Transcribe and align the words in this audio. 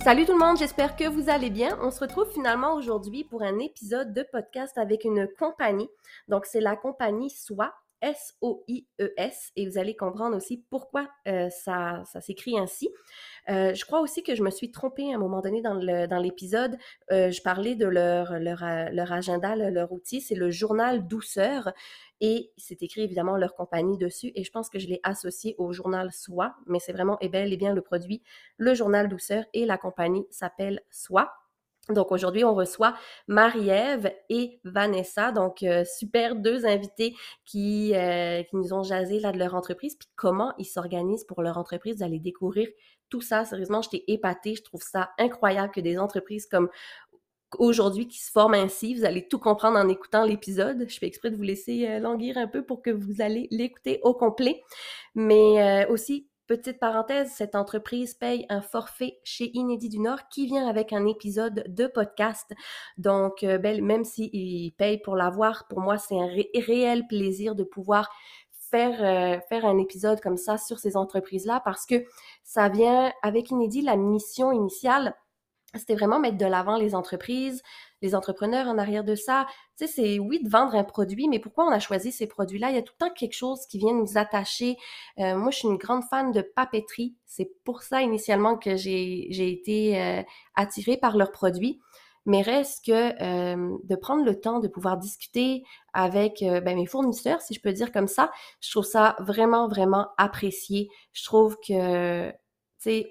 Salut 0.00 0.24
tout 0.26 0.32
le 0.32 0.38
monde, 0.38 0.56
j'espère 0.56 0.94
que 0.94 1.08
vous 1.08 1.28
allez 1.28 1.50
bien. 1.50 1.76
On 1.82 1.90
se 1.90 2.00
retrouve 2.00 2.30
finalement 2.30 2.74
aujourd'hui 2.74 3.24
pour 3.24 3.42
un 3.42 3.58
épisode 3.58 4.14
de 4.14 4.22
podcast 4.22 4.78
avec 4.78 5.04
une 5.04 5.28
compagnie. 5.38 5.88
Donc 6.28 6.46
c'est 6.46 6.60
la 6.60 6.76
compagnie 6.76 7.30
SOI, 7.30 7.74
S-O-I-E-S, 8.02 9.52
et 9.56 9.68
vous 9.68 9.78
allez 9.78 9.96
comprendre 9.96 10.36
aussi 10.36 10.64
pourquoi 10.70 11.08
euh, 11.26 11.48
ça, 11.50 12.02
s'écrit 12.20 12.58
ainsi. 12.58 12.88
Euh, 13.48 13.74
je 13.74 13.84
crois 13.84 14.00
aussi 14.00 14.22
que 14.22 14.34
je 14.34 14.42
me 14.42 14.50
suis 14.50 14.70
trompée 14.70 15.12
à 15.12 15.16
un 15.16 15.18
moment 15.18 15.40
donné 15.40 15.62
dans, 15.62 16.18
l'épisode. 16.18 16.76
Euh, 17.10 17.30
je 17.30 17.42
parlais 17.42 17.74
de 17.74 17.86
leur, 17.86 18.38
leur, 18.38 18.64
leur 18.92 19.12
agenda, 19.12 19.56
leur 19.56 19.92
outil, 19.92 20.20
c'est 20.20 20.34
le 20.34 20.50
journal 20.50 21.06
douceur. 21.06 21.72
Et 22.20 22.50
c'est 22.56 22.82
écrit 22.82 23.02
évidemment 23.02 23.36
leur 23.36 23.54
compagnie 23.54 23.96
dessus. 23.96 24.32
Et 24.34 24.44
je 24.44 24.50
pense 24.50 24.68
que 24.68 24.78
je 24.78 24.88
l'ai 24.88 25.00
associé 25.02 25.54
au 25.58 25.72
journal 25.72 26.12
Soi, 26.12 26.54
mais 26.66 26.80
c'est 26.80 26.92
vraiment 26.92 27.18
et 27.20 27.28
bel 27.28 27.52
et 27.52 27.56
bien 27.56 27.74
le 27.74 27.82
produit, 27.82 28.22
le 28.56 28.74
journal 28.74 29.08
douceur, 29.08 29.44
et 29.54 29.66
la 29.66 29.78
compagnie 29.78 30.26
s'appelle 30.30 30.82
Soi. 30.90 31.30
Donc 31.88 32.12
aujourd'hui, 32.12 32.44
on 32.44 32.54
reçoit 32.54 32.94
Marie-Ève 33.28 34.12
et 34.28 34.60
Vanessa, 34.64 35.32
donc 35.32 35.62
euh, 35.62 35.84
super 35.84 36.36
deux 36.36 36.66
invités 36.66 37.14
qui, 37.46 37.94
euh, 37.94 38.42
qui 38.42 38.56
nous 38.56 38.74
ont 38.74 38.82
jasé 38.82 39.20
là 39.20 39.32
de 39.32 39.38
leur 39.38 39.54
entreprise, 39.54 39.96
puis 39.96 40.08
comment 40.14 40.52
ils 40.58 40.66
s'organisent 40.66 41.24
pour 41.24 41.42
leur 41.42 41.56
entreprise. 41.56 41.96
Vous 41.96 42.02
allez 42.02 42.18
découvrir 42.18 42.68
tout 43.08 43.22
ça. 43.22 43.46
Sérieusement, 43.46 43.80
j'étais 43.80 44.04
épatée. 44.06 44.54
Je 44.54 44.62
trouve 44.62 44.82
ça 44.82 45.10
incroyable 45.18 45.72
que 45.72 45.80
des 45.80 45.98
entreprises 45.98 46.46
comme 46.46 46.68
aujourd'hui 47.58 48.06
qui 48.06 48.18
se 48.18 48.30
forment 48.30 48.54
ainsi. 48.54 48.94
Vous 48.94 49.06
allez 49.06 49.26
tout 49.26 49.38
comprendre 49.38 49.78
en 49.78 49.88
écoutant 49.88 50.24
l'épisode. 50.24 50.84
Je 50.86 50.98
fais 50.98 51.06
exprès 51.06 51.30
de 51.30 51.36
vous 51.36 51.42
laisser 51.42 51.88
euh, 51.88 52.00
languir 52.00 52.36
un 52.36 52.48
peu 52.48 52.66
pour 52.66 52.82
que 52.82 52.90
vous 52.90 53.22
allez 53.22 53.48
l'écouter 53.50 54.00
au 54.02 54.12
complet. 54.12 54.62
Mais 55.14 55.86
aussi, 55.86 56.28
Petite 56.48 56.80
parenthèse, 56.80 57.30
cette 57.30 57.54
entreprise 57.54 58.14
paye 58.14 58.46
un 58.48 58.62
forfait 58.62 59.18
chez 59.22 59.50
Inédit 59.54 59.90
du 59.90 59.98
Nord 59.98 60.30
qui 60.30 60.46
vient 60.46 60.66
avec 60.66 60.94
un 60.94 61.04
épisode 61.04 61.62
de 61.68 61.86
podcast. 61.86 62.54
Donc, 62.96 63.42
euh, 63.42 63.58
ben, 63.58 63.84
même 63.84 64.02
s'ils 64.02 64.72
payent 64.72 65.02
pour 65.02 65.14
l'avoir, 65.14 65.68
pour 65.68 65.80
moi, 65.80 65.98
c'est 65.98 66.18
un 66.18 66.30
réel 66.54 67.06
plaisir 67.06 67.54
de 67.54 67.64
pouvoir 67.64 68.08
faire, 68.70 69.04
euh, 69.04 69.38
faire 69.50 69.66
un 69.66 69.76
épisode 69.76 70.22
comme 70.22 70.38
ça 70.38 70.56
sur 70.56 70.78
ces 70.78 70.96
entreprises-là 70.96 71.60
parce 71.66 71.84
que 71.84 72.02
ça 72.44 72.70
vient 72.70 73.12
avec 73.22 73.50
Inédit, 73.50 73.82
la 73.82 73.96
mission 73.96 74.50
initiale, 74.50 75.14
c'était 75.74 75.94
vraiment 75.94 76.18
mettre 76.18 76.38
de 76.38 76.46
l'avant 76.46 76.76
les 76.78 76.94
entreprises, 76.94 77.62
les 78.00 78.14
entrepreneurs 78.14 78.68
en 78.68 78.78
arrière 78.78 79.04
de 79.04 79.14
ça. 79.14 79.46
Tu 79.76 79.86
sais, 79.86 79.92
c'est 79.92 80.18
oui 80.18 80.42
de 80.42 80.48
vendre 80.48 80.74
un 80.74 80.84
produit, 80.84 81.28
mais 81.28 81.38
pourquoi 81.38 81.66
on 81.66 81.70
a 81.70 81.78
choisi 81.78 82.10
ces 82.10 82.26
produits-là? 82.26 82.70
Il 82.70 82.76
y 82.76 82.78
a 82.78 82.82
tout 82.82 82.94
le 82.98 83.06
temps 83.06 83.12
quelque 83.12 83.34
chose 83.34 83.66
qui 83.66 83.78
vient 83.78 83.92
nous 83.92 84.16
attacher. 84.16 84.76
Euh, 85.18 85.36
moi, 85.36 85.50
je 85.50 85.58
suis 85.58 85.68
une 85.68 85.76
grande 85.76 86.04
fan 86.04 86.32
de 86.32 86.40
papeterie. 86.40 87.16
C'est 87.26 87.50
pour 87.64 87.82
ça 87.82 88.00
initialement 88.00 88.56
que 88.56 88.76
j'ai 88.76 89.50
été 89.50 90.00
euh, 90.00 90.22
attirée 90.54 90.96
par 90.96 91.16
leurs 91.16 91.32
produits. 91.32 91.80
Mais 92.24 92.42
reste 92.42 92.84
que 92.84 93.22
euh, 93.22 93.78
de 93.84 93.96
prendre 93.96 94.22
le 94.22 94.38
temps 94.38 94.60
de 94.60 94.68
pouvoir 94.68 94.98
discuter 94.98 95.64
avec 95.94 96.40
ben, 96.40 96.76
mes 96.76 96.84
fournisseurs, 96.84 97.40
si 97.40 97.54
je 97.54 97.60
peux 97.60 97.72
dire 97.72 97.90
comme 97.90 98.08
ça, 98.08 98.30
je 98.60 98.70
trouve 98.70 98.84
ça 98.84 99.16
vraiment, 99.18 99.66
vraiment 99.66 100.08
apprécié. 100.18 100.90
Je 101.14 101.24
trouve 101.24 101.56
que 101.66 102.30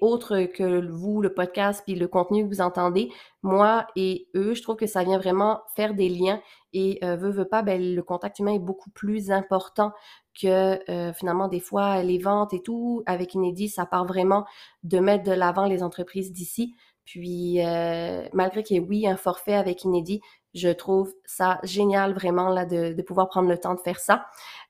autre 0.00 0.44
que 0.44 0.86
vous, 0.90 1.20
le 1.20 1.32
podcast, 1.32 1.82
puis 1.84 1.94
le 1.94 2.08
contenu 2.08 2.44
que 2.44 2.48
vous 2.48 2.60
entendez, 2.60 3.10
moi 3.42 3.86
et 3.96 4.28
eux, 4.34 4.54
je 4.54 4.62
trouve 4.62 4.76
que 4.76 4.86
ça 4.86 5.04
vient 5.04 5.18
vraiment 5.18 5.60
faire 5.76 5.94
des 5.94 6.08
liens 6.08 6.40
et 6.72 6.98
euh, 7.04 7.16
veut, 7.16 7.30
veut 7.30 7.48
pas, 7.48 7.62
ben, 7.62 7.94
le 7.94 8.02
contact 8.02 8.38
humain 8.38 8.54
est 8.54 8.58
beaucoup 8.58 8.90
plus 8.90 9.30
important 9.30 9.92
que 10.40 10.78
euh, 10.90 11.12
finalement 11.12 11.48
des 11.48 11.60
fois 11.60 12.02
les 12.02 12.18
ventes 12.18 12.54
et 12.54 12.62
tout. 12.62 13.02
Avec 13.06 13.34
Inédit, 13.34 13.68
ça 13.68 13.86
part 13.86 14.06
vraiment 14.06 14.44
de 14.82 14.98
mettre 14.98 15.24
de 15.24 15.32
l'avant 15.32 15.66
les 15.66 15.82
entreprises 15.82 16.32
d'ici. 16.32 16.74
Puis 17.04 17.64
euh, 17.64 18.28
malgré 18.34 18.62
qu'il 18.62 18.76
y 18.76 18.80
ait 18.80 18.86
oui 18.86 19.06
un 19.06 19.16
forfait 19.16 19.54
avec 19.54 19.84
Inédit, 19.84 20.20
je 20.54 20.68
trouve 20.68 21.12
ça 21.24 21.60
génial 21.62 22.14
vraiment 22.14 22.48
là 22.48 22.64
de, 22.64 23.00
pouvoir 23.02 23.28
prendre 23.28 23.48
le 23.48 23.58
temps 23.58 23.74
de 23.74 23.80
faire 23.80 24.00
ça 24.00 24.26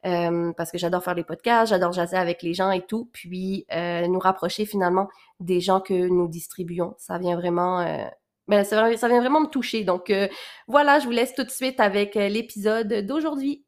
euh, 0.06 0.52
parce 0.56 0.70
que 0.70 0.78
j'adore 0.78 1.02
faire 1.02 1.14
les 1.14 1.24
podcasts, 1.24 1.70
j'adore 1.70 1.92
jaser 1.92 2.16
avec 2.16 2.42
les 2.42 2.54
gens 2.54 2.70
et 2.70 2.82
tout, 2.82 3.08
puis 3.12 3.66
euh, 3.72 4.06
nous 4.06 4.18
rapprocher 4.18 4.64
finalement 4.64 5.08
des 5.40 5.60
gens 5.60 5.80
que 5.80 6.08
nous 6.08 6.28
distribuons. 6.28 6.94
Ça 6.98 7.18
vient 7.18 7.36
vraiment, 7.36 7.80
euh, 7.80 8.04
ben, 8.46 8.64
ça, 8.64 8.88
vient 8.88 9.20
vraiment 9.20 9.40
me 9.40 9.48
toucher. 9.48 9.84
Donc 9.84 10.10
euh, 10.10 10.28
voilà, 10.66 10.98
je 11.00 11.06
vous 11.06 11.12
laisse 11.12 11.34
tout 11.34 11.44
de 11.44 11.50
suite 11.50 11.80
avec 11.80 12.14
l'épisode 12.14 13.06
d'aujourd'hui. 13.06 13.64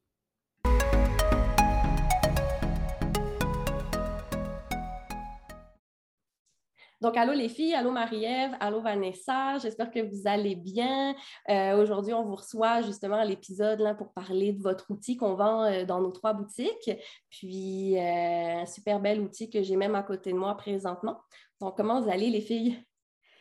Donc, 7.01 7.17
allô 7.17 7.33
les 7.33 7.49
filles, 7.49 7.75
allô 7.75 7.91
Marie-Ève, 7.93 8.55
allô 8.61 8.83
Vanessa, 8.83 9.57
j'espère 9.57 9.91
que 9.91 10.01
vous 10.01 10.29
allez 10.29 10.55
bien. 10.55 11.15
Euh, 11.49 11.81
Aujourd'hui, 11.81 12.13
on 12.13 12.25
vous 12.25 12.35
reçoit 12.35 12.83
justement 12.83 13.17
à 13.17 13.25
l'épisode 13.25 13.81
là, 13.81 13.95
pour 13.95 14.13
parler 14.13 14.53
de 14.53 14.61
votre 14.61 14.91
outil 14.91 15.17
qu'on 15.17 15.35
vend 15.35 15.65
euh, 15.65 15.87
dans 15.87 16.01
nos 16.01 16.11
trois 16.11 16.35
boutiques. 16.35 16.91
Puis, 17.31 17.97
euh, 17.97 18.61
un 18.61 18.67
super 18.67 19.01
bel 19.01 19.21
outil 19.21 19.49
que 19.49 19.63
j'ai 19.63 19.77
même 19.77 19.95
à 19.95 20.03
côté 20.03 20.33
de 20.33 20.37
moi 20.37 20.55
présentement. 20.59 21.23
Donc, 21.59 21.75
comment 21.77 22.03
vous 22.03 22.11
allez 22.11 22.29
les 22.29 22.43
filles? 22.43 22.85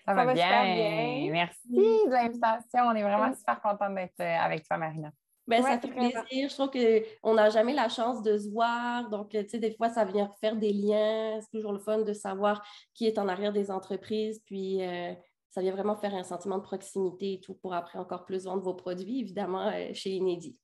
Ça, 0.06 0.14
va, 0.14 0.34
bien. 0.34 0.64
bien. 0.64 1.32
Merci 1.32 1.70
de 1.70 2.12
l'invitation. 2.12 2.84
On 2.86 2.96
est 2.96 3.04
vraiment 3.04 3.34
super 3.34 3.62
contente 3.62 3.94
d'être 3.94 4.22
avec 4.22 4.66
toi, 4.66 4.78
Marina. 4.78 5.12
Ben, 5.50 5.64
ça 5.64 5.80
fait 5.80 5.88
plaisir. 5.90 6.24
Je 6.32 6.54
trouve 6.54 6.70
qu'on 6.72 7.34
n'a 7.34 7.50
jamais 7.50 7.74
la 7.74 7.90
chance 7.90 8.22
de 8.22 8.38
se 8.38 8.50
voir. 8.50 9.10
Donc, 9.10 9.30
tu 9.32 9.48
sais, 9.50 9.60
des 9.60 9.76
fois, 9.76 9.90
ça 9.90 10.06
vient 10.06 10.32
faire 10.40 10.56
des 10.56 10.72
liens. 10.72 11.40
C'est 11.42 11.52
toujours 11.52 11.74
le 11.74 11.80
fun 11.80 12.00
de 12.00 12.14
savoir 12.14 12.64
qui 12.94 13.08
est 13.08 13.18
en 13.18 13.28
arrière 13.28 13.52
des 13.52 13.72
entreprises. 13.72 14.42
Puis, 14.46 14.84
euh, 14.86 15.14
ça 15.50 15.62
vient 15.62 15.72
vraiment 15.72 15.96
faire 15.96 16.14
un 16.14 16.24
sentiment 16.24 16.58
de 16.58 16.64
proximité 16.64 17.34
et 17.34 17.40
tout 17.40 17.56
pour 17.56 17.74
après 17.74 17.98
encore 17.98 18.26
plus 18.26 18.46
vendre 18.46 18.62
vos 18.62 18.76
produits, 18.76 19.20
évidemment, 19.22 19.70
euh, 19.70 19.90
chez 19.94 20.12
Inédit. 20.12 20.58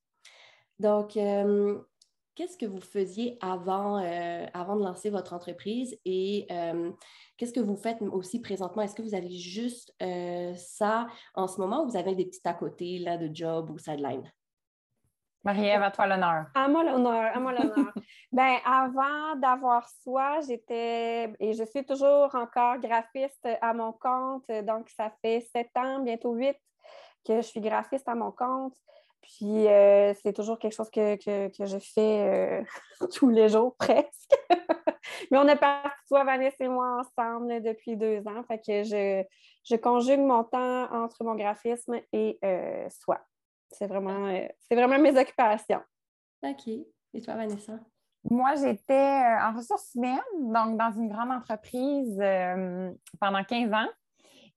Donc, 0.79 1.17
euh, 1.17 1.79
qu'est-ce 2.35 2.57
que 2.57 2.65
vous 2.65 2.81
faisiez 2.81 3.37
avant, 3.41 3.97
euh, 4.03 4.45
avant 4.53 4.75
de 4.75 4.83
lancer 4.83 5.09
votre 5.09 5.33
entreprise? 5.33 5.97
Et 6.05 6.45
euh, 6.51 6.91
qu'est-ce 7.37 7.53
que 7.53 7.59
vous 7.59 7.77
faites 7.77 8.01
aussi 8.01 8.41
présentement? 8.41 8.83
Est-ce 8.83 8.95
que 8.95 9.01
vous 9.01 9.15
avez 9.15 9.31
juste 9.31 9.95
ça 10.57 11.07
en 11.33 11.47
ce 11.47 11.59
moment 11.59 11.83
ou 11.83 11.89
vous 11.89 11.97
avez 11.97 12.13
des 12.15 12.25
petits 12.25 12.41
à 12.45 12.53
côté 12.53 12.99
là, 12.99 13.17
de 13.17 13.33
job 13.33 13.71
ou 13.71 13.77
sideline? 13.77 14.31
Marie-Ève, 15.45 15.83
à 15.83 15.91
toi 15.91 16.07
l'honneur. 16.07 16.47
À 16.55 16.67
moi 16.67 16.83
l'honneur, 16.83 17.35
à 17.35 17.39
moi 17.39 17.53
l'honneur. 17.53 17.93
ben, 18.31 18.57
avant 18.65 19.35
d'avoir 19.35 19.87
soi, 20.03 20.39
j'étais 20.41 21.31
et 21.39 21.53
je 21.53 21.63
suis 21.63 21.85
toujours 21.85 22.33
encore 22.33 22.79
graphiste 22.79 23.47
à 23.61 23.73
mon 23.75 23.91
compte. 23.93 24.49
Donc, 24.63 24.89
ça 24.89 25.11
fait 25.21 25.41
sept 25.53 25.69
ans, 25.75 25.99
bientôt 25.99 26.33
huit, 26.33 26.57
que 27.23 27.35
je 27.37 27.41
suis 27.41 27.61
graphiste 27.61 28.09
à 28.09 28.15
mon 28.15 28.31
compte. 28.31 28.73
Puis, 29.21 29.67
euh, 29.67 30.15
c'est 30.15 30.33
toujours 30.33 30.57
quelque 30.57 30.75
chose 30.75 30.89
que, 30.89 31.15
que, 31.15 31.55
que 31.55 31.65
je 31.67 31.77
fais 31.77 32.63
euh, 33.01 33.07
tous 33.13 33.29
les 33.29 33.49
jours, 33.49 33.75
presque. 33.77 34.35
Mais 35.31 35.37
on 35.37 35.47
est 35.47 35.55
parti, 35.55 35.89
toi, 36.07 36.23
Vanessa 36.23 36.57
et 36.59 36.67
moi, 36.67 37.01
ensemble 37.01 37.61
depuis 37.61 37.95
deux 37.95 38.27
ans. 38.27 38.43
Fait 38.47 38.57
que 38.57 38.83
je, 38.83 39.23
je 39.63 39.75
conjugue 39.75 40.21
mon 40.21 40.43
temps 40.43 40.91
entre 40.91 41.23
mon 41.23 41.35
graphisme 41.35 41.99
et 42.11 42.39
euh, 42.43 42.87
soi. 42.89 43.19
C'est 43.71 43.87
vraiment, 43.87 44.27
euh, 44.27 44.47
c'est 44.61 44.75
vraiment 44.75 44.99
mes 44.99 45.17
occupations. 45.17 45.81
OK. 46.43 46.67
Et 46.67 47.21
toi, 47.21 47.35
Vanessa? 47.35 47.73
Moi, 48.29 48.55
j'étais 48.55 48.93
euh, 48.93 49.41
en 49.41 49.55
ressources 49.55 49.93
humaines, 49.95 50.19
donc 50.39 50.77
dans 50.77 50.91
une 50.91 51.09
grande 51.09 51.31
entreprise 51.31 52.17
euh, 52.19 52.91
pendant 53.19 53.43
15 53.43 53.71
ans. 53.73 53.89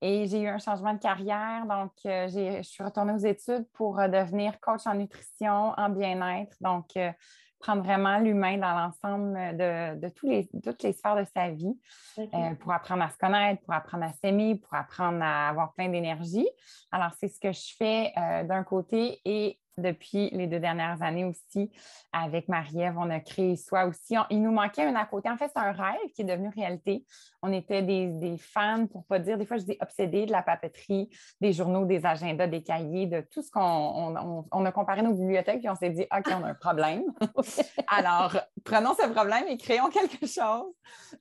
Et 0.01 0.27
j'ai 0.27 0.43
eu 0.43 0.49
un 0.49 0.59
changement 0.59 0.95
de 0.95 0.99
carrière. 0.99 1.67
Donc, 1.67 1.93
euh, 2.07 2.29
je 2.29 2.63
suis 2.63 2.85
retournée 2.85 3.13
aux 3.13 3.19
études 3.19 3.67
pour 3.73 3.99
euh, 3.99 4.09
devenir 4.09 4.61
coach 4.61 4.87
en 4.87 4.95
nutrition, 4.95 5.73
en 5.77 5.89
bien-être. 5.89 6.57
Donc, 6.61 6.97
euh, 6.97 7.11
prendre 7.59 7.83
vraiment 7.83 8.19
l'humain 8.19 8.57
dans 8.59 8.73
l'ensemble 8.73 9.35
de, 9.57 9.99
de, 9.99 10.09
tous 10.09 10.29
les, 10.29 10.49
toutes 10.63 10.83
les 10.83 10.93
sphères 10.93 11.17
de 11.17 11.27
sa 11.35 11.51
vie 11.51 11.77
okay. 12.17 12.29
euh, 12.35 12.55
pour 12.55 12.73
apprendre 12.73 13.03
à 13.03 13.11
se 13.11 13.19
connaître, 13.19 13.63
pour 13.63 13.75
apprendre 13.75 14.05
à 14.05 14.13
s'aimer, 14.13 14.57
pour 14.57 14.75
apprendre 14.75 15.21
à 15.23 15.49
avoir 15.49 15.73
plein 15.75 15.89
d'énergie. 15.89 16.49
Alors, 16.93 17.13
c'est 17.19 17.29
ce 17.29 17.41
que 17.41 17.53
je 17.53 17.75
fais 17.77 18.13
euh, 18.17 18.45
d'un 18.45 18.63
côté 18.63 19.21
et 19.25 19.59
depuis 19.79 20.31
les 20.31 20.47
deux 20.47 20.61
dernières 20.61 21.03
années 21.03 21.25
aussi. 21.25 21.71
Avec 22.13 22.49
Marie-Ève, 22.49 22.97
on 22.99 23.11
a 23.11 23.21
créé 23.21 23.57
Soi 23.57 23.87
aussi. 23.87 24.17
Il 24.31 24.43
nous 24.43 24.51
manquait 24.51 24.85
un 24.85 24.95
à 24.95 25.05
côté. 25.05 25.29
En 25.31 25.37
fait, 25.37 25.51
c'est 25.55 25.63
un 25.63 25.73
rêve 25.73 26.11
qui 26.15 26.23
est 26.23 26.25
devenu 26.25 26.49
réalité. 26.55 27.05
On 27.43 27.53
était 27.53 27.83
des, 27.83 28.37
fans, 28.39 28.87
pour 28.87 29.05
pas 29.05 29.19
dire, 29.19 29.39
des 29.39 29.47
fois, 29.47 29.59
je 29.59 29.65
dis 29.65 29.77
obsédés 29.81 30.27
de 30.27 30.33
la 30.33 30.43
papeterie, 30.43 31.09
des 31.41 31.53
journaux, 31.53 31.85
des 31.85 32.05
agendas, 32.05 32.47
des 32.47 32.63
cahiers, 32.63 33.07
de 33.07 33.21
tout 33.21 33.43
ce 33.43 33.51
qu'on 33.51 34.47
on, 34.51 34.65
a 34.65 34.73
comparé 34.73 35.03
nos 35.03 35.15
bibliothèques, 35.15 35.61
puis 35.61 35.69
on 35.69 35.75
s'est 35.75 35.91
dit, 35.91 36.03
OK, 36.03 36.27
on 36.29 36.45
a 36.45 36.49
un 36.49 36.55
problème. 36.55 37.05
Alors, 37.89 38.37
prenons 38.65 38.95
ce 38.95 39.07
problème 39.09 39.45
et 39.49 39.57
créons 39.57 39.89
quelque 39.89 40.27
chose. 40.27 40.73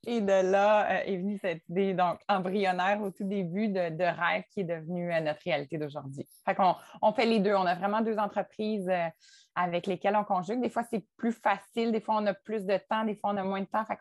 Et 0.06 0.22
de 0.22 0.52
là 0.52 0.90
euh, 0.90 1.04
est 1.06 1.18
venue 1.18 1.38
cette 1.40 1.68
idée, 1.70 1.94
donc, 1.94 2.20
embryonnaire 2.28 3.02
au 3.02 3.12
tout 3.12 3.24
début 3.24 3.70
de, 3.70 4.04
rêve 4.04 4.44
qui 4.52 4.62
est 4.62 4.64
devenue 4.64 5.14
euh, 5.14 5.20
notre 5.20 5.42
réalité 5.44 5.78
d'aujourd'hui. 5.78 6.28
Fait 6.46 6.56
qu'on 6.56 6.76
on 7.02 7.14
fait 7.14 7.26
les 7.26 7.40
deux. 7.40 7.54
On 7.54 7.66
a 7.66 7.76
vraiment 7.76 8.02
deux 8.02 8.18
entreprises 8.18 8.47
euh, 8.60 9.08
avec 9.56 9.88
lesquelles 9.88 10.16
on 10.16 10.24
conjugue. 10.24 10.62
Des 10.62 10.70
fois, 10.70 10.84
c'est 10.84 11.06
plus 11.18 11.32
facile, 11.32 11.92
des 11.92 12.02
fois, 12.02 12.16
on 12.18 12.26
a 12.26 12.34
plus 12.34 12.66
de 12.66 12.78
temps, 12.90 13.04
des 13.04 13.16
fois, 13.16 13.32
on 13.34 13.38
a 13.38 13.44
moins 13.44 13.62
de 13.62 13.66
temps. 13.66 13.86
Fait 13.86 13.98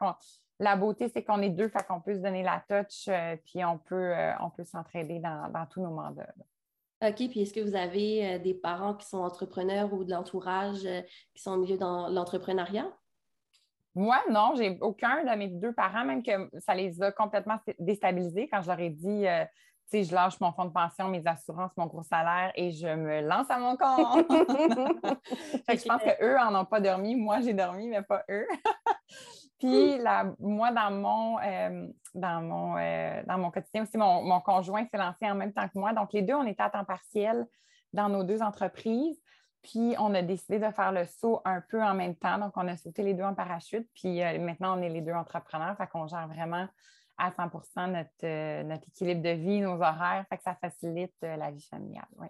la 0.58 0.76
beauté, 0.76 1.08
c'est 1.08 1.22
qu'on 1.22 1.43
est 1.43 1.50
deux, 1.50 1.69
fait 1.69 1.87
qu'on 1.87 2.00
peut 2.00 2.14
se 2.14 2.20
donner 2.20 2.43
la 2.43 2.64
touch, 2.69 3.08
euh, 3.08 3.37
puis 3.44 3.64
on 3.64 3.78
peut, 3.78 4.14
euh, 4.16 4.32
on 4.40 4.50
peut 4.50 4.64
s'entraider 4.64 5.19
dans, 5.19 5.66
tous 5.70 5.82
nos 5.82 5.90
mandats. 5.90 6.32
OK, 7.02 7.16
puis 7.16 7.43
est-ce 7.43 7.52
que 7.52 7.60
vous 7.60 7.76
avez 7.76 8.38
des 8.38 8.54
parents 8.54 8.94
qui 8.94 9.06
sont 9.06 9.19
entrepreneurs 9.19 9.93
ou 9.93 10.02
de 10.02 10.12
l'entourage 10.12 10.88
qui 11.34 11.42
sont 11.42 11.52
au 11.52 11.58
milieu 11.58 11.76
dans 11.76 12.08
l'entrepreneuriat? 12.08 12.90
Moi, 13.94 14.19
non, 14.31 14.54
j'ai 14.56 14.78
aucun 14.81 15.22
de 15.22 15.37
mes 15.37 15.49
deux 15.49 15.75
parents, 15.75 16.06
même 16.06 16.22
que 16.22 16.50
ça 16.58 16.75
les 16.75 17.02
a 17.02 17.12
complètement 17.12 17.58
déstabilisés 17.78 18.49
quand 18.49 18.62
je 18.62 18.69
leur 18.69 18.81
ai 18.81 18.88
dit 18.88 19.26
sais, 19.88 20.04
je 20.04 20.14
lâche 20.14 20.40
mon 20.40 20.52
fonds 20.52 20.64
de 20.64 20.72
pension, 20.72 21.08
mes 21.08 21.26
assurances, 21.26 21.72
mon 21.76 21.86
gros 21.86 22.02
salaire 22.02 22.52
et 22.54 22.70
je 22.72 22.88
me 22.88 23.20
lance 23.20 23.46
à 23.50 23.58
mon 23.58 23.76
compte. 23.76 24.26
je 25.68 25.88
pense 25.88 26.02
qu'eux 26.02 26.36
n'en 26.36 26.60
ont 26.60 26.64
pas 26.64 26.80
dormi. 26.80 27.14
Moi, 27.14 27.40
j'ai 27.40 27.54
dormi, 27.54 27.88
mais 27.88 28.02
pas 28.02 28.24
eux. 28.30 28.46
Puis 29.58 29.98
moi, 30.38 30.70
dans 30.70 30.90
mon, 30.90 31.38
euh, 31.40 31.88
dans, 32.14 32.42
mon, 32.42 32.76
euh, 32.76 33.22
dans 33.26 33.38
mon 33.38 33.50
quotidien 33.50 33.84
aussi, 33.84 33.96
mon, 33.96 34.40
conjoint 34.40 34.84
s'est 34.90 34.98
lancé 34.98 35.30
en 35.30 35.34
même 35.34 35.52
temps 35.52 35.66
que 35.66 35.78
moi. 35.78 35.92
Donc, 35.92 36.12
les 36.12 36.22
deux, 36.22 36.34
on 36.34 36.46
était 36.46 36.62
à 36.62 36.70
temps 36.70 36.84
partiel 36.84 37.46
dans 37.92 38.08
nos 38.08 38.22
deux 38.22 38.42
entreprises. 38.42 39.18
Puis, 39.62 39.94
on 39.98 40.14
a 40.14 40.22
décidé 40.22 40.58
de 40.58 40.70
faire 40.70 40.92
le 40.92 41.06
saut 41.06 41.40
un 41.44 41.62
peu 41.70 41.82
en 41.82 41.94
même 41.94 42.16
temps. 42.16 42.38
Donc, 42.38 42.52
on 42.56 42.68
a 42.68 42.76
sauté 42.76 43.02
les 43.02 43.14
deux 43.14 43.24
en 43.24 43.34
parachute. 43.34 43.88
Puis, 43.94 44.22
euh, 44.22 44.38
maintenant, 44.38 44.78
on 44.78 44.82
est 44.82 44.90
les 44.90 45.00
deux 45.00 45.14
entrepreneurs. 45.14 45.76
Fait 45.76 45.86
qu'on 45.86 46.06
gère 46.06 46.28
vraiment 46.28 46.66
à 47.18 47.30
100% 47.30 48.06
euh, 48.24 48.62
notre, 48.62 48.88
équilibre 48.88 49.22
de 49.22 49.30
vie, 49.30 49.60
nos 49.60 49.76
horaires, 49.76 50.24
fait 50.28 50.36
que 50.36 50.42
ça 50.42 50.54
facilite 50.54 51.14
euh, 51.24 51.36
la 51.36 51.50
vie 51.50 51.66
familiale. 51.68 52.06
Oui. 52.18 52.28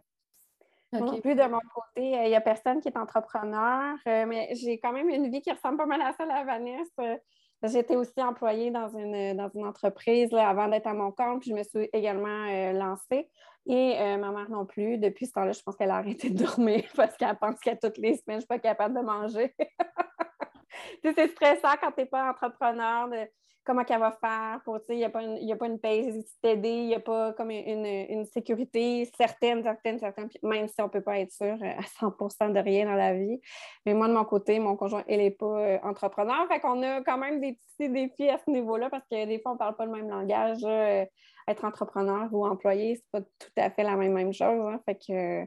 Plus 1.20 1.34
de 1.34 1.42
mon 1.42 1.58
côté, 1.74 2.16
euh, 2.16 2.24
il 2.24 2.28
n'y 2.28 2.36
a 2.36 2.40
personne 2.40 2.80
qui 2.80 2.88
est 2.88 2.96
entrepreneur, 2.96 3.96
mais 4.06 4.48
j'ai 4.54 4.78
quand 4.78 4.92
même 4.92 5.10
une 5.10 5.30
vie 5.30 5.42
qui 5.42 5.52
ressemble 5.52 5.76
pas 5.76 5.86
mal 5.86 6.00
à 6.00 6.12
celle 6.12 6.28
de 6.28 6.46
Vanessa. 6.46 7.20
J'étais 7.62 7.96
aussi 7.96 8.22
employée 8.22 8.70
dans 8.70 8.88
une, 8.96 9.36
dans 9.36 9.48
une 9.48 9.66
entreprise 9.66 10.32
avant 10.32 10.68
d'être 10.68 10.86
à 10.86 10.94
mon 10.94 11.10
compte, 11.10 11.40
puis 11.40 11.50
je 11.50 11.54
me 11.54 11.62
suis 11.64 11.88
également 11.92 12.72
lancée. 12.72 13.28
Et 13.66 13.96
ma 14.16 14.30
mère 14.30 14.48
non 14.48 14.64
plus. 14.64 14.96
Depuis 14.98 15.26
ce 15.26 15.32
temps-là, 15.32 15.52
je 15.52 15.60
pense 15.60 15.74
qu'elle 15.74 15.90
a 15.90 15.96
arrêté 15.96 16.30
de 16.30 16.44
dormir 16.44 16.84
parce 16.96 17.16
qu'elle 17.16 17.36
pense 17.36 17.58
qu'à 17.58 17.74
toutes 17.74 17.98
les 17.98 18.14
semaines, 18.14 18.22
je 18.28 18.34
ne 18.34 18.40
suis 18.40 18.46
pas 18.46 18.58
capable 18.60 18.94
de 18.94 19.00
manger. 19.00 19.54
c'est 21.02 21.28
stressant 21.28 21.74
quand 21.80 21.92
tu 21.92 22.02
n'es 22.02 22.06
pas 22.06 22.30
entrepreneur 22.30 23.08
de 23.08 23.28
comment 23.66 23.84
qu'elle 23.84 23.98
va 23.98 24.12
faire 24.12 24.60
pour, 24.64 24.78
il 24.88 24.96
n'y 24.96 25.04
a, 25.04 25.10
pas 25.10 25.22
une, 25.22 25.36
y 25.38 25.52
a 25.52 25.56
une 25.66 25.78
paix 25.78 26.08
il 26.44 26.86
n'y 26.86 26.94
a 26.94 27.00
pas 27.00 27.32
comme 27.32 27.50
une, 27.50 28.24
sécurité 28.26 29.10
certaine, 29.18 29.62
certaine, 29.62 29.98
certaine, 29.98 30.28
même 30.42 30.68
si 30.68 30.80
on 30.80 30.84
ne 30.84 30.90
peut 30.90 31.00
pas 31.00 31.18
être 31.18 31.32
sûr 31.32 31.56
euh, 31.60 31.72
à 31.76 32.06
100% 32.06 32.52
de 32.52 32.60
rien 32.60 32.86
dans 32.86 32.94
la 32.94 33.14
vie. 33.14 33.40
Mais 33.84 33.92
moi, 33.92 34.08
de 34.08 34.14
mon 34.14 34.24
côté, 34.24 34.58
mon 34.60 34.76
conjoint, 34.76 35.04
il 35.08 35.18
n'est 35.18 35.32
pas 35.32 35.58
euh, 35.58 35.78
entrepreneur. 35.82 36.46
Fait 36.48 36.60
qu'on 36.60 36.82
a 36.82 37.02
quand 37.02 37.18
même 37.18 37.40
des 37.40 37.58
petits 37.76 37.90
défis 37.90 38.30
à 38.30 38.38
ce 38.38 38.50
niveau-là 38.50 38.88
parce 38.88 39.04
que 39.10 39.26
des 39.26 39.40
fois, 39.40 39.52
on 39.52 39.54
ne 39.54 39.58
parle 39.58 39.76
pas 39.76 39.84
le 39.84 39.92
même 39.92 40.08
langage. 40.08 40.60
Euh, 40.64 41.04
être 41.48 41.64
entrepreneur 41.64 42.28
ou 42.32 42.44
employé, 42.44 42.96
c'est 42.96 43.10
pas 43.12 43.20
tout 43.20 43.52
à 43.56 43.70
fait 43.70 43.84
la 43.84 43.94
même, 43.94 44.12
même 44.12 44.32
chose. 44.32 44.66
Hein. 44.66 44.80
Fait 44.84 44.96
que 44.96 45.44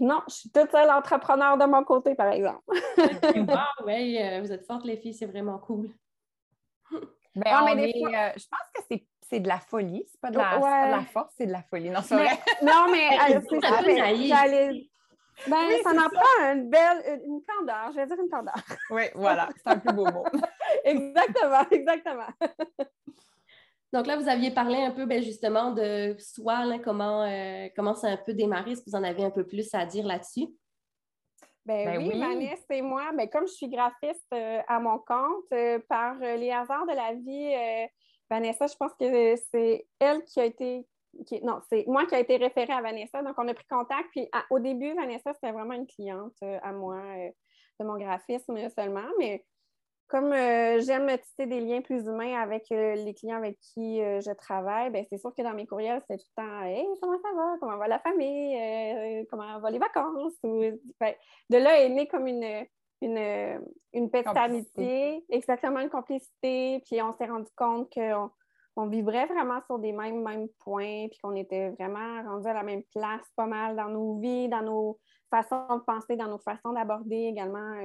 non, 0.00 0.20
je 0.28 0.34
suis 0.34 0.50
toute 0.50 0.70
seule 0.70 0.90
entrepreneur 0.90 1.56
de 1.56 1.64
mon 1.64 1.82
côté, 1.82 2.14
par 2.14 2.30
exemple. 2.30 2.62
oui, 3.86 4.18
vous 4.40 4.52
êtes 4.52 4.66
fortes, 4.66 4.84
les 4.84 4.98
filles, 4.98 5.14
c'est 5.14 5.26
vraiment 5.26 5.58
cool. 5.58 5.90
Ben, 7.34 7.44
ah, 7.46 7.74
mais 7.74 7.92
euh, 7.94 8.32
je 8.36 8.44
pense 8.48 8.88
que 8.90 8.96
c'est 9.28 9.40
de 9.40 9.48
la 9.48 9.60
folie. 9.60 10.04
C'est 10.10 10.20
pas, 10.20 10.30
de 10.30 10.38
la, 10.38 10.58
pas 10.58 10.86
de 10.86 10.90
la 10.90 11.04
force, 11.04 11.32
c'est 11.36 11.46
de 11.46 11.52
la 11.52 11.62
folie. 11.62 11.90
Non, 11.90 12.00
c'est 12.02 12.16
vrai. 12.16 12.38
Non, 12.62 12.86
mais 12.90 13.08
c'est 13.48 13.60
ça. 13.60 13.80
Mais 15.46 15.82
ben, 15.82 15.82
ça 15.82 15.90
en 15.90 16.10
prend 16.10 16.52
une 16.52 16.68
belle, 16.68 17.20
une 17.24 17.40
candeur. 17.46 17.90
Je 17.92 17.96
vais 17.96 18.06
dire 18.06 18.16
une 18.20 18.28
candeur. 18.28 18.54
Oui, 18.90 19.04
voilà. 19.14 19.48
C'est 19.56 19.72
un 19.72 19.78
plus 19.78 19.94
beau 19.94 20.04
mot. 20.04 20.24
exactement, 20.84 21.64
exactement. 21.70 22.26
Donc 23.92 24.06
là, 24.06 24.16
vous 24.16 24.28
aviez 24.28 24.50
parlé 24.50 24.76
un 24.76 24.90
peu 24.90 25.06
ben, 25.06 25.22
justement 25.22 25.72
de 25.72 26.14
soi, 26.18 26.78
comment, 26.84 27.24
euh, 27.24 27.68
comment 27.74 27.94
ça 27.94 28.08
a 28.08 28.10
un 28.10 28.16
peu 28.18 28.34
démarré. 28.34 28.72
Est-ce 28.72 28.82
que 28.82 28.90
vous 28.90 28.96
en 28.96 29.02
avez 29.02 29.24
un 29.24 29.30
peu 29.30 29.46
plus 29.46 29.68
à 29.74 29.86
dire 29.86 30.06
là-dessus? 30.06 30.46
Ben, 31.70 31.84
ben, 31.84 32.08
oui, 32.08 32.18
Vanessa 32.18 32.74
et 32.74 32.82
moi, 32.82 33.12
ben, 33.16 33.28
comme 33.28 33.46
je 33.46 33.52
suis 33.52 33.68
graphiste 33.68 34.26
euh, 34.34 34.60
à 34.66 34.80
mon 34.80 34.98
compte, 34.98 35.44
euh, 35.52 35.78
par 35.88 36.16
euh, 36.20 36.36
les 36.36 36.50
hasards 36.50 36.86
de 36.86 36.94
la 36.94 37.14
vie, 37.14 37.88
Vanessa, 38.28 38.66
je 38.66 38.74
pense 38.74 38.92
que 38.94 39.36
c'est 39.36 39.86
elle 40.00 40.24
qui 40.24 40.40
a 40.40 40.46
été. 40.46 40.84
non, 41.42 41.60
c'est 41.68 41.84
moi 41.86 42.06
qui 42.06 42.16
a 42.16 42.18
été 42.18 42.36
référée 42.36 42.72
à 42.72 42.82
Vanessa. 42.82 43.22
Donc, 43.22 43.34
on 43.38 43.46
a 43.46 43.54
pris 43.54 43.66
contact. 43.68 44.08
Puis, 44.10 44.28
au 44.50 44.58
début, 44.58 44.94
Vanessa, 44.94 45.32
c'était 45.32 45.52
vraiment 45.52 45.74
une 45.74 45.86
cliente 45.86 46.36
à 46.42 46.72
moi 46.72 47.00
de 47.78 47.84
mon 47.84 47.96
graphisme 47.98 48.68
seulement. 48.70 49.08
Mais 49.18 49.44
comme 50.10 50.32
euh, 50.32 50.80
j'aime 50.80 51.08
tisser 51.18 51.46
des 51.46 51.60
liens 51.60 51.80
plus 51.82 52.04
humains 52.04 52.34
avec 52.40 52.70
euh, 52.72 52.96
les 52.96 53.14
clients 53.14 53.36
avec 53.36 53.58
qui 53.60 54.02
euh, 54.02 54.20
je 54.20 54.32
travaille, 54.32 54.90
ben, 54.90 55.04
c'est 55.08 55.18
sûr 55.18 55.32
que 55.32 55.42
dans 55.42 55.54
mes 55.54 55.66
courriels, 55.66 56.02
c'est 56.08 56.18
tout 56.18 56.24
le 56.36 56.42
temps 56.42 56.62
Hey, 56.64 56.84
comment 57.00 57.18
ça 57.22 57.28
va? 57.34 57.56
Comment 57.60 57.76
va 57.78 57.86
la 57.86 58.00
famille? 58.00 59.26
comment 59.30 59.60
vont 59.60 59.68
les 59.68 59.78
vacances? 59.78 60.34
Ben, 60.42 61.14
de 61.48 61.56
là 61.56 61.80
est 61.80 61.88
née 61.88 62.08
comme 62.08 62.26
une, 62.26 62.66
une, 63.02 63.62
une 63.92 64.10
petite 64.10 64.36
amitié, 64.36 65.24
exactement 65.28 65.78
une 65.78 65.90
complicité. 65.90 66.82
Puis 66.86 67.00
on 67.00 67.12
s'est 67.16 67.26
rendu 67.26 67.50
compte 67.56 67.92
qu'on 67.94 68.30
on 68.74 68.86
vibrait 68.88 69.26
vraiment 69.26 69.60
sur 69.66 69.78
des 69.78 69.92
mêmes, 69.92 70.24
mêmes 70.24 70.48
points, 70.58 71.06
puis 71.08 71.20
qu'on 71.22 71.36
était 71.36 71.70
vraiment 71.70 72.22
rendus 72.24 72.48
à 72.48 72.54
la 72.54 72.64
même 72.64 72.82
place 72.92 73.26
pas 73.36 73.46
mal 73.46 73.76
dans 73.76 73.88
nos 73.88 74.18
vies, 74.18 74.48
dans 74.48 74.62
nos 74.62 74.98
façons 75.30 75.76
de 75.76 75.84
penser, 75.84 76.16
dans 76.16 76.28
nos 76.28 76.38
façons 76.38 76.72
d'aborder 76.72 77.26
également 77.26 77.80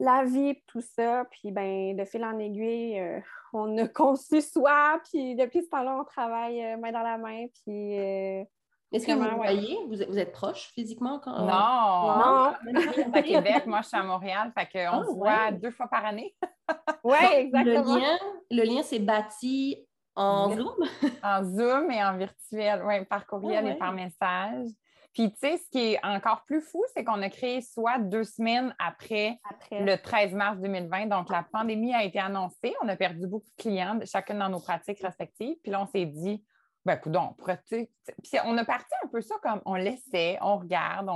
la 0.00 0.24
vie, 0.24 0.60
tout 0.66 0.80
ça. 0.80 1.24
Puis, 1.30 1.50
ben, 1.50 1.96
de 1.96 2.04
fil 2.04 2.24
en 2.24 2.38
aiguille, 2.38 2.98
euh, 2.98 3.20
on 3.52 3.76
a 3.78 3.88
conçu 3.88 4.40
soi. 4.40 5.00
Puis, 5.10 5.36
depuis 5.36 5.62
ce 5.62 5.68
temps-là, 5.68 5.98
on 6.00 6.04
travaille 6.04 6.64
euh, 6.64 6.76
main 6.76 6.92
dans 6.92 7.02
la 7.02 7.18
main. 7.18 7.46
Puis, 7.64 7.98
euh, 7.98 8.44
est-ce 8.92 9.06
que 9.06 9.12
vous 9.12 9.36
voyez? 9.36 9.76
Vous, 9.88 10.18
êtes 10.18 10.30
proche 10.30 10.70
physiquement 10.72 11.18
quand 11.18 11.36
Non, 11.36 11.44
non. 11.44 13.12
à 13.12 13.22
Québec, 13.22 13.66
moi 13.66 13.80
je 13.82 13.88
suis 13.88 13.96
à 13.96 14.04
Montréal, 14.04 14.52
fait 14.56 14.66
qu'on 14.66 15.00
oh, 15.00 15.04
se 15.04 15.16
voit 15.16 15.50
deux 15.50 15.72
fois 15.72 15.88
par 15.88 16.04
année. 16.04 16.32
oui, 17.04 17.16
exactement. 17.32 17.94
Le 17.94 18.00
lien, 18.00 18.18
le 18.52 18.62
lien 18.62 18.82
s'est 18.84 19.00
bâti 19.00 19.84
en 20.14 20.54
Zoom? 20.54 20.88
en 21.24 21.44
Zoom 21.44 21.90
et 21.90 22.04
en 22.04 22.16
virtuel, 22.16 22.84
oui, 22.86 23.04
par 23.06 23.26
courriel 23.26 23.64
ah, 23.66 23.70
et 23.70 23.74
par 23.74 23.92
message. 23.92 24.68
Puis, 25.14 25.30
tu 25.30 25.38
sais, 25.38 25.58
ce 25.58 25.70
qui 25.70 25.92
est 25.92 26.04
encore 26.04 26.42
plus 26.44 26.60
fou, 26.60 26.84
c'est 26.92 27.04
qu'on 27.04 27.22
a 27.22 27.30
créé 27.30 27.60
soit 27.60 27.98
deux 27.98 28.24
semaines 28.24 28.74
après, 28.80 29.38
le 29.70 29.94
13 29.94 30.32
mars 30.32 30.58
2020. 30.58 31.06
Donc, 31.06 31.30
la 31.30 31.44
pandémie 31.44 31.94
a 31.94 32.02
été 32.02 32.18
annoncée. 32.18 32.74
On 32.82 32.88
a 32.88 32.96
perdu 32.96 33.28
beaucoup 33.28 33.46
de 33.56 33.62
clients, 33.62 34.00
chacune 34.04 34.40
dans 34.40 34.48
nos 34.48 34.58
pratiques 34.58 35.00
respectives. 35.00 35.56
Puis 35.62 35.70
là, 35.70 35.82
on 35.82 35.86
s'est 35.86 36.06
dit, 36.06 36.44
ben, 36.84 36.94
écoute, 36.94 37.14
on 37.14 37.32
pourrait, 37.32 37.62
Puis, 37.68 38.38
on 38.44 38.58
a 38.58 38.64
parti 38.64 38.92
un 39.04 39.06
peu 39.06 39.20
ça 39.20 39.36
comme 39.40 39.62
on 39.64 39.76
laissait, 39.76 40.36
on 40.42 40.58
regarde, 40.58 41.08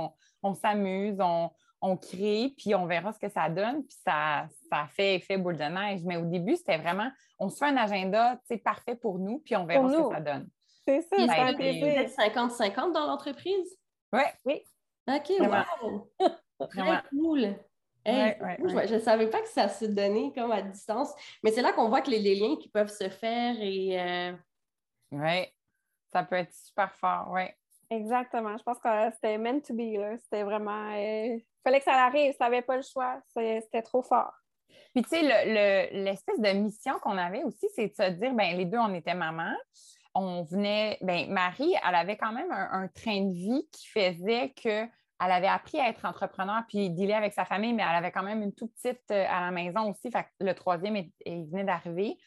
on, 0.43 0.53
s'amuse, 0.53 1.17
on, 1.19 1.97
crée, 1.97 2.53
puis 2.57 2.73
on 2.75 2.85
verra 2.85 3.11
ce 3.11 3.19
que 3.19 3.29
ça 3.29 3.49
donne. 3.49 3.83
Puis 3.83 3.97
ça, 4.07 4.47
ça 4.71 4.87
fait 4.87 5.15
effet 5.15 5.37
boule 5.37 5.57
de 5.57 5.65
neige. 5.65 6.03
Mais 6.05 6.15
au 6.15 6.25
début, 6.25 6.55
c'était 6.55 6.77
vraiment, 6.77 7.11
on 7.37 7.49
se 7.49 7.57
fait 7.57 7.65
un 7.65 7.75
agenda, 7.75 8.39
parfait 8.63 8.95
pour 8.95 9.19
nous, 9.19 9.39
puis 9.39 9.57
on 9.57 9.65
verra 9.65 9.89
ce 9.89 9.97
que 9.97 10.15
ça 10.15 10.21
donne. 10.21 10.47
C'est 10.85 11.01
ça, 11.01 11.17
c'est 11.17 11.39
un 11.39 11.53
plaisir. 11.53 12.09
50-50 12.17 12.93
dans 12.93 13.05
l'entreprise? 13.05 13.78
Ouais. 14.11 14.33
Oui. 14.45 14.63
OK, 15.07 15.31
wow! 15.39 16.09
Très 16.69 17.03
cool. 17.09 17.55
Je 18.05 18.95
ne 18.95 18.99
savais 18.99 19.29
pas 19.29 19.41
que 19.41 19.49
ça 19.49 19.67
se 19.69 19.85
donnait 19.85 20.31
comme 20.33 20.51
à 20.51 20.61
distance, 20.61 21.13
mais 21.43 21.51
c'est 21.51 21.61
là 21.61 21.73
qu'on 21.73 21.89
voit 21.89 22.01
que 22.01 22.09
les, 22.09 22.35
liens 22.35 22.55
qui 22.55 22.69
peuvent 22.69 22.91
se 22.91 23.09
faire 23.09 23.55
et. 23.59 23.99
Euh, 23.99 24.33
Oui, 25.11 25.45
ça 26.11 26.23
peut 26.23 26.35
être 26.35 26.53
super 26.53 26.93
fort, 26.95 27.27
oui. 27.31 27.43
Exactement. 27.89 28.55
Je 28.57 28.63
pense 28.63 28.79
que 28.79 29.11
c'était 29.13 29.37
meant 29.37 29.61
to 29.61 29.73
be. 29.73 29.97
C'était 30.23 30.43
vraiment. 30.43 30.91
Il 30.91 31.37
euh, 31.37 31.39
fallait 31.63 31.79
que 31.79 31.85
ça 31.85 32.05
arrive, 32.05 32.33
ça 32.37 32.45
n'avait 32.45 32.61
pas 32.61 32.77
le 32.77 32.83
choix. 32.83 33.19
C'était 33.33 33.81
trop 33.81 34.03
fort. 34.03 34.33
Puis, 34.93 35.03
tu 35.03 35.09
sais, 35.09 35.91
l'espèce 35.91 36.39
de 36.39 36.49
mission 36.49 36.99
qu'on 36.99 37.17
avait 37.17 37.43
aussi, 37.43 37.67
c'est 37.75 37.87
de 37.87 37.95
se 37.95 38.09
dire, 38.11 38.33
ben 38.33 38.55
les 38.57 38.65
deux, 38.65 38.77
on 38.77 38.93
était 38.93 39.13
maman 39.13 39.53
on 40.15 40.43
venait, 40.43 40.97
ben 41.01 41.31
Marie, 41.31 41.73
elle 41.87 41.95
avait 41.95 42.17
quand 42.17 42.31
même 42.31 42.51
un, 42.51 42.87
train 42.87 43.21
de 43.21 43.33
vie 43.33 43.67
qui 43.71 43.87
faisait 43.87 44.51
qu'elle 44.51 44.89
avait 45.19 45.47
appris 45.47 45.79
à 45.79 45.89
être 45.89 46.05
entrepreneur 46.05 46.63
puis 46.67 46.89
dealer 46.89 47.13
avec 47.13 47.33
sa 47.33 47.45
famille, 47.45 47.73
mais 47.73 47.83
elle 47.87 47.95
avait 47.95 48.11
quand 48.11 48.23
même 48.23 48.41
une 48.41 48.53
toute 48.53 48.73
petite 48.73 49.11
euh, 49.11 49.25
à 49.29 49.41
la 49.41 49.51
maison 49.51 49.91
aussi. 49.91 50.11
Fait 50.11 50.25
le 50.39 50.53
troisième, 50.53 50.95
il 51.25 51.45
venait 51.49 51.63
d'arriver. 51.63 52.17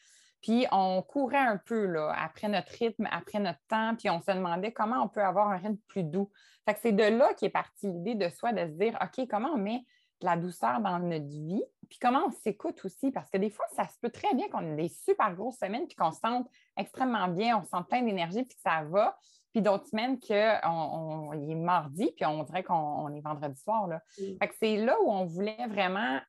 Puis 0.41 0.65
on 0.71 1.01
courait 1.01 1.37
un 1.37 1.57
peu 1.57 1.85
là, 1.85 2.13
après 2.17 2.49
notre 2.49 2.71
rythme, 2.77 3.07
après 3.11 3.39
notre 3.39 3.61
temps, 3.69 3.95
puis 3.95 4.09
on 4.09 4.19
se 4.19 4.31
demandait 4.31 4.73
comment 4.73 5.01
on 5.01 5.07
peut 5.07 5.23
avoir 5.23 5.49
un 5.49 5.57
rythme 5.57 5.77
plus 5.87 6.03
doux. 6.03 6.29
Fait 6.65 6.73
que 6.73 6.81
c'est 6.81 6.91
de 6.91 7.03
là 7.03 7.33
qu'est 7.35 7.49
partie 7.49 7.87
l'idée 7.87 8.15
de 8.15 8.29
soi 8.29 8.51
de 8.51 8.67
se 8.67 8.73
dire 8.77 8.97
OK, 9.01 9.25
comment 9.29 9.51
on 9.53 9.57
met 9.57 9.85
la 10.23 10.37
douceur 10.37 10.79
dans 10.79 10.99
notre 10.99 11.27
vie, 11.27 11.63
puis 11.89 11.99
comment 11.99 12.25
on 12.27 12.31
s'écoute 12.31 12.83
aussi, 12.85 13.11
parce 13.11 13.29
que 13.29 13.37
des 13.37 13.49
fois, 13.49 13.65
ça 13.75 13.87
se 13.87 13.97
peut 14.01 14.09
très 14.09 14.33
bien 14.33 14.49
qu'on 14.49 14.61
ait 14.61 14.75
des 14.75 14.89
super 14.89 15.35
grosses 15.35 15.57
semaines, 15.57 15.85
puis 15.85 15.95
qu'on 15.95 16.11
se 16.11 16.19
sente 16.19 16.47
extrêmement 16.77 17.27
bien, 17.27 17.57
on 17.59 17.63
se 17.63 17.69
sent 17.69 17.83
plein 17.87 18.01
d'énergie, 18.01 18.43
puis 18.43 18.55
que 18.55 18.61
ça 18.61 18.83
va, 18.83 19.17
puis 19.51 19.61
d'autres 19.61 19.87
semaines 19.87 20.19
qu'on 20.19 21.29
on, 21.31 21.33
est 21.33 21.55
mardi, 21.55 22.11
puis 22.15 22.25
on 22.25 22.43
dirait 22.43 22.63
qu'on 22.63 23.13
est 23.13 23.21
vendredi 23.21 23.59
soir. 23.61 23.87
Là. 23.87 24.01
Mm. 24.17 24.37
Fait 24.39 24.47
que 24.47 24.55
c'est 24.59 24.77
là 24.77 24.95
où 25.03 25.11
on 25.11 25.25
voulait 25.25 25.67
vraiment, 25.67 26.19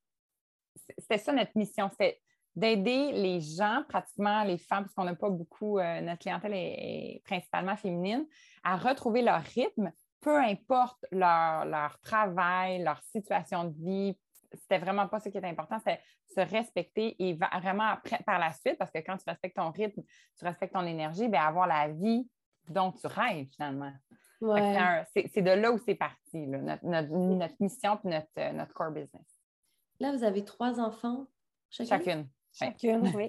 c'était 0.98 1.18
ça 1.18 1.32
notre 1.32 1.56
mission, 1.56 1.90
c'est 1.98 2.20
d'aider 2.56 3.12
les 3.12 3.40
gens, 3.40 3.82
pratiquement 3.88 4.44
les 4.44 4.58
femmes, 4.58 4.84
parce 4.84 4.94
qu'on 4.94 5.04
n'a 5.04 5.14
pas 5.14 5.30
beaucoup, 5.30 5.78
euh, 5.78 6.00
notre 6.00 6.20
clientèle 6.20 6.52
est, 6.54 7.22
principalement 7.24 7.76
féminine, 7.76 8.26
à 8.62 8.76
retrouver 8.76 9.22
leur 9.22 9.40
rythme, 9.40 9.90
peu 10.24 10.38
importe 10.38 11.04
leur, 11.12 11.66
leur 11.66 12.00
travail, 12.00 12.82
leur 12.82 13.00
situation 13.02 13.64
de 13.64 13.74
vie. 13.76 14.18
C'était 14.54 14.78
vraiment 14.78 15.06
pas 15.06 15.20
ce 15.20 15.28
qui 15.28 15.36
est 15.36 15.44
important, 15.44 15.78
c'est 15.84 16.00
se 16.34 16.40
respecter 16.40 17.14
et 17.22 17.34
vraiment 17.34 17.84
après, 17.84 18.20
par 18.24 18.38
la 18.38 18.52
suite, 18.52 18.78
parce 18.78 18.90
que 18.90 18.98
quand 18.98 19.16
tu 19.18 19.24
respectes 19.26 19.56
ton 19.56 19.70
rythme, 19.70 20.02
tu 20.38 20.44
respectes 20.44 20.72
ton 20.72 20.86
énergie, 20.86 21.28
bien, 21.28 21.42
avoir 21.42 21.66
la 21.66 21.88
vie 21.88 22.26
dont 22.68 22.92
tu 22.92 23.06
rêves 23.06 23.46
finalement. 23.54 23.92
C'est 24.40 25.42
de 25.42 25.50
là 25.50 25.72
où 25.72 25.78
c'est 25.78 25.94
parti, 25.94 26.46
notre, 26.46 27.60
mission 27.60 27.98
et 28.04 28.08
notre, 28.08 28.26
euh, 28.38 28.52
notre 28.52 28.72
core 28.72 28.92
business. 28.92 29.26
Là, 30.00 30.12
vous 30.12 30.24
avez 30.24 30.44
trois 30.44 30.80
enfants 30.80 31.26
chacune. 31.70 31.88
Chacune, 31.88 32.28
oui. 32.62 33.28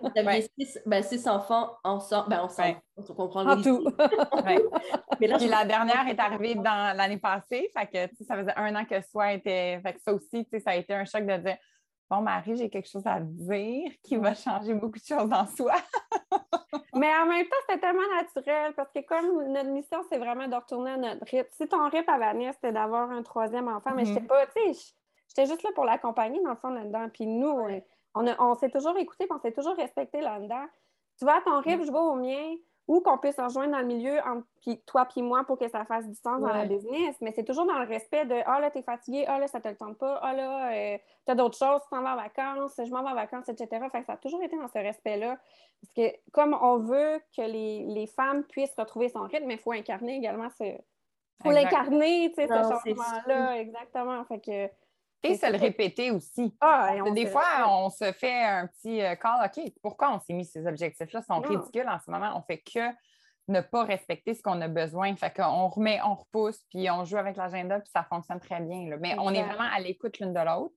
Vous 0.00 0.10
aviez 0.16 0.48
six, 0.58 0.78
ben, 0.86 1.02
six, 1.02 1.26
enfants 1.26 1.76
ensemble. 1.84 2.30
Ben, 2.30 2.40
ensemble. 2.40 2.76
On 2.96 3.02
comprend 3.02 3.46
En 3.46 3.62
tout. 3.62 3.84
Mais 5.20 5.26
là, 5.26 5.38
Puis 5.38 5.48
la 5.48 5.64
dernière 5.64 6.06
est 6.08 6.18
arrivée 6.18 6.54
dans 6.54 6.96
l'année 6.96 7.18
passée. 7.18 7.70
Fait 7.76 7.86
que, 7.86 8.24
ça 8.24 8.36
faisait 8.36 8.54
un 8.56 8.74
an 8.74 8.84
que 8.84 9.00
Soi 9.02 9.34
était. 9.34 9.80
Fait 9.82 9.94
que 9.94 10.00
ça 10.00 10.12
aussi, 10.12 10.46
ça 10.64 10.70
a 10.70 10.76
été 10.76 10.94
un 10.94 11.04
choc 11.04 11.26
de 11.26 11.36
dire 11.36 11.56
Bon, 12.12 12.20
Marie, 12.20 12.56
j'ai 12.58 12.68
quelque 12.68 12.90
chose 12.90 13.06
à 13.06 13.20
dire 13.20 13.90
qui 14.02 14.16
va 14.16 14.34
changer 14.34 14.74
beaucoup 14.74 14.98
de 14.98 15.04
choses 15.04 15.32
en 15.32 15.46
soi. 15.46 15.72
Mais 16.94 17.08
en 17.08 17.24
même 17.24 17.46
temps, 17.46 17.56
c'était 17.66 17.80
tellement 17.80 18.02
naturel 18.14 18.74
parce 18.74 18.92
que 18.92 19.00
comme 19.00 19.50
notre 19.50 19.70
mission, 19.70 19.98
c'est 20.10 20.18
vraiment 20.18 20.46
de 20.46 20.54
retourner 20.54 20.90
à 20.90 20.96
notre 20.98 21.24
rythme. 21.24 21.48
Si 21.52 21.66
ton 21.66 21.88
rythme 21.88 22.10
à 22.10 22.18
Vanessa, 22.18 22.52
c'était 22.52 22.72
d'avoir 22.72 23.10
un 23.10 23.22
troisième 23.22 23.68
enfant, 23.68 23.92
mais 23.94 24.04
je 24.04 24.12
mais 24.12 24.20
mm-hmm. 24.20 24.26
pas, 24.26 24.46
tu 24.48 24.74
sais, 24.74 24.94
j'étais 25.26 25.46
juste 25.46 25.62
là 25.62 25.70
pour 25.74 25.86
l'accompagner 25.86 26.38
dans 26.42 26.50
le 26.50 26.56
fond 26.56 26.68
là-dedans. 26.68 27.08
Puis 27.08 27.26
nous, 27.26 27.66
on, 28.14 28.54
s'est 28.54 28.70
toujours 28.70 28.96
écouté, 28.96 29.26
on 29.30 29.38
s'est 29.38 29.52
toujours 29.52 29.74
respecté 29.74 30.20
là-dedans. 30.20 30.66
Tu 31.18 31.24
vas 31.24 31.36
à 31.36 31.40
ton 31.40 31.60
rythme, 31.60 31.82
mm. 31.82 31.86
je 31.86 31.92
vais 31.92 31.98
au 31.98 32.14
mien, 32.14 32.56
ou 32.88 33.00
qu'on 33.00 33.16
puisse 33.18 33.36
se 33.36 33.40
rejoindre 33.40 33.72
dans 33.72 33.78
le 33.78 33.86
milieu 33.86 34.18
entre 34.26 34.46
toi 34.86 35.06
puis 35.06 35.22
moi 35.22 35.44
pour 35.44 35.58
que 35.58 35.68
ça 35.68 35.84
fasse 35.84 36.06
du 36.06 36.14
sens 36.14 36.40
dans 36.40 36.52
la 36.52 36.64
business. 36.66 37.16
Mais 37.20 37.32
c'est 37.32 37.44
toujours 37.44 37.64
dans 37.64 37.78
le 37.78 37.86
respect 37.86 38.24
de 38.24 38.34
Ah 38.44 38.60
là, 38.60 38.70
t'es 38.70 38.82
fatigué, 38.82 39.24
ah 39.28 39.38
là, 39.38 39.46
ça 39.46 39.60
te 39.60 39.68
le 39.68 39.76
tente 39.76 39.98
pas, 39.98 40.18
ah 40.22 40.34
là, 40.34 40.72
euh, 40.72 40.98
t'as 41.24 41.34
d'autres 41.34 41.56
choses, 41.56 41.80
tu 41.82 41.88
t'en 41.90 42.02
vas 42.02 42.14
en 42.14 42.16
vacances, 42.16 42.74
je 42.78 42.90
m'en 42.90 43.02
vais 43.02 43.10
en 43.10 43.14
vacances, 43.14 43.48
etc. 43.48 43.68
Fait 43.90 44.00
que 44.00 44.06
ça 44.06 44.14
a 44.14 44.16
toujours 44.16 44.42
été 44.42 44.56
dans 44.56 44.68
ce 44.68 44.78
respect-là. 44.78 45.38
Parce 45.80 45.94
que 45.94 46.16
comme 46.32 46.56
on 46.60 46.78
veut 46.78 47.20
que 47.36 47.42
les, 47.42 48.06
femmes 48.06 48.44
puissent 48.44 48.74
retrouver 48.76 49.08
son 49.08 49.22
rythme, 49.22 49.46
mais 49.46 49.54
il 49.54 49.60
faut 49.60 49.72
incarner 49.72 50.16
également 50.16 50.48
ce. 50.50 50.64
Il 50.64 51.44
faut 51.44 51.50
l'incarner, 51.50 52.30
tu 52.30 52.34
sais, 52.34 52.46
ce 52.46 52.54
changement-là. 52.54 53.58
Exactement. 53.58 54.24
Fait 54.24 54.38
que 54.38 54.68
et 55.22 55.36
se 55.36 55.50
le 55.50 55.58
répéter 55.58 56.10
aussi. 56.10 56.54
Ah, 56.60 56.94
des 57.14 57.26
fois, 57.26 57.44
on 57.68 57.90
se 57.90 58.10
fait 58.12 58.44
un 58.44 58.66
petit 58.66 59.02
euh, 59.02 59.14
call, 59.14 59.46
OK, 59.46 59.72
pourquoi 59.82 60.14
on 60.14 60.20
s'est 60.20 60.32
mis 60.32 60.44
ces 60.44 60.66
objectifs-là? 60.66 61.20
Ils 61.20 61.26
sont 61.34 61.40
ridicules 61.40 61.88
en 61.88 61.98
ce 62.04 62.10
moment. 62.10 62.32
On 62.36 62.42
fait 62.42 62.58
que 62.58 62.80
ne 63.48 63.60
pas 63.60 63.84
respecter 63.84 64.34
ce 64.34 64.42
qu'on 64.42 64.60
a 64.60 64.68
besoin. 64.68 65.14
Fait 65.16 65.32
qu'on 65.34 65.68
remet, 65.68 66.00
on 66.02 66.14
repousse, 66.14 66.60
puis 66.70 66.90
on 66.90 67.04
joue 67.04 67.16
avec 67.16 67.36
l'agenda, 67.36 67.80
puis 67.80 67.90
ça 67.92 68.04
fonctionne 68.04 68.40
très 68.40 68.60
bien. 68.60 68.96
Mais 69.00 69.14
on 69.18 69.32
est 69.32 69.42
vraiment 69.42 69.68
à 69.72 69.80
l'écoute 69.80 70.18
l'une 70.18 70.32
de 70.32 70.40
l'autre. 70.40 70.74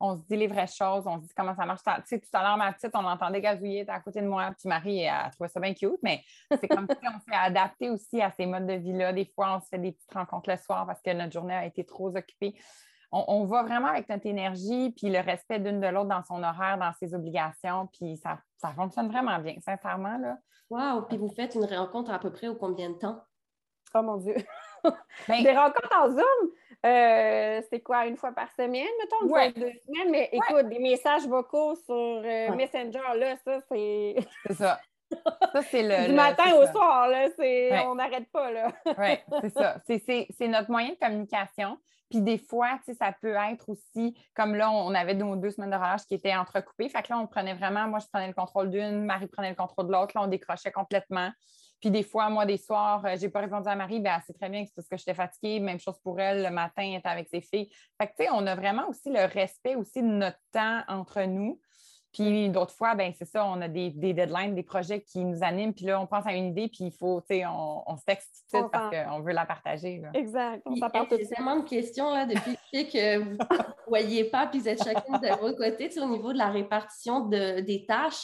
On 0.00 0.16
se 0.16 0.22
dit 0.22 0.36
les 0.36 0.48
vraies 0.48 0.66
choses, 0.66 1.06
on 1.06 1.20
se 1.20 1.26
dit 1.26 1.34
comment 1.36 1.54
ça 1.54 1.64
marche. 1.64 1.82
Tu 1.84 1.90
sais, 2.06 2.20
tout 2.20 2.28
à 2.32 2.42
l'heure, 2.42 2.56
ma 2.56 2.72
petite, 2.72 2.90
on 2.94 3.04
entendait 3.04 3.40
gazouiller 3.40 3.88
à 3.88 4.00
côté 4.00 4.20
de 4.20 4.26
moi, 4.26 4.50
puis 4.58 4.68
Marie, 4.68 5.06
a 5.06 5.30
trouvé 5.30 5.48
ça 5.48 5.60
bien 5.60 5.72
cute, 5.72 6.00
mais 6.02 6.22
c'est 6.50 6.66
comme 6.68 6.88
si 6.90 7.08
on 7.08 7.18
s'est 7.20 7.38
adapté 7.38 7.90
aussi 7.90 8.20
à 8.20 8.30
ces 8.32 8.44
modes 8.44 8.66
de 8.66 8.74
vie-là. 8.74 9.12
Des 9.12 9.24
fois, 9.24 9.56
on 9.56 9.60
se 9.60 9.68
fait 9.68 9.78
des 9.78 9.92
petites 9.92 10.12
rencontres 10.12 10.50
le 10.50 10.56
soir 10.56 10.84
parce 10.84 11.00
que 11.00 11.10
notre 11.10 11.32
journée 11.32 11.54
a 11.54 11.64
été 11.64 11.84
trop 11.84 12.14
occupée 12.14 12.54
on, 13.14 13.44
va 13.44 13.62
vraiment 13.62 13.88
avec 13.88 14.08
notre 14.08 14.26
énergie, 14.26 14.92
puis 14.96 15.08
le 15.08 15.20
respect 15.20 15.60
d'une 15.60 15.80
de 15.80 15.86
l'autre 15.86 16.08
dans 16.08 16.24
son 16.24 16.42
horaire, 16.42 16.78
dans 16.78 16.92
ses 16.98 17.14
obligations, 17.14 17.88
puis 17.92 18.16
ça, 18.16 18.38
fonctionne 18.74 19.08
vraiment 19.08 19.38
bien, 19.38 19.54
sincèrement. 19.64 20.18
Là. 20.18 20.38
Wow! 20.70 21.02
Puis 21.02 21.18
vous 21.18 21.28
faites 21.28 21.54
une 21.54 21.64
rencontre 21.64 22.10
à 22.10 22.18
peu 22.18 22.30
près 22.30 22.48
au 22.48 22.56
combien 22.56 22.90
de 22.90 22.94
temps? 22.94 23.22
Oh 23.94 24.02
mon 24.02 24.16
Dieu! 24.16 24.34
Ben 25.28 25.42
Des 25.42 25.56
rencontres 25.56 25.96
en 25.98 26.10
Zoom, 26.10 26.50
euh, 26.84 27.62
c'est 27.70 27.80
quoi, 27.80 28.06
une 28.06 28.18
fois 28.18 28.32
par 28.32 28.50
semaine, 28.52 28.86
mettons, 28.98 29.22
une 29.22 29.28
fois 29.30 29.48
deux 29.48 29.72
semaines, 29.86 30.10
mais 30.10 30.28
écoute, 30.30 30.68
des 30.68 30.78
messages 30.78 31.26
vocaux 31.26 31.74
sur 31.74 31.94
euh, 31.94 32.54
Messenger, 32.54 33.16
là, 33.16 33.34
ça, 33.42 33.60
c'est. 33.70 34.16
C'est 34.46 34.52
ça. 34.52 34.78
Ça, 35.52 35.62
c'est 35.70 35.82
le. 35.82 36.06
Du 36.08 36.12
matin 36.12 36.52
au 36.54 36.66
soir, 36.66 37.08
là, 37.08 37.28
on 37.86 37.94
n'arrête 37.94 38.30
pas, 38.30 38.50
là. 38.50 38.68
oui, 38.98 39.16
c'est 39.40 39.54
ça. 39.54 39.80
C'est 39.86 40.48
notre 40.48 40.70
moyen 40.70 40.90
de 40.90 40.98
communication. 40.98 41.78
Puis 42.14 42.22
des 42.22 42.38
fois, 42.38 42.78
ça 42.96 43.10
peut 43.10 43.34
être 43.50 43.68
aussi, 43.68 44.16
comme 44.34 44.54
là, 44.54 44.70
on 44.70 44.94
avait 44.94 45.14
nos 45.14 45.34
deux 45.34 45.50
semaines 45.50 45.72
de 45.72 45.74
relâche 45.74 46.02
qui 46.06 46.14
étaient 46.14 46.32
entrecoupées. 46.32 46.88
Fait 46.88 47.02
que 47.02 47.08
là, 47.10 47.18
on 47.18 47.26
prenait 47.26 47.54
vraiment, 47.54 47.88
moi, 47.88 47.98
je 47.98 48.06
prenais 48.06 48.28
le 48.28 48.32
contrôle 48.32 48.70
d'une, 48.70 49.04
Marie 49.04 49.26
prenait 49.26 49.50
le 49.50 49.56
contrôle 49.56 49.88
de 49.88 49.92
l'autre. 49.92 50.12
Là, 50.14 50.22
on 50.22 50.28
décrochait 50.28 50.70
complètement. 50.70 51.32
Puis 51.80 51.90
des 51.90 52.04
fois, 52.04 52.30
moi, 52.30 52.46
des 52.46 52.56
soirs, 52.56 53.04
euh, 53.04 53.16
je 53.16 53.22
n'ai 53.22 53.30
pas 53.30 53.40
répondu 53.40 53.68
à 53.68 53.74
Marie, 53.74 53.98
bien, 53.98 54.20
c'est 54.24 54.32
très 54.32 54.48
bien, 54.48 54.64
c'est 54.64 54.72
parce 54.76 54.86
que 54.86 54.96
j'étais 54.96 55.14
fatiguée. 55.14 55.58
Même 55.58 55.80
chose 55.80 55.98
pour 56.04 56.20
elle, 56.20 56.44
le 56.44 56.50
matin, 56.50 56.84
elle 56.84 57.00
était 57.00 57.08
avec 57.08 57.28
ses 57.28 57.40
filles. 57.40 57.68
Fait 58.00 58.06
que, 58.06 58.12
tu 58.16 58.26
sais, 58.26 58.28
on 58.32 58.46
a 58.46 58.54
vraiment 58.54 58.88
aussi 58.88 59.10
le 59.10 59.24
respect 59.24 59.74
aussi 59.74 60.00
de 60.00 60.06
notre 60.06 60.38
temps 60.52 60.82
entre 60.86 61.20
nous. 61.22 61.60
Puis 62.14 62.48
d'autres 62.48 62.72
fois, 62.72 62.94
ben 62.94 63.12
c'est 63.18 63.24
ça, 63.24 63.44
on 63.44 63.60
a 63.60 63.66
des, 63.66 63.90
deadlines, 63.90 64.54
des 64.54 64.62
projets 64.62 65.02
qui 65.02 65.24
nous 65.24 65.42
animent, 65.42 65.74
puis 65.74 65.86
là, 65.86 66.00
on 66.00 66.06
pense 66.06 66.24
à 66.26 66.32
une 66.32 66.46
idée, 66.46 66.68
puis 66.68 66.84
il 66.84 66.92
faut, 66.92 67.20
tu 67.28 67.34
sais, 67.34 67.44
on, 67.44 67.82
on, 67.90 67.96
se 67.96 68.04
texte 68.04 68.44
tout 68.48 68.56
de 68.56 68.62
suite 68.62 68.72
parce 68.72 68.94
qu'on 68.94 69.20
veut 69.20 69.32
la 69.32 69.44
partager. 69.44 70.00
Exact. 70.14 70.62
On 70.64 70.74
J'ai 70.76 71.26
tellement 71.26 71.56
de 71.56 71.68
questions 71.68 72.14
là, 72.14 72.24
depuis 72.24 72.56
que 72.86 73.18
vous 73.18 73.30
ne 73.32 73.88
voyez 73.88 74.24
pas, 74.24 74.46
puis 74.46 74.60
vous 74.60 74.68
êtes 74.68 74.82
chacune 74.82 75.18
de 75.18 75.40
votre 75.40 75.58
côté, 75.58 75.90
au 76.00 76.08
niveau 76.08 76.32
de 76.32 76.38
la 76.38 76.50
répartition 76.50 77.26
de, 77.26 77.60
des 77.60 77.84
tâches. 77.84 78.22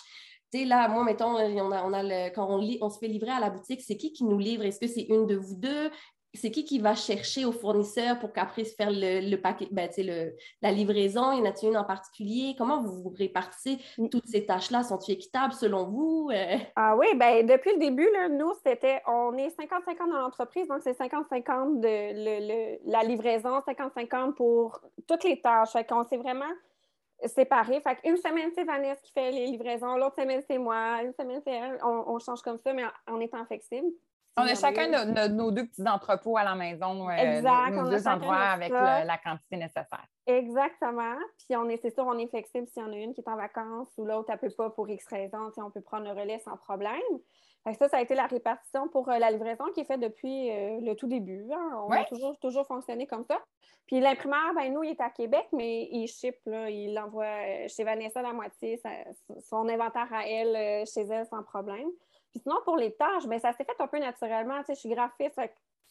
Tu 0.53 0.61
sais, 0.61 0.65
là, 0.65 0.87
moi, 0.89 1.03
mettons, 1.03 1.37
on 1.37 1.73
a, 1.73 1.85
on 1.85 1.93
a 1.93 2.03
le, 2.05 2.33
quand 2.33 2.47
on, 2.49 2.65
on 2.81 2.91
se 2.91 2.99
fait 2.99 3.09
livrer 3.09 3.31
à 3.31 3.41
la 3.41 3.51
boutique, 3.51 3.81
c'est 3.83 3.97
qui 3.97 4.13
qui 4.13 4.25
nous 4.25 4.39
livre? 4.39 4.65
Est-ce 4.65 4.79
que 4.79 4.87
c'est 4.87 5.07
une 5.09 5.27
de 5.27 5.35
vous 5.35 5.57
deux? 5.57 5.91
C'est 6.35 6.51
qui 6.51 6.65
qui 6.65 6.79
va 6.79 6.95
chercher 6.95 7.45
au 7.45 7.53
fournisseur 7.53 8.19
pour 8.19 8.33
qu'après 8.33 8.65
se 8.65 8.75
faire 8.75 8.91
le, 8.91 9.37
paquet, 9.37 9.69
ben, 9.71 9.91
le, 9.99 10.35
la 10.63 10.71
livraison? 10.71 11.33
Il 11.33 11.39
y 11.39 11.43
en 11.43 11.51
a 11.51 11.55
une 11.63 11.77
en 11.77 11.85
particulier? 11.85 12.55
Comment 12.57 12.81
vous 12.81 13.03
vous 13.03 13.15
répartissez? 13.17 13.79
Mm. 13.99 14.09
toutes 14.09 14.27
ces 14.27 14.47
tâches-là? 14.47 14.83
Sont-elles 14.83 15.17
équitables 15.17 15.53
selon 15.53 15.87
vous? 15.87 16.31
Euh, 16.33 16.57
ah 16.77 16.97
oui, 16.97 17.07
ben 17.17 17.47
depuis 17.47 17.73
le 17.73 17.79
début, 17.79 18.09
là, 18.13 18.29
nous, 18.29 18.53
c'était, 18.65 19.03
on 19.07 19.37
est 19.37 19.49
50-50 19.49 20.11
dans 20.11 20.21
l'entreprise, 20.21 20.69
donc 20.69 20.83
c'est 20.83 20.99
50-50 20.99 21.81
de 21.81 22.91
la 22.91 23.03
livraison, 23.03 23.59
50-50 23.59 24.35
pour 24.35 24.81
toutes 25.09 25.25
les 25.25 25.41
tâches. 25.41 25.73
Fait 25.73 25.85
qu'on 25.85 26.05
s'est 26.05 26.17
vraiment 26.17 26.53
séparés. 27.27 27.81
Fait 27.81 27.97
qu'une 27.97 28.17
semaine, 28.17 28.51
c'est 28.55 28.65
Vanessa 28.65 29.01
qui 29.03 29.13
fait 29.13 29.31
les 29.31 29.47
livraisons, 29.47 29.97
l'autre 29.97 30.17
semaine, 30.21 30.43
c'est 30.49 30.59
moi, 30.59 31.03
une 31.03 31.13
semaine, 31.13 31.41
c'est 31.45 31.53
elle. 31.53 31.79
On, 31.83 32.05
on, 32.07 32.19
change 32.19 32.41
comme 32.43 32.59
ça, 32.59 32.73
mais 32.73 32.85
en 33.09 33.21
étant 33.21 33.45
flexible. 33.47 33.89
On 34.37 34.43
a 34.43 34.55
chacun 34.55 34.89
nos, 35.29 35.51
deux 35.51 35.67
petits 35.67 35.87
entrepôts 35.87 36.37
à 36.37 36.45
la 36.45 36.55
maison, 36.55 37.09
euh, 37.09 37.71
nos, 37.71 37.91
deux 37.91 38.07
endroits 38.07 38.37
avec 38.37 38.71
la 38.71 39.19
quantité 39.19 39.57
nécessaire. 39.57 40.07
Exactement. 40.27 41.17
Puis 41.39 41.57
on 41.57 41.69
est, 41.69 41.79
c'est 41.79 41.93
sûr, 41.93 42.07
on 42.07 42.17
est 42.19 42.29
flexible 42.29 42.67
s'il 42.69 42.83
y 42.83 42.87
en 42.87 42.93
a 42.93 42.97
une 42.97 43.13
qui 43.13 43.21
est 43.21 43.29
en 43.29 43.37
vacances 43.37 43.89
ou 43.97 44.05
l'autre, 44.05 44.31
elle 44.31 44.39
ne 44.43 44.49
peut 44.49 44.55
pas 44.57 44.71
pour 44.71 44.89
X 44.89 45.07
raison, 45.09 45.51
on 45.57 45.71
peut 45.71 45.81
prendre 45.81 46.05
le 46.05 46.13
relais 46.19 46.39
sans 46.39 46.57
problème. 46.57 47.01
ça, 47.79 47.89
ça 47.89 47.97
a 47.97 48.01
été 48.01 48.15
la 48.15 48.27
répartition 48.27 48.89
pour 48.89 49.09
euh, 49.09 49.19
la 49.19 49.31
livraison 49.31 49.65
qui 49.75 49.81
est 49.81 49.85
faite 49.85 50.01
depuis 50.01 50.51
euh, 50.51 50.79
le 50.81 50.95
tout 50.95 51.09
début. 51.09 51.47
Hein. 51.53 51.85
On 51.87 51.91
a 51.91 52.05
toujours, 52.05 52.39
toujours 52.39 52.67
fonctionné 52.67 53.07
comme 53.07 53.25
ça. 53.25 53.39
Puis 53.87 54.01
l'imprimeur, 54.01 54.55
ben 54.55 54.73
nous, 54.73 54.85
il 54.85 54.91
est 54.91 55.01
à 55.01 55.11
Québec, 55.11 55.49
mais 55.53 55.89
il 55.91 56.07
ship, 56.07 56.37
là, 56.47 56.71
il 56.71 56.95
l'envoie 56.95 57.67
chez 57.67 57.83
Vanessa 57.83 58.23
la 58.23 58.33
moitié, 58.33 58.81
son 59.43 59.69
inventaire 59.69 60.09
à 60.13 60.29
elle, 60.29 60.87
chez 60.87 61.01
elle 61.01 61.27
sans 61.27 61.43
problème. 61.43 61.89
Puis 62.31 62.41
sinon, 62.41 62.57
pour 62.65 62.77
les 62.77 62.95
tâches, 62.95 63.27
bien, 63.27 63.39
ça 63.39 63.53
s'est 63.53 63.65
fait 63.65 63.81
un 63.81 63.87
peu 63.87 63.99
naturellement. 63.99 64.59
Tu 64.61 64.67
sais, 64.67 64.75
je 64.75 64.81
suis 64.81 64.89
graphiste, 64.89 65.41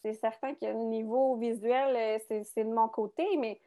c'est 0.02 0.14
certain 0.14 0.54
qu'au 0.54 0.88
niveau 0.88 1.36
visuel, 1.36 2.20
euh, 2.30 2.40
c'est 2.44 2.64
de 2.64 2.72
mon 2.72 2.88
côté, 2.88 3.24
mais 3.36 3.60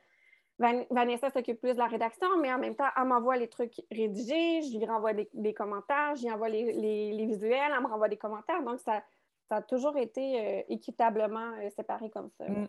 Vanessa 0.59 1.29
s'occupe 1.29 1.59
plus 1.59 1.73
de 1.73 1.79
la 1.79 1.87
rédaction, 1.87 2.27
mais 2.39 2.53
en 2.53 2.59
même 2.59 2.75
temps, 2.75 2.87
elle 2.95 3.05
m'envoie 3.05 3.37
les 3.37 3.47
trucs 3.47 3.81
rédigés, 3.91 4.61
je 4.61 4.77
lui 4.77 4.85
renvoie 4.85 5.13
des, 5.13 5.53
commentaires, 5.53 6.13
lui 6.15 6.31
envoie 6.31 6.49
les, 6.49 7.25
visuels, 7.25 7.71
elle 7.75 7.81
me 7.81 7.87
renvoie 7.87 8.07
des 8.07 8.17
commentaires. 8.17 8.63
Donc, 8.63 8.79
ça, 8.79 9.03
a 9.49 9.61
toujours 9.61 9.97
été 9.97 10.39
euh, 10.39 10.61
équitablement 10.69 11.51
euh, 11.61 11.69
séparé 11.75 12.09
comme 12.09 12.29
ça. 12.39 12.49
Mm. 12.49 12.67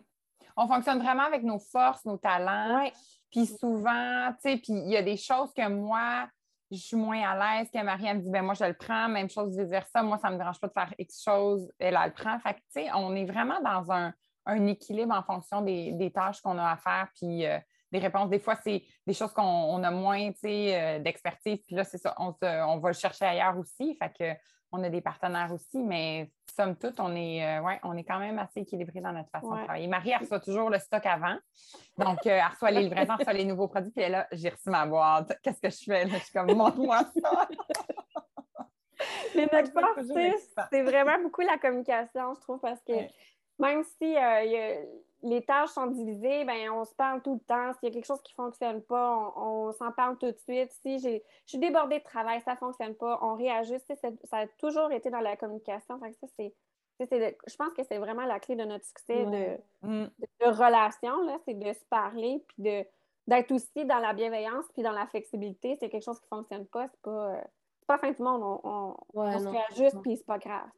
On 0.57 0.67
fonctionne 0.67 0.99
vraiment 0.99 1.23
avec 1.23 1.43
nos 1.43 1.59
forces, 1.59 2.05
nos 2.05 2.17
talents. 2.17 2.89
Puis 3.31 3.47
souvent, 3.47 4.31
tu 4.33 4.51
sais, 4.51 4.57
puis 4.57 4.73
il 4.73 4.89
y 4.89 4.97
a 4.97 5.01
des 5.01 5.17
choses 5.17 5.51
que 5.53 5.67
moi, 5.67 6.27
je 6.75 6.81
suis 6.81 6.97
moins 6.97 7.21
à 7.21 7.57
l'aise. 7.57 7.69
Quand 7.73 7.83
Marie 7.83 8.13
me 8.13 8.19
dit 8.19 8.29
ben 8.29 8.43
moi, 8.43 8.53
je 8.53 8.65
le 8.65 8.73
prends, 8.73 9.07
même 9.07 9.29
chose 9.29 9.55
dire 9.55 9.85
ça, 9.87 10.03
moi, 10.03 10.17
ça 10.17 10.29
ne 10.29 10.33
me 10.33 10.37
dérange 10.37 10.59
pas 10.59 10.67
de 10.67 10.73
faire 10.73 10.93
X 10.97 11.23
chose, 11.23 11.71
elle, 11.79 11.97
elle 12.01 12.09
le 12.09 12.13
prend. 12.13 12.37
Que, 12.39 12.49
tu 12.49 12.61
sais, 12.69 12.87
on 12.93 13.15
est 13.15 13.25
vraiment 13.25 13.59
dans 13.61 13.91
un, 13.91 14.13
équilibre 14.67 15.15
en 15.15 15.23
fonction 15.23 15.61
des, 15.61 16.11
tâches 16.13 16.41
qu'on 16.41 16.57
a 16.57 16.71
à 16.71 16.77
faire. 16.77 17.07
Puis 17.15 17.45
euh, 17.45 17.57
des 17.91 17.99
réponses. 17.99 18.29
Des 18.29 18.39
fois, 18.39 18.55
c'est 18.55 18.83
des 19.07 19.13
choses 19.13 19.31
qu'on 19.31 19.83
a 19.83 19.91
moins 19.91 20.29
euh, 20.43 20.99
d'expertise. 20.99 21.59
Puis 21.65 21.75
là, 21.75 21.83
c'est 21.83 21.97
ça, 21.97 22.13
on, 22.17 22.35
on, 22.41 22.77
va 22.79 22.89
le 22.89 22.93
chercher 22.93 23.25
ailleurs 23.25 23.57
aussi. 23.57 23.95
Fait 23.95 24.11
que 24.17 24.39
on 24.71 24.83
a 24.83 24.89
des 24.89 25.01
partenaires 25.01 25.51
aussi, 25.53 25.81
mais 25.81 26.29
somme 26.55 26.75
toute, 26.75 26.99
on 26.99 27.15
est, 27.15 27.45
euh, 27.45 27.61
ouais, 27.61 27.79
on 27.83 27.95
est 27.97 28.03
quand 28.03 28.19
même 28.19 28.39
assez 28.39 28.61
équilibré 28.61 29.01
dans 29.01 29.11
notre 29.11 29.29
façon 29.29 29.51
de 29.51 29.63
travailler. 29.63 29.87
Marie, 29.87 30.11
elle 30.11 30.19
reçoit 30.19 30.39
toujours 30.39 30.69
le 30.69 30.79
stock 30.79 31.05
avant. 31.05 31.37
Donc, 31.97 32.25
euh, 32.25 32.29
elle 32.29 32.51
reçoit 32.51 32.71
les 32.71 32.81
livraisons, 32.83 33.13
elle 33.13 33.19
reçoit 33.19 33.33
les 33.33 33.45
nouveaux 33.45 33.67
produits. 33.67 33.91
Puis 33.91 34.09
là, 34.09 34.27
j'ai 34.31 34.49
reçu 34.49 34.69
ma 34.69 34.85
boîte. 34.85 35.37
Qu'est-ce 35.41 35.61
que 35.61 35.69
je 35.69 35.83
fais? 35.83 36.07
Je 36.07 36.15
suis 36.17 36.33
comme, 36.33 36.53
montre-moi 36.53 37.01
ça. 37.21 37.47
Notre 39.35 39.71
force, 39.71 40.07
c'est 40.71 40.83
vraiment 40.83 41.21
beaucoup 41.21 41.41
la 41.41 41.57
communication, 41.57 42.33
je 42.33 42.39
trouve, 42.39 42.59
parce 42.61 42.81
que 42.83 42.93
même 43.59 43.83
si 43.83 44.15
euh, 44.15 44.83
les 45.23 45.41
tâches 45.43 45.69
sont 45.69 45.87
divisées, 45.87 46.45
ben, 46.45 46.69
on 46.71 46.85
se 46.85 46.93
parle 46.93 47.21
tout 47.21 47.33
le 47.33 47.39
temps. 47.39 47.73
S'il 47.73 47.89
y 47.89 47.91
a 47.91 47.93
quelque 47.93 48.05
chose 48.05 48.21
qui 48.21 48.33
ne 48.33 48.43
fonctionne 48.43 48.81
pas, 48.81 49.33
on, 49.35 49.71
s'en 49.73 49.91
parle 49.91 50.17
tout 50.17 50.31
de 50.31 50.37
suite. 50.37 50.71
Si 50.71 50.99
je 50.99 51.19
suis 51.45 51.57
débordée 51.57 51.99
de 51.99 52.03
travail, 52.03 52.41
ça 52.41 52.51
ne 52.51 52.57
fonctionne 52.57 52.95
pas, 52.95 53.19
on 53.21 53.35
réajuste. 53.35 53.91
Ça 54.25 54.37
a 54.37 54.47
toujours 54.59 54.91
été 54.91 55.09
dans 55.09 55.19
la 55.19 55.35
communication. 55.35 55.99
ça, 55.99 56.27
c'est. 56.37 56.53
je 56.99 57.55
pense 57.55 57.73
que 57.73 57.83
c'est 57.83 57.97
vraiment 57.97 58.25
la 58.25 58.39
clé 58.39 58.55
de 58.55 58.65
notre 58.65 58.85
succès 58.85 59.25
mm. 59.25 59.31
de, 59.83 60.09
de, 60.41 60.45
relation, 60.47 61.13
c'est 61.45 61.57
de 61.57 61.73
se 61.73 61.85
parler, 61.89 62.43
puis 62.47 62.63
de, 62.63 62.85
d'être 63.27 63.51
aussi 63.51 63.85
dans 63.85 63.99
la 63.99 64.13
bienveillance, 64.13 64.65
puis 64.73 64.83
dans 64.83 64.91
la 64.91 65.07
flexibilité. 65.07 65.75
C'est 65.79 65.89
quelque 65.89 66.05
chose 66.05 66.19
qui 66.19 66.27
ne 66.31 66.37
fonctionne 66.37 66.67
pas, 66.67 66.87
c'est 66.87 67.01
pas, 67.01 67.33
euh, 67.33 67.41
pas 67.87 67.95
la 67.95 67.99
fin 67.99 68.11
du 68.11 68.21
monde. 68.21 68.59
On, 68.63 68.95
se 69.15 69.47
réajuste, 69.47 70.01
puis 70.03 70.17
c'est 70.17 70.25
pas 70.25 70.37
grave. 70.37 70.69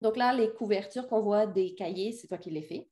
Donc 0.00 0.16
là, 0.16 0.32
les 0.32 0.52
couvertures 0.52 1.08
qu'on 1.08 1.20
voit 1.20 1.46
des 1.46 1.74
cahiers, 1.74 2.12
c'est 2.12 2.28
toi 2.28 2.38
qui 2.38 2.50
les 2.50 2.62
fais? 2.62 2.86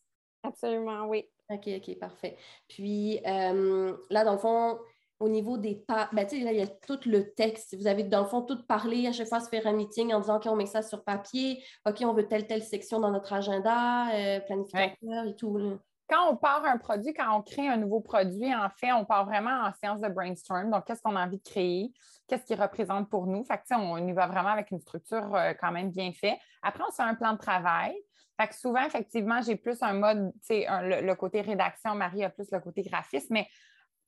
Absolument, 0.47 1.07
oui. 1.07 1.25
OK, 1.51 1.69
OK, 1.77 1.99
parfait. 1.99 2.37
Puis 2.69 3.21
euh, 3.27 3.97
là, 4.11 4.25
dans 4.25 4.33
le 4.33 4.39
fond, 4.39 4.79
au 5.19 5.29
niveau 5.29 5.57
des 5.57 5.75
pas, 5.75 6.09
ben, 6.13 6.27
là, 6.31 6.53
il 6.53 6.59
y 6.59 6.63
a 6.63 6.67
tout 6.67 6.99
le 7.07 7.33
texte. 7.33 7.77
Vous 7.77 7.87
avez, 7.87 8.05
dans 8.05 8.23
le 8.23 8.29
fond, 8.29 8.43
tout 8.43 8.65
parlé 8.67 9.07
à 9.07 9.13
chaque 9.13 9.29
fois 9.29 9.41
se 9.41 9.49
faire 9.49 9.67
un 9.67 9.73
meeting 9.73 10.13
en 10.13 10.21
disant, 10.21 10.37
OK, 10.37 10.47
on 10.47 10.57
met 10.57 10.67
ça 10.67 10.83
sur 10.83 11.05
papier, 11.05 11.63
OK, 11.87 12.03
on 12.03 12.13
veut 12.13 12.29
telle, 12.29 12.47
telle 12.47 12.63
section 12.63 13.01
dans 13.01 13.11
notre 13.11 13.33
agenda, 13.33 14.11
euh, 14.15 14.41
planificateur 14.41 15.27
et 15.27 15.37
tout. 15.37 15.79
Quand 16.09 16.31
on 16.31 16.37
part 16.37 16.65
un 16.65 16.79
produit, 16.79 17.13
quand 17.13 17.37
on 17.37 17.43
crée 17.43 17.69
un 17.69 17.77
nouveau 17.77 18.01
produit, 18.01 18.55
en 18.55 18.69
fait, 18.71 18.93
on 18.93 19.05
part 19.05 19.27
vraiment 19.27 19.65
en 19.65 19.73
séance 19.73 20.01
de 20.01 20.09
brainstorm. 20.09 20.71
Donc, 20.71 20.85
qu'est-ce 20.87 21.03
qu'on 21.03 21.17
a 21.17 21.25
envie 21.25 21.39
de 21.39 21.43
créer? 21.43 21.93
Qu'est-ce 22.29 22.45
qui 22.45 22.55
représente 22.55 23.11
pour 23.11 23.27
nous? 23.27 23.45
Fait 23.45 23.59
que, 23.59 23.75
on 23.75 23.99
y 24.07 24.13
va 24.13 24.27
vraiment 24.29 24.51
avec 24.51 24.71
une 24.71 24.81
structure 24.81 25.35
euh, 25.35 25.53
quand 25.61 25.73
même 25.73 25.91
bien 25.91 26.13
faite. 26.13 26.39
Après, 26.63 26.85
on 26.87 26.91
se 26.91 26.97
fait 26.97 27.03
un 27.03 27.15
plan 27.15 27.33
de 27.33 27.39
travail. 27.39 27.97
Fait 28.41 28.49
que 28.49 28.55
souvent, 28.55 28.85
effectivement, 28.85 29.41
j'ai 29.43 29.57
plus 29.57 29.83
un 29.83 29.95
mode, 29.95 30.31
tu 30.43 30.49
sais, 30.49 30.67
le, 30.69 31.15
côté 31.15 31.41
rédaction, 31.41 31.95
Marie 31.95 32.23
a 32.23 32.31
plus 32.31 32.51
le 32.53 32.61
côté 32.61 32.83
graphisme, 32.83 33.33
mais 33.33 33.49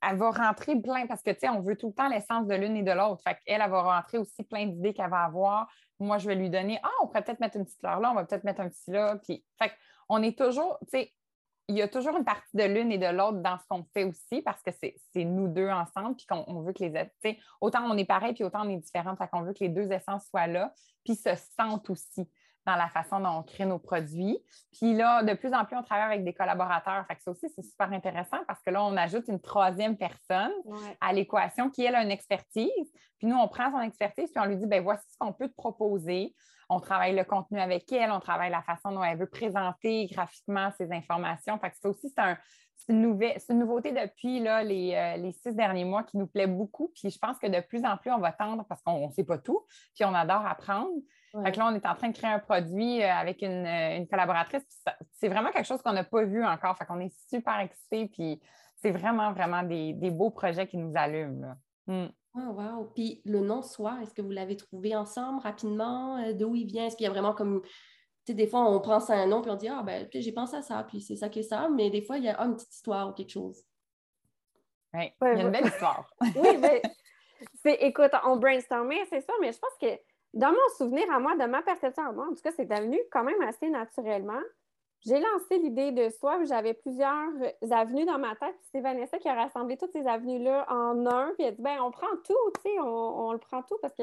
elle 0.06 0.16
va 0.16 0.30
rentrer 0.30 0.76
plein 0.80 1.06
parce 1.06 1.22
que, 1.22 1.30
tu 1.30 1.40
sais, 1.40 1.48
on 1.48 1.60
veut 1.60 1.76
tout 1.76 1.88
le 1.88 1.94
temps 1.94 2.08
l'essence 2.08 2.46
de 2.46 2.54
l'une 2.54 2.76
et 2.76 2.82
de 2.82 2.92
l'autre. 2.92 3.22
Fait 3.22 3.38
qu'elle, 3.44 3.62
elle 3.62 3.70
va 3.70 3.82
rentrer 3.82 4.18
aussi 4.18 4.44
plein 4.44 4.66
d'idées 4.66 4.92
qu'elle 4.92 5.10
va 5.10 5.24
avoir. 5.24 5.66
Moi, 5.98 6.18
je 6.18 6.28
vais 6.28 6.34
lui 6.34 6.50
donner, 6.50 6.78
ah, 6.82 6.90
on 7.02 7.06
pourrait 7.06 7.24
peut-être 7.24 7.40
mettre 7.40 7.56
une 7.56 7.64
petite 7.64 7.80
fleur 7.80 7.98
là, 8.00 8.10
on 8.10 8.14
va 8.14 8.24
peut-être 8.24 8.44
mettre 8.44 8.60
un 8.60 8.68
petit 8.68 8.90
là. 8.90 9.16
Puis, 9.16 9.44
fait 9.58 9.72
on 10.08 10.22
est 10.22 10.38
toujours, 10.38 10.78
tu 10.82 10.98
sais, 10.98 11.12
il 11.68 11.76
y 11.76 11.82
a 11.82 11.88
toujours 11.88 12.16
une 12.16 12.24
partie 12.24 12.56
de 12.56 12.64
l'une 12.64 12.90
et 12.90 12.98
de 12.98 13.06
l'autre 13.06 13.38
dans 13.38 13.58
ce 13.58 13.64
qu'on 13.68 13.84
fait 13.92 14.04
aussi 14.04 14.40
parce 14.42 14.62
que 14.62 14.70
c'est 14.72 15.24
nous 15.24 15.48
deux 15.48 15.68
ensemble, 15.68 16.16
puis 16.16 16.26
qu'on 16.26 16.62
veut 16.62 16.72
que 16.72 16.82
les. 16.82 17.38
Autant 17.60 17.82
on 17.84 17.96
est 17.96 18.06
pareil, 18.06 18.32
puis 18.32 18.42
autant 18.42 18.66
on 18.66 18.70
est 18.70 18.78
différent, 18.78 19.14
fait 19.16 19.28
qu'on 19.28 19.42
veut 19.42 19.52
que 19.52 19.60
les 19.60 19.68
deux 19.68 19.92
essences 19.92 20.26
soient 20.28 20.46
là, 20.46 20.72
puis 21.04 21.14
se 21.14 21.30
sentent 21.58 21.90
aussi 21.90 22.28
dans 22.66 22.76
la 22.76 22.88
façon 22.88 23.20
dont 23.20 23.38
on 23.38 23.42
crée 23.42 23.64
nos 23.64 23.78
produits. 23.78 24.38
Puis 24.72 24.94
là, 24.94 25.22
de 25.22 25.32
plus 25.34 25.54
en 25.54 25.64
plus, 25.64 25.76
on 25.76 25.82
travaille 25.82 26.06
avec 26.06 26.24
des 26.24 26.34
collaborateurs. 26.34 27.06
Fait 27.06 27.16
que 27.16 27.22
ça 27.22 27.30
aussi, 27.30 27.48
c'est 27.54 27.62
super 27.62 27.90
intéressant 27.92 28.38
parce 28.46 28.62
que 28.62 28.70
là, 28.70 28.84
on 28.84 28.94
ajoute 28.96 29.26
une 29.28 29.40
troisième 29.40 29.96
personne 29.96 30.52
à 31.00 31.12
l'équation 31.12 31.70
qui, 31.70 31.84
elle, 31.84 31.94
a 31.94 32.02
une 32.02 32.10
expertise. 32.10 32.92
Puis 33.18 33.26
nous, 33.26 33.36
on 33.36 33.48
prend 33.48 33.70
son 33.70 33.80
expertise, 33.80 34.30
puis 34.30 34.42
on 34.42 34.46
lui 34.46 34.56
dit, 34.56 34.66
ben 34.66 34.82
voici 34.82 35.04
ce 35.10 35.16
qu'on 35.18 35.32
peut 35.32 35.48
te 35.48 35.54
proposer. 35.54 36.34
On 36.68 36.80
travaille 36.80 37.16
le 37.16 37.24
contenu 37.24 37.58
avec 37.58 37.90
elle, 37.92 38.10
on 38.10 38.20
travaille 38.20 38.50
la 38.50 38.62
façon 38.62 38.92
dont 38.92 39.02
elle 39.02 39.18
veut 39.18 39.28
présenter 39.28 40.06
graphiquement 40.06 40.70
ses 40.76 40.92
informations. 40.92 41.58
Fait 41.58 41.70
que 41.70 41.76
ça 41.76 41.88
aussi, 41.88 42.10
c'est 42.10 42.92
une, 42.92 43.00
nouveauté 43.00 43.92
depuis 43.92 44.40
là, 44.40 44.62
les, 44.62 44.94
euh, 44.94 45.16
les, 45.16 45.32
six 45.32 45.54
derniers 45.54 45.84
mois 45.84 46.02
qui 46.02 46.18
nous 46.18 46.26
plaît 46.26 46.46
beaucoup. 46.46 46.92
Puis 46.94 47.10
je 47.10 47.18
pense 47.18 47.38
que 47.38 47.46
de 47.46 47.60
plus 47.60 47.84
en 47.84 47.96
plus, 47.96 48.10
on 48.10 48.18
va 48.18 48.32
tendre 48.32 48.64
parce 48.68 48.82
qu'on 48.82 49.08
ne 49.08 49.12
sait 49.12 49.24
pas 49.24 49.38
tout, 49.38 49.64
puis 49.94 50.04
on 50.04 50.14
adore 50.14 50.46
apprendre. 50.46 50.90
Fait 51.44 51.52
que 51.52 51.58
là, 51.58 51.66
on 51.66 51.74
est 51.74 51.86
en 51.86 51.94
train 51.94 52.08
de 52.08 52.16
créer 52.16 52.30
un 52.30 52.38
produit 52.38 53.02
euh, 53.02 53.12
avec 53.12 53.42
une, 53.42 54.06
collaboratrice. 54.08 54.64
C'est 55.12 55.28
vraiment 55.28 55.50
quelque 55.50 55.66
chose 55.66 55.82
qu'on 55.82 55.92
n'a 55.92 56.04
pas 56.04 56.24
vu 56.24 56.44
encore. 56.44 56.76
Fait 56.76 56.86
qu'on 56.86 57.00
est 57.00 57.14
super 57.28 57.60
excités. 57.60 58.08
Puis 58.08 58.40
c'est 58.76 58.90
vraiment, 58.90 59.32
vraiment 59.32 59.62
des, 59.62 60.10
beaux 60.10 60.30
projets 60.30 60.66
qui 60.66 60.78
nous 60.78 60.92
allument. 60.94 61.54
Hmm. 61.86 62.06
Oh, 62.38 62.52
wow. 62.52 62.84
Puis 62.94 63.22
le 63.24 63.40
nom 63.40 63.62
soi, 63.62 63.98
est-ce 64.02 64.14
que 64.14 64.22
vous 64.22 64.30
l'avez 64.30 64.56
trouvé 64.56 64.94
ensemble 64.94 65.40
rapidement? 65.40 66.18
Euh, 66.18 66.32
d'où 66.32 66.54
il 66.54 66.66
vient? 66.66 66.86
Est-ce 66.86 66.96
qu'il 66.96 67.04
y 67.04 67.08
a 67.08 67.12
vraiment 67.12 67.34
comme. 67.34 67.62
Tu 67.62 68.32
sais, 68.32 68.34
des 68.34 68.46
fois, 68.46 68.68
on 68.70 68.80
pense 68.80 69.10
à 69.10 69.14
un 69.14 69.26
nom 69.26 69.42
puis 69.42 69.50
on 69.50 69.56
dit 69.56 69.68
Ah, 69.68 69.82
ben, 69.82 70.08
j'ai 70.12 70.32
pensé 70.32 70.56
à 70.56 70.62
ça, 70.62 70.84
puis 70.84 71.00
c'est 71.00 71.16
ça 71.16 71.28
que 71.28 71.42
ça. 71.42 71.68
Mais 71.68 71.90
des 71.90 72.02
fois, 72.02 72.18
il 72.18 72.24
y 72.24 72.28
a 72.28 72.40
une 72.40 72.54
petite 72.54 72.74
histoire 72.74 73.08
ou 73.08 73.12
quelque 73.12 73.32
chose. 73.32 73.62
Oui, 74.94 75.12
il 75.22 75.38
y 75.38 75.40
a 75.40 75.42
une 75.42 75.50
belle 75.50 75.66
histoire. 75.74 76.08
oui, 76.20 76.56
mais 76.58 76.82
écoute, 77.80 78.12
on 78.24 78.36
brainstormait, 78.36 79.04
c'est 79.10 79.20
ça, 79.20 79.32
mais 79.40 79.52
je 79.52 79.58
pense 79.58 79.76
que 79.80 80.00
dans 80.34 80.50
mon 80.50 80.68
souvenir 80.76 81.10
à 81.12 81.18
moi, 81.18 81.36
de 81.36 81.44
ma 81.44 81.62
perception 81.62 82.04
à 82.04 82.12
moi, 82.12 82.26
en 82.26 82.34
tout 82.34 82.42
cas, 82.42 82.52
c'est 82.54 82.66
devenu 82.66 82.98
quand 83.10 83.24
même 83.24 83.40
assez 83.42 83.68
naturellement. 83.68 84.40
J'ai 85.06 85.20
lancé 85.20 85.58
l'idée 85.58 85.92
de 85.92 86.08
soi, 86.08 86.42
j'avais 86.44 86.74
plusieurs 86.74 87.30
avenues 87.70 88.04
dans 88.04 88.18
ma 88.18 88.34
tête. 88.34 88.56
C'est 88.72 88.80
Vanessa 88.80 89.18
qui 89.18 89.28
a 89.28 89.34
rassemblé 89.34 89.76
toutes 89.76 89.92
ces 89.92 90.06
avenues-là 90.06 90.66
en 90.68 91.06
un, 91.06 91.32
puis 91.34 91.44
elle 91.44 91.48
a 91.48 91.52
dit 91.52 91.62
ben 91.62 91.80
on 91.80 91.90
prend 91.90 92.08
tout, 92.24 92.34
tu 92.56 92.62
sais, 92.62 92.80
on, 92.80 93.32
le 93.32 93.38
prend 93.38 93.62
tout 93.62 93.78
parce 93.80 93.94
que 93.94 94.02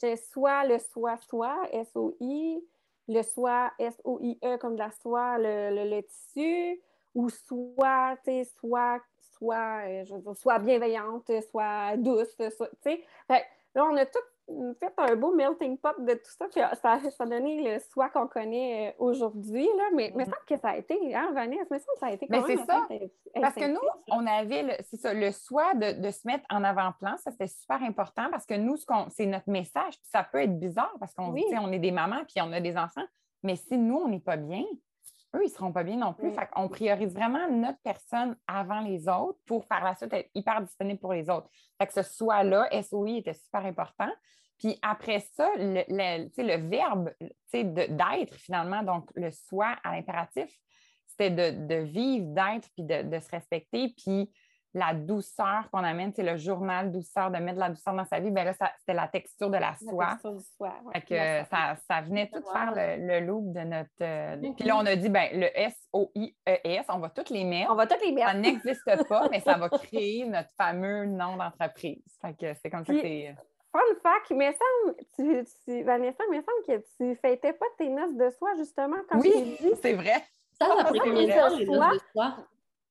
j'ai 0.00 0.16
soit 0.16 0.66
le 0.66 0.78
soi, 0.78 1.16
soi, 1.16 1.56
S-O-I, 1.72 2.62
le 3.08 3.22
soi, 3.22 3.72
S-O-I-E, 3.78 4.56
comme 4.58 4.74
de 4.74 4.80
la 4.80 4.90
soie, 4.90 5.38
le, 5.38 6.00
tissu, 6.02 6.80
ou 7.14 7.30
soit, 7.30 8.16
tu 8.24 8.30
sais, 8.30 8.44
soit, 8.58 9.00
soit, 9.20 9.86
euh, 9.86 10.04
je 10.04 10.14
veux 10.14 10.20
dire, 10.20 10.36
soit 10.36 10.58
bienveillante, 10.58 11.30
soit 11.50 11.96
douce, 11.96 12.36
tu 12.36 12.50
sais. 12.82 13.04
Là, 13.28 13.84
on 13.86 13.96
a 13.96 14.04
tout 14.04 14.18
fait 14.78 14.92
un 14.98 15.16
beau 15.16 15.34
melting 15.34 15.78
pot 15.78 15.94
de 15.98 16.14
tout 16.14 16.30
ça, 16.38 16.46
puis 16.48 16.60
ça, 16.60 16.98
ça 17.00 17.24
a 17.24 17.26
donné 17.26 17.62
le 17.62 17.78
soi 17.80 18.10
qu'on 18.10 18.26
connaît 18.26 18.90
euh, 18.90 19.04
aujourd'hui, 19.04 19.64
là, 19.64 19.84
mais 19.94 20.08
il 20.08 20.16
me 20.16 20.24
semble 20.24 20.36
que 20.46 20.58
ça 20.58 20.70
a 20.70 20.76
été, 20.76 21.14
hein, 21.14 21.30
Vanessa, 21.32 21.64
me 21.70 21.78
semble 21.78 21.92
que 21.94 22.00
ça 22.00 22.06
a 22.06 22.12
été 22.12 22.26
quand 22.26 22.46
mais 22.46 22.56
c'est 22.56 22.64
ça, 22.64 22.86
parce 23.40 23.54
que 23.54 23.66
nous, 23.66 23.80
on 24.08 24.26
avait, 24.26 24.82
c'est 24.82 24.96
ça, 24.96 25.14
le 25.14 25.30
soi 25.32 25.74
de, 25.74 26.00
de, 26.00 26.10
se 26.10 26.26
mettre 26.26 26.44
en 26.50 26.62
avant-plan, 26.62 27.16
ça 27.16 27.30
c'était 27.30 27.46
super 27.46 27.82
important 27.82 28.28
parce 28.30 28.46
que 28.46 28.54
nous, 28.54 28.76
c'est 29.10 29.26
notre 29.26 29.48
message, 29.48 29.98
puis 29.98 30.08
ça 30.10 30.22
peut 30.24 30.38
être 30.38 30.58
bizarre 30.58 30.94
parce 31.00 31.14
qu'on 31.14 31.34
on 31.34 31.72
est 31.72 31.78
des 31.78 31.92
mamans, 31.92 32.24
puis 32.28 32.42
on 32.42 32.52
a 32.52 32.60
des 32.60 32.76
enfants, 32.76 33.06
mais 33.42 33.56
si 33.56 33.76
nous, 33.78 33.96
on 33.96 34.08
n'est 34.08 34.20
pas 34.20 34.36
bien, 34.36 34.64
eux, 35.34 35.42
ils 35.42 35.48
ne 35.48 35.52
seront 35.52 35.72
pas 35.72 35.84
bien 35.84 35.96
non 35.96 36.12
plus. 36.12 36.30
Fait 36.32 36.48
on 36.56 36.68
priorise 36.68 37.12
vraiment 37.12 37.48
notre 37.50 37.78
personne 37.82 38.36
avant 38.46 38.80
les 38.80 39.08
autres 39.08 39.38
pour 39.46 39.66
par 39.66 39.84
la 39.84 39.94
suite 39.94 40.12
être 40.12 40.30
hyper 40.34 40.62
disponible 40.62 41.00
pour 41.00 41.12
les 41.12 41.28
autres. 41.28 41.48
Fait 41.78 41.86
que 41.86 41.92
ce 41.92 42.02
soit-là, 42.02 42.68
SOI 42.82 43.18
était 43.18 43.34
super 43.34 43.64
important. 43.64 44.10
Puis 44.58 44.78
après 44.82 45.20
ça, 45.20 45.50
le, 45.56 45.84
le 45.88 46.68
verbe 46.68 47.10
d'être 47.52 48.34
finalement, 48.34 48.82
donc 48.82 49.10
le 49.14 49.30
soi 49.30 49.76
à 49.82 49.94
l'impératif, 49.94 50.50
c'était 51.06 51.30
de, 51.30 51.66
de, 51.66 51.74
vivre, 51.82 52.26
d'être, 52.28 52.68
puis 52.74 52.84
de, 52.84 53.02
de, 53.02 53.18
se 53.20 53.30
respecter. 53.30 53.94
Puis 53.96 54.32
la 54.74 54.92
douceur 54.92 55.68
qu'on 55.72 55.84
amène, 55.84 56.12
c'est 56.14 56.24
le 56.24 56.36
journal 56.36 56.90
douceur, 56.90 57.30
de 57.30 57.38
mettre 57.38 57.54
de 57.54 57.60
la 57.60 57.68
douceur 57.70 57.94
dans 57.94 58.04
sa 58.04 58.18
vie, 58.18 58.32
bien 58.32 58.44
là, 58.44 58.52
c'était 58.52 58.92
la 58.92 59.06
texture 59.06 59.48
de 59.48 59.56
la 59.56 59.74
soie. 59.76 60.18
La 60.92 61.00
que 61.00 61.48
ça, 61.48 61.76
ça, 61.88 62.00
venait 62.00 62.28
tout 62.28 62.42
faire 62.42 62.72
le, 62.74 63.06
le, 63.06 63.26
loop 63.26 63.52
de 63.52 63.60
notre. 63.60 63.90
Euh, 64.00 64.36
mm-hmm. 64.36 64.54
Puis 64.56 64.64
là, 64.64 64.76
on 64.76 64.86
a 64.86 64.96
dit, 64.96 65.08
ben 65.08 65.28
le 65.32 65.46
S-O-I-E-S, 65.56 66.86
on 66.88 66.98
va 66.98 67.10
toutes 67.10 67.30
les 67.30 67.44
mettre. 67.44 67.70
On 67.70 67.76
va 67.76 67.86
toutes 67.86 68.04
les 68.04 68.12
mettre. 68.12 68.28
Ça 68.28 68.34
n'existe 68.34 69.04
pas, 69.08 69.28
mais 69.30 69.40
ça 69.40 69.56
va 69.56 69.68
créer 69.68 70.26
notre 70.26 70.50
fameux 70.56 71.06
nom 71.06 71.36
d'entreprise. 71.36 72.02
Fait 72.20 72.34
que 72.34 72.54
c'est 72.60 72.70
comme 72.70 72.84
ça 72.84 72.92
que 72.92 73.00
c'est. 73.00 73.34
Fun 73.70 73.80
fact, 74.02 74.30
mais 74.30 74.52
semble, 74.52 74.96
tu, 75.16 75.44
tu, 75.64 75.82
Vanessa, 75.82 76.22
il 76.30 76.38
me 76.38 76.42
semble 76.42 76.64
que 76.80 76.86
tu 76.96 77.20
fêtais 77.20 77.52
pas 77.52 77.66
tes 77.76 77.88
noces 77.88 78.14
de 78.14 78.30
soie, 78.30 78.54
justement, 78.56 78.96
quand 79.08 79.18
oui, 79.18 79.58
c'est 79.82 79.94
vrai. 79.94 80.24
Ça, 80.60 80.68
ça 80.76 80.84
pris 80.84 81.00
combien 81.00 81.26
de 81.26 81.32
temps, 81.32 82.44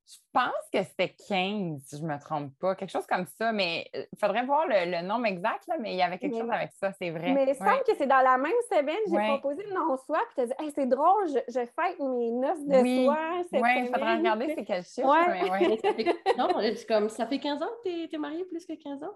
Je 0.05 0.17
pense 0.33 0.51
que 0.71 0.83
c'était 0.83 1.15
15, 1.29 1.81
si 1.85 1.97
je 1.97 2.03
ne 2.03 2.07
me 2.07 2.19
trompe 2.19 2.51
pas, 2.59 2.75
quelque 2.75 2.89
chose 2.89 3.07
comme 3.07 3.25
ça, 3.25 3.53
mais 3.53 3.89
il 3.93 4.01
euh, 4.01 4.05
faudrait 4.19 4.45
voir 4.45 4.65
le, 4.67 5.01
nombre 5.01 5.27
exact, 5.27 5.65
là, 5.67 5.75
mais 5.79 5.93
il 5.93 5.97
y 5.97 6.01
avait 6.01 6.17
quelque 6.17 6.37
chose 6.37 6.49
avec 6.51 6.71
ça, 6.73 6.91
c'est 6.91 7.09
vrai. 7.09 7.31
Mais 7.31 7.45
il 7.47 7.55
semble 7.55 7.83
que 7.87 7.95
c'est 7.97 8.07
dans 8.07 8.21
la 8.21 8.37
même 8.37 8.51
semaine, 8.69 8.97
j'ai 9.07 9.27
proposé 9.29 9.63
le 9.63 9.73
nom 9.73 9.95
soi, 9.95 10.19
puis 10.27 10.35
tu 10.35 10.41
as 10.41 10.45
dit 10.47 10.53
hey, 10.59 10.71
c'est 10.75 10.87
drôle, 10.87 11.27
je, 11.27 11.39
je, 11.47 11.59
fête 11.59 11.99
mes 11.99 12.31
noces 12.31 12.65
de 12.65 12.81
oui. 12.81 13.05
soie. 13.05 13.61
Oui, 13.61 13.69
il 13.77 13.87
faudrait 13.87 14.17
regarder 14.17 14.53
c'est 14.55 14.65
quel 14.65 14.83
chiffre. 14.83 15.07
Ouais. 15.07 15.49
Mais 15.97 16.35
non, 16.37 16.49
comme, 16.87 17.07
ça 17.07 17.25
fait 17.25 17.39
15 17.39 17.61
ans 17.61 17.69
que 17.83 18.07
tu 18.07 18.15
es, 18.15 18.17
mariée, 18.17 18.43
plus 18.43 18.65
que 18.65 18.73
15 18.73 19.03
ans? 19.03 19.15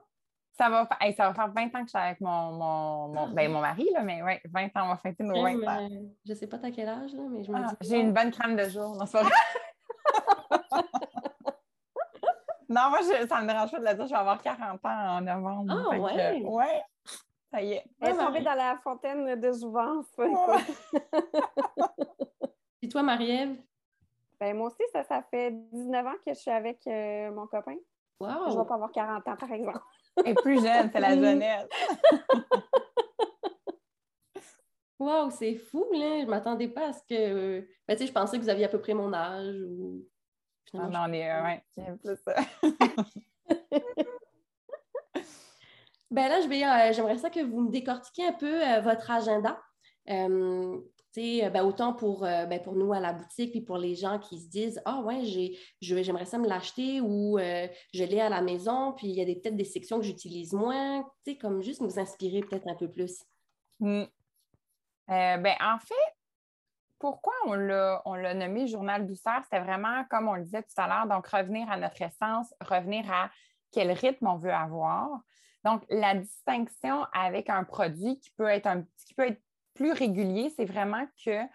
Ça 0.54 0.70
va, 0.70 0.88
ça 1.16 1.28
va 1.28 1.34
faire 1.34 1.52
20 1.54 1.66
ans 1.66 1.70
que 1.82 1.86
je 1.86 1.90
suis 1.90 1.98
avec 1.98 2.22
mon, 2.22 2.52
mon, 2.54 3.08
mon, 3.10 3.28
ben, 3.28 3.52
mon 3.52 3.62
mari, 3.62 3.88
là, 3.94 4.02
mais 4.02 4.24
oui, 4.24 4.34
20 4.46 4.66
ans, 4.68 4.86
on 4.86 4.88
va 4.88 4.98
fêter 4.98 5.24
nos 5.24 5.44
20 5.44 5.68
ans. 5.68 5.90
Je 6.26 6.32
ne 6.32 6.36
sais 6.36 6.48
pas 6.48 6.58
à 6.64 6.72
quel 6.72 6.88
âge, 6.88 7.14
là, 7.14 7.24
mais 7.30 7.44
je 7.44 7.52
me 7.52 7.58
ah, 7.58 7.74
dis. 7.82 7.90
J'ai 7.90 8.00
une 8.00 8.14
bonne 8.14 8.32
crème 8.32 8.56
de 8.56 8.70
jour, 8.70 8.96
non, 8.96 9.06
non, 12.70 12.90
moi, 12.90 13.00
ça 13.02 13.42
me 13.42 13.48
dérange 13.48 13.72
pas 13.72 13.80
de 13.80 13.86
le 13.86 13.94
dire, 13.94 14.06
je 14.06 14.12
vais 14.12 14.20
avoir 14.20 14.42
40 14.42 14.86
ans 14.86 15.18
en 15.18 15.22
novembre. 15.22 15.74
Ah, 15.74 15.90
ouais? 15.98 16.42
ouais. 16.44 16.84
Ça 17.52 17.62
y 17.62 17.74
est. 17.74 17.84
Elle 18.02 18.10
est 18.10 18.18
tombée 18.18 18.42
dans 18.42 18.56
la 18.56 18.78
fontaine 18.84 19.40
de 19.40 19.52
jouvence. 19.54 20.08
Et 22.82 22.90
toi, 22.90 23.04
Marie-Ève? 23.04 23.56
Ben, 24.40 24.56
moi 24.56 24.68
aussi, 24.68 24.84
ça, 24.92 25.04
ça 25.04 25.24
fait 25.32 25.52
19 25.52 26.06
ans 26.06 26.14
que 26.26 26.34
je 26.34 26.40
suis 26.40 26.52
avec 26.52 26.86
euh, 26.88 27.32
mon 27.32 27.48
copain. 27.48 27.76
Wow! 28.20 28.50
Je 28.50 28.54
ne 28.54 28.62
vais 28.62 28.68
pas 28.68 28.76
avoir 28.76 28.92
40 28.92 29.28
ans, 29.28 29.36
par 29.36 29.52
exemple. 29.52 29.80
Elle 30.18 30.32
est 30.32 30.42
plus 30.42 30.62
jeune, 30.62 30.90
c'est 30.92 31.00
la 31.00 31.16
jeunesse. 31.16 31.68
wow, 35.00 35.30
c'est 35.30 35.56
fou, 35.56 35.86
là! 35.94 36.20
Je 36.20 36.26
ne 36.26 36.30
m'attendais 36.30 36.68
pas 36.68 36.90
à 36.90 36.94
ce 36.94 37.02
que. 37.08 37.62
Ben, 37.88 37.96
tu 37.96 38.00
sais, 38.00 38.08
je 38.08 38.14
pensais 38.14 38.38
que 38.38 38.44
vous 38.44 38.50
aviez 38.50 38.66
à 38.66 38.70
peu 38.70 38.80
près 38.80 38.94
mon 38.94 39.14
âge 39.14 39.56
ou. 39.62 40.04
Non, 40.74 40.90
on 40.94 41.14
est. 41.14 41.30
Euh, 41.30 41.44
ouais, 41.44 41.64
plus 42.04 42.18
ça. 42.26 42.36
ben 46.12 46.30
là, 46.30 46.40
euh, 46.40 46.94
j'aimerais 46.94 47.18
ça 47.18 47.30
que 47.30 47.40
vous 47.40 47.62
me 47.62 47.72
décortiquiez 47.72 48.28
un 48.28 48.34
peu 48.34 48.82
votre 48.82 49.10
agenda. 49.12 49.62
Euh, 50.10 50.82
ben, 51.18 51.64
autant 51.64 51.94
pour, 51.94 52.26
euh, 52.26 52.46
ben, 52.46 52.62
pour 52.62 52.76
nous 52.76 52.94
à 52.94 53.00
la 53.00 53.14
boutique, 53.14 53.52
puis 53.52 53.62
pour 53.62 53.78
les 53.78 53.96
gens 53.96 54.20
qui 54.20 54.40
se 54.40 54.50
disent 54.50 54.82
Ah 54.86 55.02
ouais, 55.02 55.24
j'aimerais 55.82 56.26
ça 56.26 56.38
me 56.38 56.48
l'acheter 56.48 57.02
ou 57.02 57.40
euh, 57.40 57.68
je 57.94 58.04
l'ai 58.04 58.20
à 58.20 58.30
la 58.30 58.42
maison, 58.42 58.94
puis 58.94 59.08
il 59.08 59.16
y 59.16 59.22
a 59.22 59.26
peut-être 59.26 59.56
des 59.56 59.64
sections 59.64 59.98
que 59.98 60.06
j'utilise 60.06 60.54
moins, 60.54 61.04
comme 61.42 61.64
juste 61.64 61.82
nous 61.82 62.00
inspirer 62.00 62.42
peut-être 62.42 62.68
un 62.68 62.76
peu 62.76 62.90
plus. 62.90 63.24
Hmm. 63.80 64.04
ben, 65.08 65.56
en 65.60 65.80
fait, 65.80 66.17
pourquoi 67.00 67.34
on 67.46 67.54
l'a 67.54 68.34
nommé 68.34 68.68
journal 68.68 69.06
douceur? 69.06 69.42
C'était 69.44 69.64
vraiment, 69.64 70.04
comme 70.10 70.28
on 70.28 70.36
le 70.36 70.44
disait 70.44 70.64
tout 70.64 70.82
à 70.82 70.88
l'heure, 70.88 71.08
donc 71.08 71.28
revenir 71.28 71.70
à 71.70 71.78
notre 71.78 72.02
essence, 72.02 72.54
revenir 72.62 73.12
à 73.12 73.30
quel 73.72 73.92
rythme 73.92 74.28
on 74.28 74.38
veut 74.38 74.54
avoir. 74.54 75.22
Donc, 75.64 75.84
la 75.90 76.16
distinction 76.16 77.06
avec 77.14 77.50
un 77.50 77.64
produit 77.64 78.20
qui 78.20 78.32
peut 78.32 78.48
être 78.48 78.68
un 78.68 78.84
qui 79.06 79.14
peut 79.16 79.28
être 79.28 79.42
plus 79.74 79.92
régulier, 79.92 80.52
c'est 80.56 80.66
vraiment 80.66 81.06
qu'on 81.24 81.48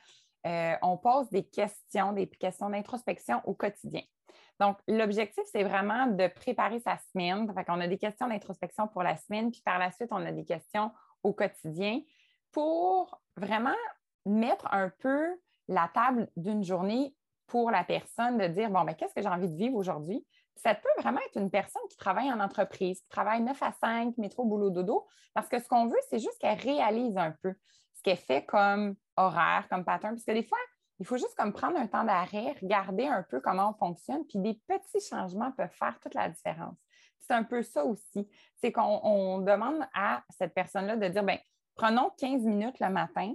euh, 0.46 0.96
pose 1.02 1.30
des 1.30 1.44
questions, 1.44 2.12
des 2.12 2.28
questions 2.28 2.70
d'introspection 2.70 3.40
au 3.44 3.54
quotidien. 3.54 4.02
Donc, 4.60 4.78
l'objectif, 4.86 5.42
c'est 5.50 5.64
vraiment 5.64 6.06
de 6.06 6.28
préparer 6.28 6.78
sa 6.80 6.98
semaine. 7.10 7.52
Fait 7.52 7.64
qu'on 7.64 7.80
a 7.80 7.88
des 7.88 7.98
questions 7.98 8.28
d'introspection 8.28 8.86
pour 8.86 9.02
la 9.02 9.16
semaine, 9.16 9.50
puis 9.50 9.62
par 9.64 9.78
la 9.78 9.90
suite, 9.90 10.10
on 10.12 10.24
a 10.24 10.30
des 10.30 10.44
questions 10.44 10.92
au 11.22 11.32
quotidien 11.32 12.00
pour 12.52 13.20
vraiment 13.36 13.74
mettre 14.24 14.72
un 14.72 14.90
peu 15.00 15.36
la 15.68 15.90
table 15.94 16.28
d'une 16.36 16.64
journée 16.64 17.14
pour 17.46 17.70
la 17.70 17.84
personne, 17.84 18.38
de 18.38 18.46
dire, 18.46 18.70
bon, 18.70 18.80
mais 18.80 18.92
ben, 18.92 18.94
qu'est-ce 18.94 19.14
que 19.14 19.22
j'ai 19.22 19.28
envie 19.28 19.48
de 19.48 19.56
vivre 19.56 19.76
aujourd'hui? 19.76 20.26
Ça 20.56 20.74
peut 20.74 20.88
vraiment 21.02 21.20
être 21.20 21.38
une 21.38 21.50
personne 21.50 21.82
qui 21.90 21.96
travaille 21.96 22.32
en 22.32 22.40
entreprise, 22.40 23.00
qui 23.00 23.08
travaille 23.08 23.42
9 23.42 23.62
à 23.62 23.72
5, 23.72 24.16
métro, 24.16 24.44
boulot, 24.44 24.70
dodo, 24.70 25.06
parce 25.34 25.48
que 25.48 25.58
ce 25.58 25.68
qu'on 25.68 25.86
veut, 25.86 25.98
c'est 26.08 26.18
juste 26.18 26.38
qu'elle 26.40 26.58
réalise 26.58 27.16
un 27.16 27.34
peu 27.42 27.54
ce 27.94 28.02
qu'elle 28.02 28.16
fait 28.16 28.44
comme 28.44 28.94
horaire, 29.16 29.66
comme 29.68 29.84
pattern. 29.84 30.14
Parce 30.14 30.24
que 30.24 30.32
des 30.32 30.44
fois, 30.44 30.58
il 30.98 31.06
faut 31.06 31.16
juste 31.16 31.34
comme 31.36 31.52
prendre 31.52 31.78
un 31.78 31.86
temps 31.86 32.04
d'arrêt, 32.04 32.54
regarder 32.62 33.06
un 33.06 33.22
peu 33.22 33.40
comment 33.40 33.70
on 33.70 33.74
fonctionne, 33.74 34.24
puis 34.26 34.38
des 34.38 34.60
petits 34.66 35.06
changements 35.06 35.52
peuvent 35.52 35.74
faire 35.74 35.98
toute 36.00 36.14
la 36.14 36.28
différence. 36.28 36.76
C'est 37.18 37.34
un 37.34 37.44
peu 37.44 37.62
ça 37.62 37.84
aussi. 37.84 38.28
C'est 38.56 38.72
qu'on 38.72 39.38
demande 39.38 39.86
à 39.94 40.22
cette 40.30 40.54
personne-là 40.54 40.96
de 40.96 41.08
dire, 41.08 41.22
bien, 41.22 41.38
prenons 41.74 42.10
15 42.18 42.42
minutes 42.44 42.80
le 42.80 42.88
matin 42.88 43.34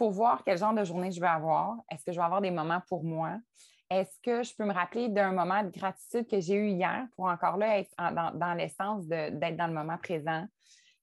pour 0.00 0.12
voir 0.12 0.42
quel 0.46 0.56
genre 0.56 0.72
de 0.72 0.82
journée 0.82 1.12
je 1.12 1.20
vais 1.20 1.26
avoir. 1.26 1.76
Est-ce 1.90 2.06
que 2.06 2.10
je 2.10 2.16
vais 2.18 2.24
avoir 2.24 2.40
des 2.40 2.50
moments 2.50 2.80
pour 2.88 3.04
moi? 3.04 3.36
Est-ce 3.90 4.18
que 4.22 4.42
je 4.42 4.56
peux 4.56 4.64
me 4.64 4.72
rappeler 4.72 5.10
d'un 5.10 5.30
moment 5.30 5.62
de 5.62 5.68
gratitude 5.68 6.26
que 6.26 6.40
j'ai 6.40 6.54
eu 6.54 6.68
hier 6.68 7.06
pour 7.14 7.26
encore 7.26 7.58
là 7.58 7.78
être 7.78 7.94
dans, 7.98 8.54
l'essence 8.54 9.06
d'être 9.06 9.56
dans 9.58 9.66
le 9.66 9.74
moment 9.74 9.98
présent? 9.98 10.46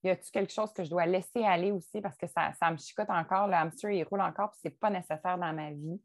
y 0.04 0.10
a-t-il 0.10 0.32
quelque 0.32 0.52
chose 0.52 0.74
que 0.74 0.84
je 0.84 0.90
dois 0.90 1.06
laisser 1.06 1.44
aller 1.44 1.72
aussi 1.72 2.02
parce 2.02 2.18
que 2.18 2.26
ça, 2.26 2.72
me 2.72 2.78
chicote 2.78 3.12
encore, 3.12 3.46
le 3.46 3.54
hamster, 3.54 3.92
il 3.92 4.04
roule 4.04 4.22
encore, 4.22 4.50
puis 4.50 4.62
ce 4.64 4.68
n'est 4.68 4.74
pas 4.74 4.90
nécessaire 4.90 5.38
dans 5.38 5.54
ma 5.54 5.70
vie? 5.70 6.02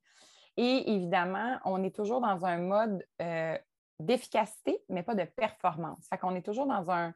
Et 0.59 0.93
évidemment, 0.93 1.61
on 1.65 1.83
est 1.83 1.97
toujours 1.97 2.21
dans 2.21 2.45
un 2.45 2.59
mode 2.59 3.03
euh, 3.23 3.57
d'efficacité, 4.01 4.83
mais 4.91 5.03
pas 5.03 5.15
de 5.15 5.25
performance. 5.25 6.07
Fait 6.11 6.19
qu'on 6.19 6.35
est 6.35 6.45
toujours 6.45 6.67
dans 6.67 6.91
un, 6.91 7.15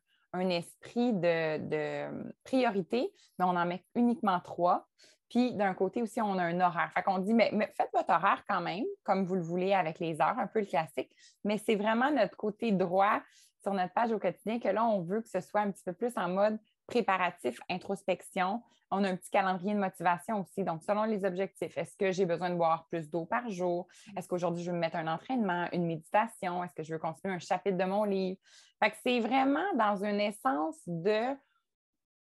esprit 0.49 1.13
de, 1.13 2.25
priorité, 2.45 3.13
mais 3.39 3.45
on 3.45 3.57
en 3.57 3.67
met 3.67 3.85
uniquement 3.95 4.41
trois. 4.41 4.87
Puis 5.29 5.55
d'un 5.55 5.75
côté 5.75 6.03
aussi, 6.03 6.21
on 6.21 6.39
a 6.39 6.45
un 6.45 6.61
horaire. 6.61 6.91
Fait 6.95 7.03
qu'on 7.03 7.19
dit, 7.19 7.35
mais, 7.35 7.51
faites 7.77 7.91
votre 7.93 8.11
horaire 8.11 8.45
quand 8.49 8.61
même, 8.61 8.85
comme 9.05 9.25
vous 9.25 9.35
le 9.35 9.43
voulez 9.43 9.73
avec 9.73 9.99
les 9.99 10.21
heures, 10.21 10.39
un 10.39 10.47
peu 10.47 10.61
le 10.61 10.67
classique, 10.67 11.11
mais 11.45 11.59
c'est 11.59 11.75
vraiment 11.75 12.11
notre 12.11 12.37
côté 12.37 12.73
droit 12.73 13.21
sur 13.61 13.75
notre 13.75 13.93
page 13.95 14.13
au 14.13 14.19
quotidien 14.19 14.61
que 14.61 14.69
là, 14.69 14.85
on 14.85 15.03
veut 15.03 15.21
que 15.21 15.29
ce 15.29 15.41
soit 15.41 15.61
un 15.61 15.73
petit 15.73 15.83
peu 15.83 15.93
plus 15.93 16.13
en 16.17 16.29
mode 16.29 16.59
préparatif, 16.87 17.59
introspection. 17.69 18.63
On 18.93 19.03
a 19.03 19.09
un 19.09 19.17
petit 19.17 19.31
calendrier 19.31 19.75
de 19.75 19.81
motivation 19.81 20.41
aussi. 20.41 20.63
Donc, 20.63 20.85
selon 20.85 21.03
les 21.03 21.25
objectifs, 21.25 21.77
est-ce 21.77 21.97
que 21.97 22.13
j'ai 22.13 22.27
besoin 22.27 22.51
de 22.51 22.55
boire 22.55 22.87
plus 22.89 23.11
d'eau 23.11 23.25
par 23.25 23.51
jour? 23.51 23.89
Est-ce 24.17 24.29
qu'aujourd'hui, 24.29 24.63
je 24.63 24.71
veux 24.71 24.77
me 24.77 24.81
mettre 24.81 24.97
un 24.97 25.09
entraînement, 25.09 25.67
une 25.73 25.85
méditation? 25.85 26.63
Est-ce 26.63 26.75
que 26.75 26.85
je 26.85 26.93
veux 26.93 27.01
continuer 27.01 27.35
un 27.35 27.41
chapitre 27.41 27.77
de 27.77 27.85
mon 27.85 28.05
livre? 28.05 28.39
Fait 28.81 28.91
que 28.91 28.97
c'est 29.03 29.19
vraiment 29.19 29.67
dans 29.75 30.05
une 30.05 30.21
essence 30.21 30.81
de 30.87 31.35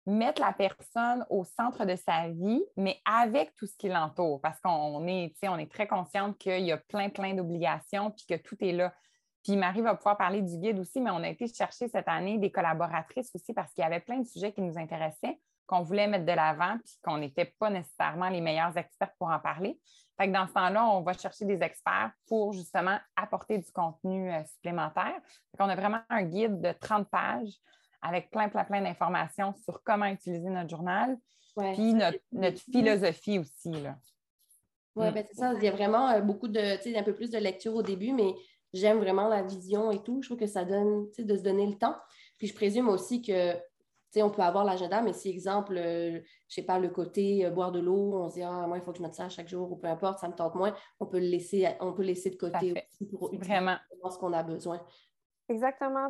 mettre 0.06 0.42
la 0.42 0.54
personne 0.54 1.26
au 1.30 1.44
centre 1.44 1.86
de 1.86 1.96
sa 1.96 2.30
vie, 2.30 2.64
mais 2.78 3.00
avec 3.06 3.56
tout 3.56 3.68
ce 3.68 3.76
qui 3.78 3.90
l'entoure, 3.90 4.42
parce 4.42 4.60
qu'on 4.60 5.08
est, 5.08 5.36
est 5.42 5.72
très 5.72 5.88
consciente 5.88 6.38
qu'il 6.38 6.66
y 6.66 6.72
a 6.72 6.78
plein, 6.78 7.10
plein 7.10 7.34
d'obligations, 7.34 8.12
puis 8.12 8.26
que 8.28 8.42
tout 8.42 8.58
est 8.62 8.72
là. 8.72 8.94
Puis 9.44 9.56
Marie 9.56 9.82
va 9.82 9.96
pouvoir 9.96 10.18
parler 10.18 10.42
du 10.42 10.58
guide 10.58 10.80
aussi, 10.80 11.00
mais 11.00 11.12
on 11.12 11.24
a 11.24 11.30
été 11.30 11.48
chercher 11.48 11.88
cette 11.88 12.08
année 12.08 12.38
des 12.38 12.52
collaboratrices 12.52 13.32
aussi 13.36 13.54
parce 13.54 13.74
qu'il 13.74 13.84
y 13.84 13.86
avait 13.86 14.02
plein 14.02 14.20
de 14.20 14.28
sujets 14.28 14.52
qui 14.52 14.62
nous 14.62 14.78
intéressaient, 14.78 15.40
qu'on 15.66 15.82
voulait 15.82 16.08
mettre 16.08 16.26
de 16.26 16.32
l'avant, 16.32 16.78
puis 16.84 16.96
qu'on 17.04 17.18
n'était 17.18 17.54
pas 17.58 17.70
nécessairement 17.70 18.30
les 18.30 18.42
meilleurs 18.42 18.76
experts 18.76 19.14
pour 19.18 19.30
en 19.30 19.40
parler. 19.40 19.80
Fait 20.18 20.28
que 20.28 20.34
dans 20.34 20.48
ce 20.48 20.54
temps-là, 20.54 20.86
on 20.86 21.02
va 21.02 21.14
chercher 21.14 21.46
des 21.46 21.62
experts 21.64 22.12
pour 22.28 22.52
justement 22.52 22.98
apporter 23.16 23.58
du 23.58 23.72
contenu 23.72 24.34
euh, 24.34 24.44
supplémentaire. 24.44 25.16
Fait 25.56 25.64
on 25.64 25.70
a 25.70 25.76
vraiment 25.76 26.02
un 26.10 26.24
guide 26.24 26.60
de 26.60 26.74
30 26.74 27.10
pages 27.10 27.54
avec 28.02 28.30
plein, 28.32 28.50
plein, 28.50 28.64
plein 28.64 28.82
d'informations 28.82 29.54
sur 29.64 29.84
comment 29.84 30.06
utiliser 30.06 30.50
notre 30.50 30.70
journal, 30.70 31.18
puis 31.74 31.94
notre, 31.94 32.60
philosophie 32.72 33.40
aussi. 33.40 33.72
Oui, 34.96 35.10
mm. 35.10 35.14
ben 35.14 35.26
c'est 35.28 35.36
ça. 35.36 35.54
Il 35.54 35.64
y 35.64 35.68
a 35.68 35.72
vraiment 35.72 36.10
euh, 36.10 36.22
beaucoup 36.22 36.48
de, 36.48 36.78
tu 36.78 36.92
sais, 36.92 36.98
un 36.98 37.04
peu 37.04 37.14
plus 37.14 37.30
de 37.30 37.38
lecture 37.38 37.76
au 37.76 37.82
début, 37.82 38.14
mais 38.14 38.34
j'aime 38.74 39.00
vraiment 39.00 39.28
la 39.28 39.44
vision 39.44 39.92
et 39.92 40.02
tout. 40.02 40.22
Je 40.22 40.30
trouve 40.30 40.40
que 40.40 40.48
ça 40.48 40.66
donne, 40.66 41.08
tu 41.10 41.22
sais, 41.22 41.24
de 41.24 41.36
se 41.36 41.44
donner 41.44 41.68
le 41.68 41.76
temps. 41.76 41.96
Puis 42.38 42.48
je 42.48 42.54
présume 42.54 42.90
aussi 42.90 43.22
que, 43.22 43.54
tu 43.54 43.60
sais, 44.12 44.24
on 44.24 44.30
peut 44.30 44.42
avoir 44.42 44.64
l'agenda, 44.64 45.02
mais 45.02 45.14
si, 45.14 45.30
exemple, 45.30 45.76
je 45.76 46.18
euh, 46.18 46.20
je 46.48 46.56
sais 46.56 46.64
pas, 46.64 46.80
le 46.80 46.90
côté 46.90 47.46
euh, 47.46 47.52
boire 47.52 47.72
de 47.72 47.80
l'eau, 47.80 48.14
on 48.16 48.30
se 48.30 48.36
dit, 48.36 48.44
ah, 48.44 48.66
moi, 48.68 48.78
il 48.78 48.84
faut 48.84 48.92
que 48.92 48.98
je 48.98 49.04
mette 49.04 49.16
ça 49.16 49.30
chaque 49.30 49.48
jour, 49.48 49.72
ou 49.72 49.76
peu 49.76 49.88
importe, 49.88 50.20
ça 50.20 50.28
me 50.28 50.34
tente 50.34 50.56
moins, 50.56 50.74
on 51.00 51.06
peut 51.06 51.20
le 51.20 51.28
laisser, 51.28 51.68
on 51.80 51.94
peut 51.94 52.04
laisser 52.04 52.30
de 52.30 52.38
côté 52.38 52.72
aussi 52.72 53.06
pour 53.06 53.36
vraiment 53.36 53.78
ce 54.10 54.18
qu'on 54.18 54.34
a 54.34 54.44
besoin. 54.44 54.82
Exactement. 55.50 56.10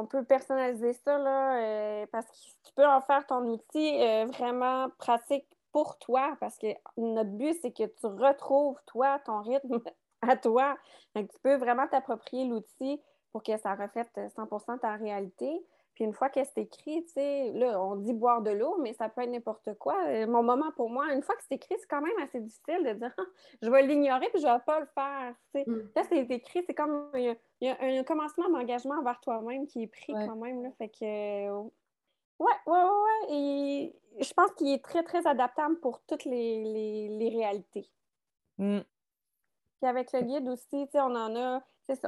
On 0.00 0.06
peut 0.06 0.24
personnaliser 0.24 0.94
ça, 0.94 1.18
là, 1.18 1.58
euh, 1.60 2.06
parce 2.10 2.26
que 2.26 2.32
tu 2.64 2.72
peux 2.74 2.86
en 2.86 3.00
faire 3.02 3.26
ton 3.26 3.42
outil 3.44 3.98
vraiment 4.38 4.88
pratique 4.98 5.46
pour 5.72 5.98
toi, 5.98 6.36
parce 6.40 6.56
que 6.56 6.68
notre 6.96 7.30
but, 7.30 7.56
c'est 7.60 7.70
que 7.70 7.84
tu 7.84 8.06
retrouves, 8.06 8.78
toi, 8.86 9.18
ton 9.26 9.42
rythme 9.42 9.80
à 10.22 10.36
toi. 10.36 10.76
tu 11.14 11.26
peux 11.42 11.56
vraiment 11.56 11.86
t'approprier 11.86 12.46
l'outil 12.46 13.00
pour 13.30 13.42
que 13.42 13.56
ça 13.58 13.74
reflète 13.74 14.08
100 14.34 14.78
ta 14.78 14.96
réalité. 14.96 15.62
Puis 15.98 16.04
une 16.04 16.14
fois 16.14 16.28
que 16.28 16.38
c'est 16.44 16.60
écrit, 16.60 17.04
tu 17.06 17.14
sais, 17.14 17.50
là, 17.54 17.82
on 17.82 17.96
dit 17.96 18.12
boire 18.12 18.40
de 18.40 18.52
l'eau, 18.52 18.76
mais 18.78 18.92
ça 18.92 19.08
peut 19.08 19.22
être 19.22 19.32
n'importe 19.32 19.74
quoi. 19.80 19.96
Euh, 20.06 20.28
mon 20.28 20.44
moment 20.44 20.70
pour 20.76 20.90
moi, 20.90 21.12
une 21.12 21.22
fois 21.22 21.34
que 21.34 21.42
c'est 21.42 21.56
écrit, 21.56 21.74
c'est 21.76 21.88
quand 21.88 22.00
même 22.00 22.16
assez 22.22 22.38
difficile 22.38 22.84
de 22.84 22.92
dire 22.92 23.12
je 23.62 23.68
vais 23.68 23.82
l'ignorer 23.82 24.28
puis 24.28 24.40
je 24.40 24.46
ne 24.46 24.52
vais 24.52 24.62
pas 24.64 24.78
le 24.78 24.86
faire. 24.86 25.34
Mm. 25.66 25.88
Là, 25.96 26.02
c'est 26.08 26.20
écrit, 26.30 26.62
c'est 26.64 26.74
comme 26.74 27.10
il 27.16 27.36
y, 27.62 27.68
a, 27.68 27.76
un 27.80 28.04
commencement 28.04 28.48
d'engagement 28.48 28.94
envers 28.94 29.18
toi-même 29.18 29.66
qui 29.66 29.82
est 29.82 29.86
pris 29.88 30.12
quand 30.12 30.36
même. 30.36 30.62
Là, 30.62 30.68
fait 30.78 30.88
que 30.88 31.48
euh, 31.48 31.62
ouais, 32.38 32.52
ouais, 32.68 32.82
ouais, 32.84 33.34
Et 33.34 33.96
je 34.20 34.32
pense 34.34 34.52
qu'il 34.52 34.68
est 34.68 34.84
très, 34.84 35.02
très 35.02 35.26
adaptable 35.26 35.80
pour 35.80 36.00
toutes 36.02 36.26
les, 36.26 37.28
réalités. 37.36 37.90
Mm. 38.58 38.82
Puis 39.80 39.90
avec 39.90 40.12
le 40.12 40.20
guide 40.20 40.48
aussi, 40.48 40.88
on 40.94 41.16
en 41.16 41.34
a, 41.34 41.60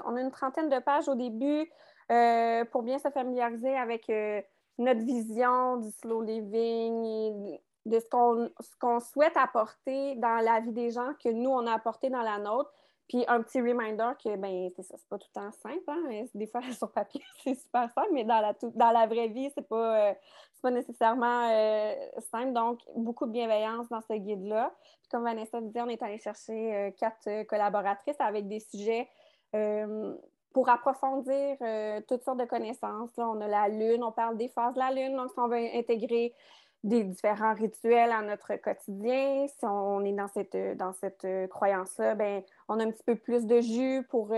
on 0.04 0.14
a 0.14 0.20
une 0.20 0.30
trentaine 0.30 0.68
de 0.68 0.78
pages 0.78 1.08
au 1.08 1.16
début 1.16 1.68
euh, 2.10 2.64
pour 2.66 2.82
bien 2.82 2.98
se 2.98 3.08
familiariser 3.10 3.76
avec 3.76 4.08
euh, 4.10 4.42
notre 4.78 5.00
vision 5.00 5.76
du 5.76 5.90
slow 5.90 6.22
living 6.22 7.58
de 7.86 7.98
ce 7.98 8.76
qu'on 8.78 9.00
souhaite 9.00 9.36
apporter 9.36 10.16
dans 10.16 10.44
la 10.44 10.60
vie 10.60 10.72
des 10.72 10.90
gens 10.90 11.12
que 11.22 11.28
nous, 11.28 11.50
on 11.50 11.66
a 11.66 11.72
apporté 11.72 12.10
dans 12.10 12.22
la 12.22 12.38
nôtre. 12.38 12.72
Puis 13.08 13.24
un 13.26 13.42
petit 13.42 13.60
reminder 13.60 14.12
que, 14.22 14.36
ben, 14.36 14.70
c'est 14.76 14.82
ça, 14.82 14.94
c'est 14.96 15.08
pas 15.08 15.18
tout 15.18 15.26
le 15.34 15.40
temps 15.40 15.52
simple. 15.52 15.82
Hein? 15.88 16.24
Des 16.34 16.46
fois, 16.46 16.60
sur 16.78 16.92
papier, 16.92 17.22
c'est 17.42 17.54
super 17.54 17.90
simple, 17.92 18.10
mais 18.12 18.24
dans 18.24 18.40
la, 18.40 18.54
dans 18.62 18.90
la 18.90 19.06
vraie 19.06 19.28
vie, 19.28 19.50
c'est 19.54 19.66
pas, 19.66 20.10
euh, 20.10 20.14
pas 20.62 20.70
nécessairement 20.70 21.48
simple. 22.30 22.52
Donc, 22.52 22.80
beaucoup 22.94 23.26
de 23.26 23.32
bienveillance 23.32 23.88
dans 23.88 24.00
ce 24.02 24.14
guide-là 24.14 24.72
comme 25.10 25.24
Vanessa 25.24 25.60
disait, 25.60 25.82
on 25.82 25.88
est 25.88 26.00
allé 26.04 26.18
chercher 26.18 26.94
quatre 26.96 27.42
collaboratrices 27.48 28.20
avec 28.20 28.46
des 28.46 28.60
sujets 28.60 29.08
pour 30.52 30.68
approfondir 30.68 31.56
toutes 32.08 32.22
sortes 32.22 32.38
de 32.38 32.44
connaissances. 32.44 33.16
Là, 33.16 33.28
on 33.28 33.40
a 33.40 33.46
la 33.46 33.68
lune, 33.68 34.02
on 34.02 34.12
parle 34.12 34.36
des 34.36 34.48
phases 34.48 34.74
de 34.74 34.78
la 34.78 34.90
lune, 34.90 35.16
donc 35.16 35.30
si 35.30 35.38
on 35.38 35.48
veut 35.48 35.56
intégrer 35.74 36.34
des 36.82 37.04
différents 37.04 37.54
rituels 37.54 38.10
à 38.10 38.22
notre 38.22 38.56
quotidien, 38.56 39.46
si 39.46 39.64
on 39.64 40.04
est 40.04 40.12
dans 40.12 40.28
cette, 40.28 40.56
dans 40.76 40.92
cette 40.94 41.26
croyance-là, 41.50 42.14
ben, 42.14 42.42
on 42.68 42.80
a 42.80 42.84
un 42.84 42.90
petit 42.90 43.04
peu 43.04 43.16
plus 43.16 43.46
de 43.46 43.60
jus 43.60 44.02
pour, 44.08 44.34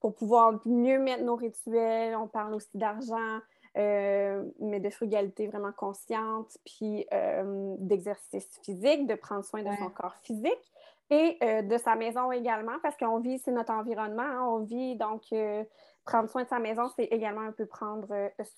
pour 0.00 0.14
pouvoir 0.14 0.60
mieux 0.66 0.98
mettre 0.98 1.24
nos 1.24 1.36
rituels. 1.36 2.14
On 2.16 2.28
parle 2.28 2.54
aussi 2.54 2.76
d'argent, 2.76 3.40
euh, 3.76 4.42
mais 4.60 4.80
de 4.80 4.88
frugalité 4.88 5.48
vraiment 5.48 5.72
consciente, 5.72 6.56
puis 6.64 7.06
euh, 7.12 7.74
d'exercice 7.78 8.48
physique, 8.62 9.06
de 9.06 9.14
prendre 9.14 9.44
soin 9.44 9.62
de 9.62 9.76
son 9.76 9.90
corps 9.90 10.16
physique 10.22 10.72
et 11.10 11.38
euh, 11.42 11.62
de 11.62 11.78
sa 11.78 11.94
maison 11.94 12.32
également, 12.32 12.78
parce 12.82 12.96
qu'on 12.96 13.20
vit, 13.20 13.38
c'est 13.38 13.52
notre 13.52 13.72
environnement, 13.72 14.22
hein. 14.22 14.46
on 14.48 14.58
vit, 14.60 14.96
donc 14.96 15.22
prendre 16.04 16.30
soin 16.30 16.44
de 16.44 16.48
sa 16.48 16.58
maison, 16.58 16.88
c'est 16.94 17.04
également 17.04 17.40
un 17.40 17.52
peu 17.52 17.66
prendre 17.66 18.08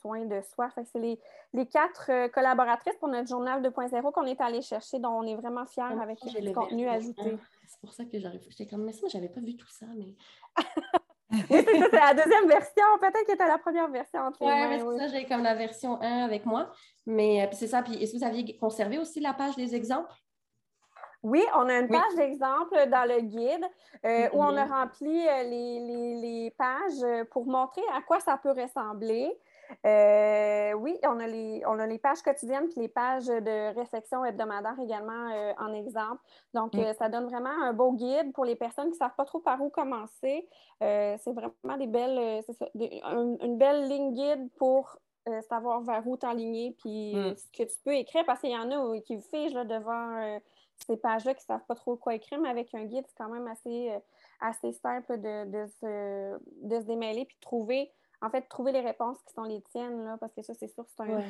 soin 0.00 0.26
de 0.26 0.40
soi. 0.54 0.68
C'est 0.84 0.98
les, 0.98 1.18
les, 1.54 1.66
quatre 1.66 2.28
collaboratrices 2.28 2.96
pour 2.96 3.08
notre 3.08 3.28
journal 3.28 3.62
2.0 3.62 4.12
qu'on 4.12 4.26
est 4.26 4.40
allé 4.40 4.60
chercher, 4.60 4.98
dont 4.98 5.10
on 5.10 5.26
est 5.26 5.34
vraiment 5.34 5.64
fiers 5.64 5.82
avec 5.82 6.18
le 6.22 6.52
contenu 6.52 6.88
ajouté. 6.88 7.38
C'est 7.66 7.80
pour 7.80 7.92
ça 7.92 8.04
que 8.04 8.18
j'arrive. 8.18 8.40
J'étais 8.48 8.66
comme, 8.66 8.84
mais 8.84 8.92
ça, 8.92 9.06
j'avais 9.08 9.28
pas 9.28 9.40
vu 9.40 9.56
tout 9.56 9.68
ça, 9.68 9.86
mais. 9.96 10.14
oui, 11.30 11.44
c'est 11.50 11.92
la 11.92 12.14
deuxième 12.14 12.48
version. 12.48 12.84
Peut-être 13.00 13.26
que 13.26 13.32
était 13.32 13.46
la 13.46 13.58
première 13.58 13.88
version 13.88 14.20
entre 14.20 14.42
ouais, 14.42 14.68
mais 14.68 14.78
c'est 14.78 14.98
ça, 14.98 15.06
j'ai 15.08 15.26
comme 15.26 15.42
la 15.42 15.54
version 15.54 16.00
1 16.00 16.24
avec 16.24 16.46
moi. 16.46 16.72
Mais 17.06 17.42
euh, 17.42 17.48
c'est 17.52 17.66
ça. 17.66 17.82
Puis 17.82 17.94
est-ce 18.02 18.12
que 18.12 18.18
vous 18.18 18.24
aviez 18.24 18.56
conservé 18.56 18.98
aussi 18.98 19.20
la 19.20 19.34
page 19.34 19.54
des 19.56 19.74
exemples? 19.74 20.10
Oui, 21.22 21.44
on 21.54 21.68
a 21.68 21.78
une 21.78 21.88
page 21.88 22.14
d'exemples 22.16 22.88
dans 22.88 23.08
le 23.08 23.20
guide 23.22 23.64
euh, 24.04 24.28
où 24.32 24.42
on 24.42 24.56
a 24.56 24.64
rempli 24.64 25.26
euh, 25.26 25.42
les, 25.42 26.20
les, 26.20 26.50
pages 26.52 27.26
pour 27.30 27.46
montrer 27.46 27.82
à 27.92 28.02
quoi 28.02 28.20
ça 28.20 28.36
peut 28.36 28.52
ressembler. 28.52 29.36
Euh, 29.86 30.72
oui, 30.74 30.98
on 31.04 31.20
a, 31.20 31.26
les, 31.26 31.62
on 31.66 31.78
a 31.78 31.86
les 31.86 31.98
pages 31.98 32.22
quotidiennes 32.22 32.68
puis 32.68 32.80
les 32.80 32.88
pages 32.88 33.26
de 33.26 33.74
réflexion 33.74 34.24
hebdomadaire 34.24 34.78
également 34.80 35.30
euh, 35.32 35.52
en 35.58 35.72
exemple. 35.74 36.20
Donc, 36.54 36.74
mm. 36.74 36.80
euh, 36.80 36.92
ça 36.94 37.08
donne 37.08 37.26
vraiment 37.26 37.50
un 37.62 37.72
beau 37.72 37.92
guide 37.92 38.32
pour 38.32 38.44
les 38.44 38.56
personnes 38.56 38.86
qui 38.86 38.92
ne 38.92 38.96
savent 38.96 39.16
pas 39.16 39.24
trop 39.24 39.40
par 39.40 39.60
où 39.60 39.68
commencer. 39.68 40.48
c'est 40.80 41.32
vraiment 41.32 41.76
des 41.78 41.86
belles, 41.86 42.42
une 42.74 43.58
belle 43.58 43.88
ligne 43.88 44.14
guide 44.14 44.48
pour 44.56 44.98
savoir 45.50 45.82
vers 45.82 46.06
où 46.06 46.16
t'enligner 46.16 46.74
puis 46.78 47.14
mm. 47.14 47.36
ce 47.36 47.46
que 47.52 47.68
tu 47.68 47.78
peux 47.84 47.94
écrire 47.94 48.24
parce 48.24 48.40
qu'il 48.40 48.50
y 48.50 48.56
en 48.56 48.70
a 48.70 49.00
qui 49.00 49.20
figent 49.20 49.54
là, 49.54 49.64
devant 49.64 50.40
ces 50.86 50.96
pages-là 50.96 51.34
qui 51.34 51.42
ne 51.42 51.46
savent 51.46 51.66
pas 51.66 51.74
trop 51.74 51.96
quoi 51.96 52.14
écrire, 52.14 52.40
mais 52.40 52.48
avec 52.48 52.74
un 52.74 52.84
guide, 52.84 53.04
c'est 53.06 53.16
quand 53.16 53.28
même 53.28 53.46
assez, 53.46 53.90
assez 54.40 54.72
simple 54.72 55.18
de, 55.18 55.44
de, 55.44 55.66
se, 55.66 56.38
de 56.66 56.80
se 56.80 56.86
démêler 56.86 57.24
puis 57.24 57.36
de 57.36 57.40
trouver 57.40 57.92
en 58.20 58.30
fait, 58.30 58.42
trouver 58.42 58.72
les 58.72 58.80
réponses 58.80 59.18
qui 59.22 59.32
sont 59.34 59.44
les 59.44 59.62
tiennes, 59.62 60.04
là, 60.04 60.16
parce 60.18 60.32
que 60.34 60.42
ça, 60.42 60.54
c'est 60.54 60.68
sûr, 60.68 60.84
c'est 60.88 61.02
un... 61.02 61.22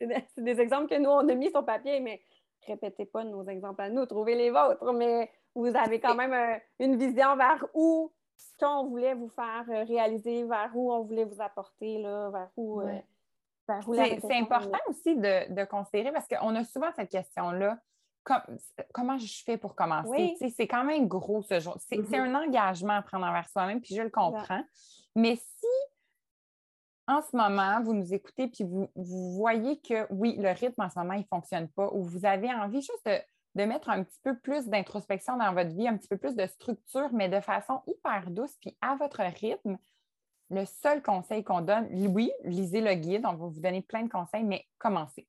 des, 0.36 0.60
exemples 0.60 0.88
que 0.88 0.98
nous, 0.98 1.10
on 1.10 1.28
a 1.28 1.34
mis 1.34 1.50
sur 1.50 1.64
papier, 1.64 2.00
mais 2.00 2.20
répétez 2.66 3.06
pas 3.06 3.24
nos 3.24 3.44
exemples 3.44 3.82
à 3.82 3.90
nous, 3.90 4.06
trouvez 4.06 4.34
les 4.34 4.50
vôtres, 4.50 4.92
mais 4.92 5.30
vous 5.54 5.74
avez 5.76 6.00
quand 6.00 6.14
même 6.14 6.32
euh, 6.32 6.58
une 6.80 6.96
vision 6.96 7.36
vers 7.36 7.64
où 7.74 8.12
ce 8.36 8.56
qu'on 8.58 8.86
voulait 8.86 9.14
vous 9.14 9.28
faire 9.28 9.64
euh, 9.68 9.84
réaliser, 9.84 10.44
vers 10.44 10.70
où 10.74 10.92
on 10.92 11.02
voulait 11.02 11.24
vous 11.24 11.40
apporter, 11.40 11.98
là, 11.98 12.30
vers 12.30 12.50
où... 12.56 12.80
Euh, 12.80 12.98
c'est 13.94 14.36
important 14.36 14.78
aussi 14.88 15.16
de, 15.16 15.64
considérer, 15.64 16.12
parce 16.12 16.26
qu'on 16.26 16.54
a 16.56 16.64
souvent 16.64 16.90
cette 16.96 17.10
question-là, 17.10 17.78
comment 18.92 19.18
je 19.18 19.42
fais 19.44 19.56
pour 19.56 19.74
commencer? 19.74 20.36
C'est 20.56 20.68
quand 20.68 20.84
même 20.84 21.08
gros 21.08 21.42
ce 21.42 21.60
jour. 21.60 21.76
C'est 21.88 21.96
mm-hmm. 21.96 22.20
un 22.20 22.34
engagement 22.46 22.94
à 22.94 23.02
prendre 23.02 23.26
envers 23.26 23.48
soi-même, 23.48 23.80
puis 23.80 23.94
je 23.94 24.02
le 24.02 24.10
comprends. 24.10 24.64
Mais 25.14 25.36
si 25.36 25.66
en 27.08 27.20
ce 27.20 27.36
moment, 27.36 27.82
vous 27.82 27.94
nous 27.94 28.14
écoutez 28.14 28.48
puis 28.48 28.64
vous, 28.64 28.88
voyez 29.34 29.80
que 29.80 30.06
oui, 30.10 30.36
le 30.38 30.50
rythme 30.50 30.82
en 30.82 30.90
ce 30.90 30.98
moment, 30.98 31.14
il 31.14 31.20
ne 31.20 31.26
fonctionne 31.26 31.68
pas, 31.68 31.88
ou 31.92 32.02
vous 32.02 32.24
avez 32.24 32.52
envie 32.52 32.80
juste 32.80 33.08
de, 33.54 33.64
mettre 33.64 33.90
un 33.90 34.02
petit 34.02 34.20
peu 34.22 34.38
plus 34.38 34.68
d'introspection 34.68 35.36
dans 35.36 35.52
votre 35.52 35.74
vie, 35.74 35.88
un 35.88 35.96
petit 35.96 36.08
peu 36.08 36.16
plus 36.16 36.36
de 36.36 36.46
structure, 36.46 37.12
mais 37.12 37.28
de 37.28 37.40
façon 37.40 37.82
hyper 37.86 38.30
douce, 38.30 38.56
puis 38.60 38.76
à 38.80 38.96
votre 38.96 39.20
rythme, 39.20 39.78
le 40.50 40.64
seul 40.64 41.02
conseil 41.02 41.44
qu'on 41.44 41.60
donne, 41.60 41.88
oui, 41.92 42.30
lisez 42.44 42.80
le 42.80 42.94
guide, 42.94 43.24
on 43.26 43.34
va 43.34 43.46
vous 43.46 43.60
donner 43.60 43.82
plein 43.82 44.04
de 44.04 44.10
conseils, 44.10 44.44
mais 44.44 44.64
commencez. 44.78 45.26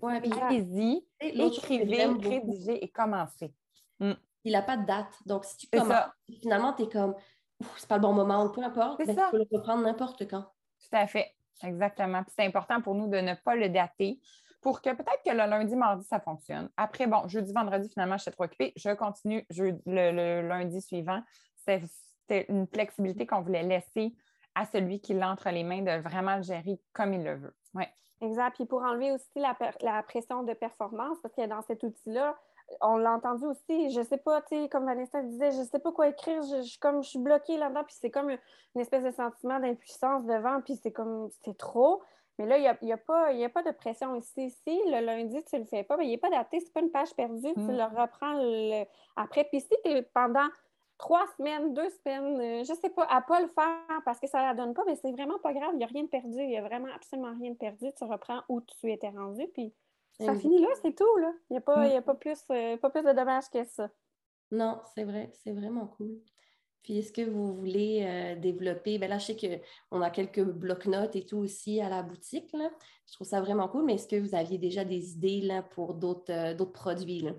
Ouais, 0.00 0.20
Allez-y, 0.42 1.04
écrivez, 1.20 2.06
rédigez 2.06 2.84
et 2.84 2.88
commencez. 2.88 3.54
Mm. 3.98 4.12
Il 4.44 4.52
n'a 4.52 4.62
pas 4.62 4.76
de 4.76 4.86
date. 4.86 5.14
Donc, 5.26 5.44
si 5.44 5.56
tu 5.56 5.66
commences, 5.66 6.10
finalement, 6.40 6.72
tu 6.72 6.84
es 6.84 6.88
comme, 6.88 7.14
c'est 7.76 7.88
pas 7.88 7.96
le 7.96 8.02
bon 8.02 8.12
moment, 8.12 8.44
ou 8.44 8.50
peu 8.50 8.62
importe, 8.62 9.04
ben, 9.04 9.14
tu 9.14 9.22
peux 9.30 9.38
le 9.38 9.46
reprendre 9.52 9.82
n'importe 9.82 10.28
quand. 10.28 10.42
Tout 10.42 10.96
à 10.96 11.06
fait, 11.06 11.34
exactement. 11.62 12.22
c'est 12.28 12.44
important 12.44 12.80
pour 12.80 12.94
nous 12.94 13.08
de 13.08 13.18
ne 13.18 13.34
pas 13.34 13.54
le 13.54 13.68
dater 13.68 14.20
pour 14.60 14.82
que 14.82 14.90
peut-être 14.90 15.22
que 15.24 15.30
le 15.30 15.48
lundi, 15.48 15.74
mardi, 15.74 16.04
ça 16.04 16.20
fonctionne. 16.20 16.68
Après, 16.76 17.06
bon, 17.06 17.26
jeudi, 17.28 17.52
vendredi, 17.52 17.88
finalement, 17.88 18.16
je 18.16 18.22
suis 18.22 18.30
trop 18.30 18.44
occupée. 18.44 18.72
Je 18.76 18.90
continue 18.90 19.46
le, 19.50 20.46
lundi 20.46 20.80
suivant. 20.82 21.22
C'était 21.56 22.46
une 22.48 22.66
flexibilité 22.66 23.26
qu'on 23.26 23.40
voulait 23.40 23.62
laisser 23.62 24.14
à 24.54 24.66
celui 24.66 25.00
qui 25.00 25.14
l'entre 25.14 25.48
les 25.50 25.64
mains 25.64 25.82
de 25.82 26.02
vraiment 26.02 26.36
le 26.36 26.42
gérer 26.42 26.80
comme 26.92 27.14
il 27.14 27.24
le 27.24 27.36
veut. 27.36 27.56
Ouais. 27.74 27.88
Exact. 28.20 28.54
Puis 28.54 28.66
pour 28.66 28.82
enlever 28.82 29.12
aussi 29.12 29.30
la, 29.36 29.56
la 29.80 30.02
pression 30.02 30.42
de 30.42 30.52
performance, 30.52 31.18
parce 31.22 31.34
que 31.34 31.46
dans 31.46 31.62
cet 31.62 31.82
outil-là, 31.82 32.36
on 32.80 32.96
l'a 32.96 33.12
entendu 33.12 33.46
aussi, 33.46 33.90
je 33.90 34.02
sais 34.02 34.18
pas, 34.18 34.42
tu 34.42 34.56
sais, 34.56 34.68
comme 34.68 34.84
Vanessa 34.84 35.22
disait, 35.22 35.50
je 35.50 35.62
sais 35.62 35.78
pas 35.78 35.92
quoi 35.92 36.08
écrire, 36.08 36.42
je, 36.42 36.78
comme, 36.78 37.02
je 37.02 37.10
suis 37.10 37.18
bloquée 37.18 37.56
là-dedans, 37.56 37.84
puis 37.84 37.96
c'est 37.98 38.10
comme 38.10 38.30
une 38.30 38.80
espèce 38.80 39.02
de 39.02 39.10
sentiment 39.10 39.58
d'impuissance 39.58 40.24
devant, 40.24 40.60
puis 40.60 40.78
c'est 40.80 40.92
comme, 40.92 41.30
c'est 41.44 41.56
trop. 41.56 42.02
Mais 42.38 42.46
là, 42.46 42.56
il 42.56 42.62
n'y 42.62 42.68
a, 42.68 42.78
y 42.82 42.92
a, 42.92 42.96
pas, 42.96 43.28
a 43.28 43.48
pas 43.50 43.62
de 43.62 43.70
pression 43.70 44.14
ici. 44.14 44.50
Si 44.50 44.80
le 44.86 45.04
lundi, 45.04 45.42
tu 45.44 45.56
ne 45.56 45.60
le 45.60 45.66
fais 45.66 45.82
pas, 45.82 45.96
mais 45.96 46.06
il 46.06 46.10
n'est 46.10 46.18
pas 46.18 46.30
daté, 46.30 46.60
c'est 46.60 46.72
pas 46.72 46.80
une 46.80 46.90
page 46.90 47.14
perdue, 47.14 47.52
tu 47.52 47.60
mm. 47.60 47.76
le 47.76 47.84
reprends 47.84 48.86
après. 49.16 49.44
Puis 49.44 49.60
si 49.60 49.74
tu 49.84 49.90
es 49.90 50.02
pendant 50.02 50.48
trois 51.00 51.26
semaines, 51.38 51.72
deux 51.72 51.88
semaines, 51.88 52.40
euh, 52.40 52.64
je 52.64 52.72
ne 52.72 52.76
sais 52.76 52.90
pas, 52.90 53.04
à 53.04 53.22
pas 53.22 53.40
le 53.40 53.48
faire 53.48 54.02
parce 54.04 54.20
que 54.20 54.28
ça 54.28 54.38
ne 54.38 54.44
la 54.48 54.54
donne 54.54 54.74
pas, 54.74 54.84
mais 54.86 54.96
c'est 54.96 55.10
vraiment 55.10 55.38
pas 55.38 55.54
grave, 55.54 55.70
il 55.72 55.78
n'y 55.78 55.84
a 55.84 55.86
rien 55.86 56.04
de 56.04 56.08
perdu, 56.08 56.38
il 56.38 56.48
n'y 56.48 56.58
a 56.58 56.62
vraiment 56.62 56.92
absolument 56.94 57.32
rien 57.40 57.52
de 57.52 57.56
perdu. 57.56 57.86
Tu 57.96 58.04
reprends 58.04 58.42
où 58.48 58.60
tu 58.60 58.92
étais 58.92 59.08
rendu, 59.08 59.46
puis 59.54 59.72
ça 60.18 60.34
finit 60.34 60.60
là, 60.60 60.68
c'est 60.82 60.94
tout. 60.94 61.16
Là. 61.16 61.32
Il 61.48 61.54
n'y 61.54 61.56
a, 61.56 61.60
pas, 61.62 61.82
a 61.82 62.02
pas, 62.02 62.14
plus, 62.14 62.38
euh, 62.50 62.76
pas 62.76 62.90
plus 62.90 63.02
de 63.02 63.12
dommages 63.12 63.48
que 63.50 63.64
ça. 63.64 63.88
Non, 64.50 64.80
c'est 64.94 65.04
vrai, 65.04 65.30
c'est 65.32 65.52
vraiment 65.52 65.86
cool. 65.86 66.20
Puis 66.82 66.98
est-ce 66.98 67.12
que 67.12 67.22
vous 67.22 67.54
voulez 67.54 68.04
euh, 68.06 68.38
développer? 68.38 68.98
Ben 68.98 69.08
là, 69.08 69.18
je 69.18 69.26
sais 69.32 69.60
qu'on 69.90 70.02
a 70.02 70.10
quelques 70.10 70.42
blocs-notes 70.42 71.16
et 71.16 71.24
tout 71.24 71.38
aussi 71.38 71.80
à 71.80 71.88
la 71.88 72.02
boutique. 72.02 72.52
Là. 72.52 72.70
Je 73.06 73.14
trouve 73.14 73.26
ça 73.26 73.40
vraiment 73.40 73.68
cool, 73.68 73.84
mais 73.84 73.94
est-ce 73.94 74.08
que 74.08 74.16
vous 74.16 74.34
aviez 74.34 74.58
déjà 74.58 74.84
des 74.84 75.12
idées 75.12 75.40
là, 75.40 75.62
pour 75.62 75.94
d'autres, 75.94 76.32
euh, 76.32 76.54
d'autres 76.54 76.72
produits? 76.72 77.20
Là? 77.20 77.32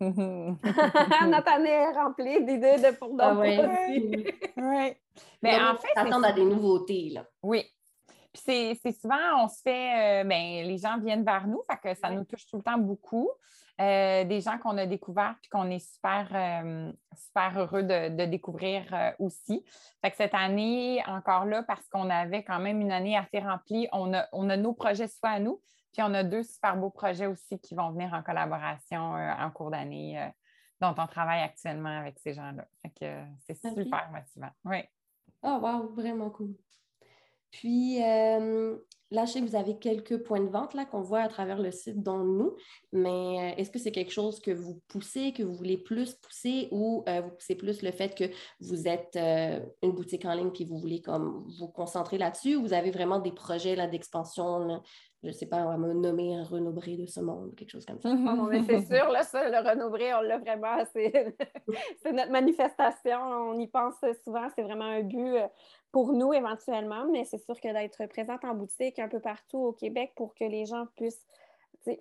Notre 0.00 1.52
année 1.52 1.70
est 1.70 1.92
remplie 1.92 2.44
d'idées 2.44 2.78
de 2.78 2.96
pour 2.96 3.10
d'autres 3.10 3.42
ah. 4.56 4.90
Mais 5.42 5.58
en 5.60 5.76
fait, 5.76 5.98
à 5.98 6.32
des 6.32 6.44
nouveautés. 6.44 7.10
Là. 7.10 7.24
Oui, 7.42 7.64
puis 8.44 8.76
c'est 8.82 8.92
souvent, 8.92 9.44
on 9.44 9.48
se 9.48 9.62
fait, 9.62 10.22
euh, 10.22 10.24
ben, 10.24 10.66
les 10.66 10.78
gens 10.78 10.98
viennent 10.98 11.24
vers 11.24 11.46
nous, 11.46 11.62
fait 11.70 11.78
que 11.82 11.98
ça 11.98 12.10
nous 12.10 12.24
touche 12.24 12.46
tout 12.46 12.56
le 12.56 12.62
temps 12.62 12.78
beaucoup. 12.78 13.30
Euh, 13.78 14.24
des 14.24 14.40
gens 14.40 14.56
qu'on 14.56 14.78
a 14.78 14.86
découverts 14.86 15.36
puis 15.42 15.50
qu'on 15.50 15.70
est 15.70 15.86
super, 15.86 16.28
euh, 16.32 16.90
super 17.14 17.58
heureux 17.58 17.82
de, 17.82 18.24
découvrir 18.24 18.84
aussi. 19.18 19.64
Fait 20.02 20.10
que 20.10 20.16
cette 20.16 20.34
année, 20.34 21.02
encore 21.06 21.44
là, 21.44 21.62
parce 21.62 21.86
qu'on 21.88 22.08
avait 22.08 22.42
quand 22.42 22.58
même 22.58 22.80
une 22.80 22.92
année 22.92 23.18
assez 23.18 23.38
remplie, 23.38 23.86
on 23.92 24.14
a, 24.14 24.26
on 24.32 24.48
a 24.48 24.56
nos 24.56 24.72
projets 24.72 25.08
soit 25.08 25.30
à 25.30 25.40
nous, 25.40 25.60
puis 25.96 26.04
on 26.06 26.12
a 26.12 26.22
deux 26.22 26.42
super 26.42 26.76
beaux 26.76 26.90
projets 26.90 27.24
aussi 27.24 27.58
qui 27.58 27.74
vont 27.74 27.90
venir 27.90 28.12
en 28.12 28.22
collaboration 28.22 29.14
en 29.14 29.50
cours 29.50 29.70
d'année 29.70 30.30
dont 30.78 30.94
on 30.98 31.06
travaille 31.06 31.40
actuellement 31.40 32.00
avec 32.00 32.18
ces 32.18 32.34
gens-là. 32.34 32.66
Que 33.00 33.24
c'est 33.46 33.54
super 33.54 34.10
motivant. 34.12 34.50
Oui. 34.66 34.82
Oh, 35.42 35.58
wow, 35.58 35.94
vraiment 35.94 36.28
cool. 36.28 36.54
Puis, 37.50 38.04
euh, 38.04 38.76
là, 39.10 39.24
je 39.24 39.32
sais 39.32 39.40
que 39.40 39.46
vous 39.46 39.56
avez 39.56 39.78
quelques 39.78 40.22
points 40.22 40.40
de 40.40 40.48
vente 40.48 40.74
là, 40.74 40.84
qu'on 40.84 41.02
voit 41.02 41.20
à 41.20 41.28
travers 41.28 41.58
le 41.58 41.70
site 41.70 42.02
dont 42.02 42.18
nous, 42.18 42.56
mais 42.92 43.08
euh, 43.54 43.56
est-ce 43.56 43.70
que 43.70 43.78
c'est 43.78 43.92
quelque 43.92 44.12
chose 44.12 44.40
que 44.40 44.50
vous 44.50 44.80
poussez, 44.88 45.32
que 45.32 45.42
vous 45.42 45.54
voulez 45.54 45.78
plus 45.78 46.14
pousser 46.14 46.68
ou 46.70 47.04
euh, 47.08 47.20
vous 47.20 47.30
poussez 47.30 47.54
plus 47.54 47.82
le 47.82 47.90
fait 47.90 48.14
que 48.16 48.24
vous 48.60 48.88
êtes 48.88 49.16
une 49.16 49.92
boutique 49.92 50.24
en 50.24 50.34
ligne 50.34 50.50
puis 50.50 50.64
vous 50.64 50.78
voulez 50.78 51.00
comme 51.00 51.46
vous 51.58 51.68
concentrer 51.68 52.18
là-dessus 52.18 52.56
ou 52.56 52.62
vous 52.62 52.72
avez 52.72 52.90
vraiment 52.90 53.18
des 53.18 53.32
projets 53.32 53.76
d'expansion 53.88 54.82
je 55.26 55.28
ne 55.28 55.34
sais 55.34 55.46
pas, 55.46 55.56
on 55.64 55.68
va 55.68 55.76
me 55.76 55.92
nommer 55.92 56.36
un 56.36 56.44
Renaud-Bré 56.44 56.96
de 56.96 57.06
ce 57.06 57.20
monde, 57.20 57.54
quelque 57.56 57.70
chose 57.70 57.84
comme 57.84 57.98
ça. 57.98 58.10
c'est 58.68 58.86
sûr, 58.86 59.08
là, 59.10 59.22
ça, 59.22 59.48
le 59.48 59.68
Renaud-Bré, 59.68 60.14
on 60.14 60.20
l'a 60.20 60.38
vraiment, 60.38 60.84
c'est 60.92 62.12
notre 62.12 62.30
manifestation, 62.30 63.18
on 63.18 63.58
y 63.58 63.66
pense 63.66 63.94
souvent, 64.24 64.46
c'est 64.54 64.62
vraiment 64.62 64.84
un 64.84 65.02
but 65.02 65.38
pour 65.96 66.12
nous 66.12 66.34
éventuellement, 66.34 67.06
mais 67.10 67.24
c'est 67.24 67.38
sûr 67.38 67.58
que 67.58 67.72
d'être 67.72 68.04
présente 68.10 68.44
en 68.44 68.52
boutique 68.52 68.98
un 68.98 69.08
peu 69.08 69.18
partout 69.18 69.56
au 69.56 69.72
Québec 69.72 70.12
pour 70.14 70.34
que 70.34 70.44
les 70.44 70.66
gens 70.66 70.84
puissent 70.94 71.26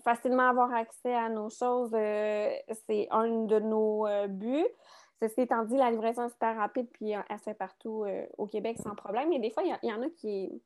facilement 0.04 0.50
avoir 0.50 0.74
accès 0.74 1.16
à 1.16 1.30
nos 1.30 1.50
choses, 1.50 1.92
euh, 1.94 2.50
c'est 2.90 3.08
un 3.10 3.46
de 3.46 3.58
nos 3.60 4.06
euh, 4.06 4.28
buts. 4.28 4.68
Ceci 5.22 5.44
étant 5.44 5.64
dit, 5.64 5.78
la 5.78 5.92
livraison 5.92 6.26
est 6.26 6.30
super 6.30 6.58
rapide, 6.58 6.90
puis 6.92 7.12
elle 7.12 7.38
se 7.38 7.44
fait 7.46 7.54
partout 7.54 8.06
au 8.38 8.48
Québec 8.48 8.76
sans 8.84 8.96
problème. 8.96 9.30
Mais 9.30 9.40
des 9.40 9.50
fois, 9.50 9.64
il 9.64 9.74
y, 9.82 9.94
en 9.94 10.02
a 10.02 10.10
qui, 10.10 10.62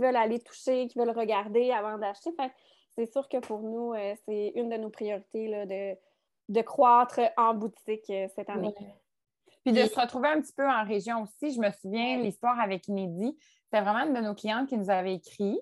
veulent 0.00 0.16
aller 0.16 0.40
toucher, 0.40 0.88
qui 0.88 0.98
veulent 0.98 1.16
regarder 1.16 1.70
avant 1.70 1.96
d'acheter. 1.96 2.32
c'est 2.96 3.06
sûr 3.06 3.28
que 3.28 3.36
pour 3.36 3.60
nous, 3.60 3.94
c'est 4.26 4.52
une 4.56 4.68
de 4.68 4.78
nos 4.78 4.90
priorités 4.90 5.96
de 6.48 6.62
croître 6.62 7.20
en 7.36 7.54
boutique 7.54 8.12
cette 8.34 8.50
année. 8.50 8.74
Puis 9.64 9.72
de 9.72 9.84
se 9.86 9.98
retrouver 9.98 10.28
un 10.28 10.40
petit 10.40 10.52
peu 10.52 10.68
en 10.68 10.84
région 10.84 11.22
aussi. 11.22 11.54
Je 11.54 11.60
me 11.60 11.70
souviens, 11.70 12.18
l'histoire 12.18 12.60
avec 12.60 12.86
Inédit, 12.88 13.36
c'était 13.64 13.82
vraiment 13.82 14.06
une 14.06 14.14
de 14.14 14.20
nos 14.20 14.34
clientes 14.34 14.68
qui 14.68 14.76
nous 14.76 14.90
avait 14.90 15.14
écrit, 15.14 15.58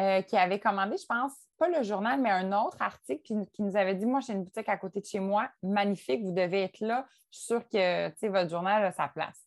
euh, 0.00 0.22
qui 0.22 0.36
avait 0.36 0.58
commandé, 0.58 0.96
je 0.96 1.06
pense, 1.06 1.32
pas 1.58 1.68
le 1.68 1.82
journal, 1.82 2.20
mais 2.20 2.30
un 2.30 2.50
autre 2.52 2.80
article 2.80 3.22
qui, 3.22 3.62
nous 3.62 3.76
avait 3.76 3.94
dit 3.94 4.06
Moi, 4.06 4.20
j'ai 4.20 4.32
une 4.32 4.44
boutique 4.44 4.68
à 4.68 4.76
côté 4.78 5.00
de 5.00 5.06
chez 5.06 5.20
moi, 5.20 5.48
magnifique, 5.62 6.22
vous 6.22 6.32
devez 6.32 6.62
être 6.62 6.80
là. 6.80 7.06
Je 7.30 7.38
suis 7.38 7.46
sûre 7.46 7.68
que 7.68 8.28
votre 8.28 8.50
journal 8.50 8.84
a 8.84 8.92
sa 8.92 9.08
place. 9.08 9.46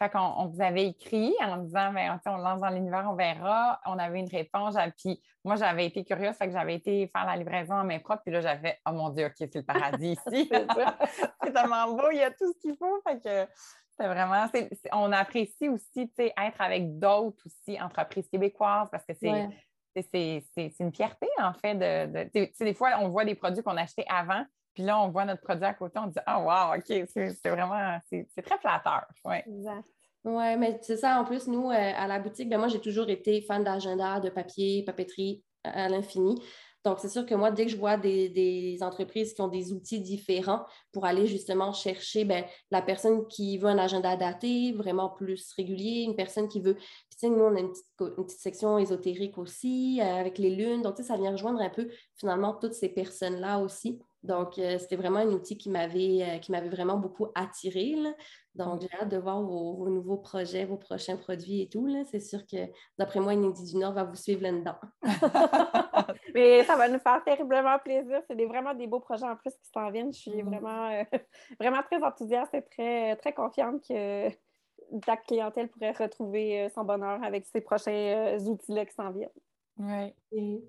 Fait 0.00 0.08
qu'on 0.08 0.18
on 0.18 0.46
vous 0.46 0.62
avait 0.62 0.86
écrit 0.86 1.34
en 1.42 1.58
disant, 1.58 1.92
ben, 1.92 2.18
on 2.24 2.36
lance 2.38 2.60
dans 2.60 2.70
l'univers, 2.70 3.06
on 3.10 3.14
verra. 3.14 3.78
On 3.84 3.98
avait 3.98 4.20
une 4.20 4.30
réponse. 4.30 4.74
Puis 4.96 5.20
moi, 5.44 5.56
j'avais 5.56 5.84
été 5.84 6.04
curieuse, 6.04 6.34
fait 6.36 6.46
que 6.46 6.52
j'avais 6.52 6.76
été 6.76 7.06
faire 7.08 7.26
la 7.26 7.36
livraison 7.36 7.74
en 7.74 7.84
main 7.84 7.98
propre. 7.98 8.22
Puis 8.24 8.32
là, 8.32 8.40
j'avais, 8.40 8.78
oh 8.86 8.92
mon 8.92 9.10
Dieu, 9.10 9.26
OK, 9.26 9.34
c'est 9.36 9.54
le 9.54 9.62
paradis 9.62 10.12
ici. 10.26 10.50
c'est 11.42 11.52
tellement 11.52 11.92
beau, 11.92 12.10
il 12.12 12.18
y 12.18 12.22
a 12.22 12.30
tout 12.30 12.50
ce 12.50 12.60
qu'il 12.62 12.76
faut. 12.78 12.98
Fait 13.06 13.22
que 13.22 13.52
c'est 13.98 14.06
vraiment, 14.06 14.46
on 14.92 15.12
apprécie 15.12 15.68
aussi, 15.68 16.10
être 16.18 16.60
avec 16.60 16.98
d'autres 16.98 17.44
aussi 17.44 17.80
entreprises 17.80 18.28
québécoises 18.28 18.88
parce 18.90 19.04
que 19.04 19.12
c'est. 19.12 19.48
C'est 19.92 20.72
une 20.78 20.94
fierté, 20.94 21.26
en 21.38 21.52
fait. 21.52 21.74
De, 21.74 22.64
des 22.64 22.74
fois, 22.74 22.92
on 23.00 23.08
voit 23.08 23.24
des 23.24 23.34
produits 23.34 23.60
qu'on 23.60 23.76
achetait 23.76 24.04
avant, 24.08 24.44
puis 24.80 24.86
là, 24.86 24.98
on 24.98 25.10
voit 25.10 25.26
notre 25.26 25.42
produit 25.42 25.66
à 25.66 25.74
côté, 25.74 25.98
on 25.98 26.06
dit 26.06 26.18
Ah, 26.24 26.40
wow, 26.40 26.78
OK, 26.78 27.06
c'est 27.12 27.50
vraiment, 27.50 27.98
c'est 28.08 28.42
très 28.42 28.58
flatteur. 28.58 29.04
Ouais. 29.26 29.44
Oui, 30.24 30.56
mais 30.58 30.78
c'est 30.80 30.96
ça. 30.96 31.20
En 31.20 31.24
plus, 31.24 31.46
nous, 31.48 31.70
euh, 31.70 31.74
à 31.74 32.06
la 32.06 32.18
boutique, 32.18 32.48
ben, 32.48 32.56
moi, 32.56 32.68
j'ai 32.68 32.80
toujours 32.80 33.10
été 33.10 33.42
fan 33.42 33.62
d'agenda, 33.62 34.20
de 34.20 34.30
papier, 34.30 34.82
papeterie 34.84 35.42
à, 35.64 35.88
l'infini. 35.90 36.42
Donc, 36.82 36.98
c'est 36.98 37.10
sûr 37.10 37.26
que 37.26 37.34
moi, 37.34 37.50
dès 37.50 37.66
que 37.66 37.72
je 37.72 37.76
vois 37.76 37.98
des, 37.98 38.78
entreprises 38.80 39.34
qui 39.34 39.42
ont 39.42 39.48
des 39.48 39.70
outils 39.72 40.00
différents 40.00 40.64
pour 40.92 41.04
aller 41.04 41.26
justement 41.26 41.74
chercher 41.74 42.24
ben, 42.24 42.44
la 42.70 42.80
personne 42.80 43.26
qui 43.28 43.58
veut 43.58 43.68
un 43.68 43.76
agenda 43.76 44.16
daté, 44.16 44.72
vraiment 44.72 45.10
plus 45.10 45.52
régulier, 45.58 46.04
une 46.04 46.16
personne 46.16 46.48
qui 46.48 46.60
veut. 46.60 46.76
Puis, 47.10 47.28
nous, 47.28 47.44
on 47.44 47.54
a 47.54 47.60
une 47.60 47.72
petite, 47.98 48.40
section 48.40 48.78
ésotérique 48.78 49.36
aussi 49.36 50.00
euh, 50.00 50.20
avec 50.20 50.38
les 50.38 50.56
lunes. 50.56 50.80
Donc, 50.80 50.96
ça 50.98 51.18
vient 51.18 51.32
rejoindre 51.32 51.60
un 51.60 51.68
peu 51.68 51.90
finalement 52.16 52.54
toutes 52.54 52.74
ces 52.74 52.88
personnes-là 52.88 53.58
aussi. 53.58 54.00
Donc, 54.22 54.58
euh, 54.58 54.78
c'était 54.78 54.96
vraiment 54.96 55.20
un 55.20 55.28
outil 55.28 55.56
qui 55.56 55.70
m'avait, 55.70 56.22
euh, 56.22 56.38
qui 56.38 56.52
m'avait 56.52 56.68
vraiment 56.68 56.98
beaucoup 56.98 57.28
attiré. 57.34 57.94
Donc, 58.54 58.82
j'ai 58.82 58.88
hâte 59.00 59.08
de 59.08 59.16
voir 59.16 59.42
vos, 59.42 59.88
nouveaux 59.88 60.18
projets, 60.18 60.66
vos 60.66 60.76
prochains 60.76 61.16
produits 61.16 61.62
et 61.62 61.68
tout. 61.68 61.88
C'est 62.10 62.20
sûr 62.20 62.40
que, 62.46 62.58
d'après 62.98 63.20
moi, 63.20 63.32
Inédit 63.32 63.72
du 63.72 63.78
Nord 63.78 63.94
va 63.94 64.04
vous 64.04 64.16
suivre 64.16 64.42
là-dedans. 64.42 64.76
Mais 66.34 66.62
ça 66.64 66.76
va 66.76 66.88
nous 66.88 66.98
faire 66.98 67.22
terriblement 67.24 67.78
plaisir. 67.78 68.20
C'est 68.28 68.44
vraiment 68.44 68.74
des 68.74 68.86
beaux 68.86 69.00
projets 69.00 69.24
en 69.26 69.36
plus 69.36 69.52
qui 69.52 69.70
s'en 69.72 69.90
viennent. 69.90 70.12
Je 70.12 70.18
suis 70.18 70.42
mm. 70.42 70.46
vraiment, 70.46 70.90
euh, 70.90 71.04
vraiment 71.60 71.82
très 71.82 72.02
enthousiaste 72.02 72.52
et 72.52 72.62
très, 72.62 73.16
très 73.16 73.32
confiante 73.32 73.82
que 73.88 74.28
ta 75.06 75.16
clientèle 75.16 75.68
pourrait 75.68 75.92
retrouver 75.92 76.68
son 76.74 76.84
bonheur 76.84 77.22
avec 77.22 77.46
ces 77.46 77.60
prochains 77.60 78.36
outils-là 78.38 78.84
qui 78.84 78.94
s'en 78.94 79.10
viennent. 79.12 79.30
Oui. 79.78 80.62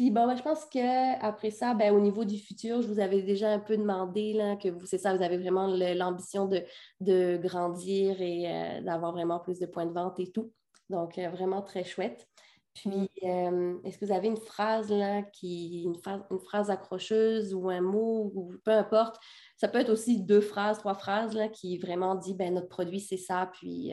Puis 0.00 0.10
bon, 0.10 0.26
ben, 0.26 0.34
je 0.34 0.42
pense 0.42 0.64
qu'après 0.64 1.50
ça, 1.50 1.74
ben, 1.74 1.94
au 1.94 2.00
niveau 2.00 2.24
du 2.24 2.38
futur, 2.38 2.80
je 2.80 2.86
vous 2.86 3.00
avais 3.00 3.20
déjà 3.20 3.50
un 3.50 3.58
peu 3.58 3.76
demandé 3.76 4.32
là, 4.32 4.56
que 4.56 4.70
vous, 4.70 4.86
c'est 4.86 4.96
ça, 4.96 5.14
vous 5.14 5.22
avez 5.22 5.36
vraiment 5.36 5.66
l'ambition 5.66 6.48
de, 6.48 7.36
grandir 7.36 8.18
et 8.22 8.50
euh, 8.50 8.80
d'avoir 8.80 9.12
vraiment 9.12 9.40
plus 9.40 9.58
de 9.58 9.66
points 9.66 9.84
de 9.84 9.92
vente 9.92 10.18
et 10.18 10.32
tout. 10.32 10.54
Donc, 10.88 11.18
euh, 11.18 11.28
vraiment 11.28 11.60
très 11.60 11.84
chouette. 11.84 12.26
Puis, 12.72 13.10
euh, 13.24 13.76
est-ce 13.84 13.98
que 13.98 14.06
vous 14.06 14.12
avez 14.12 14.28
une 14.28 14.38
phrase 14.38 14.90
là, 14.90 15.20
qui, 15.20 15.82
une, 15.82 16.00
une, 16.30 16.40
phrase 16.40 16.70
accrocheuse 16.70 17.52
ou 17.52 17.68
un 17.68 17.82
mot, 17.82 18.32
ou 18.34 18.54
peu 18.64 18.70
importe? 18.70 19.20
Ça 19.58 19.68
peut 19.68 19.80
être 19.80 19.90
aussi 19.90 20.22
deux 20.22 20.40
phrases, 20.40 20.78
trois 20.78 20.94
phrases 20.94 21.34
là, 21.34 21.48
qui 21.48 21.76
vraiment 21.76 22.14
dit 22.14 22.32
ben, 22.32 22.54
notre 22.54 22.68
produit, 22.68 23.00
c'est 23.00 23.18
ça, 23.18 23.50
puis. 23.52 23.92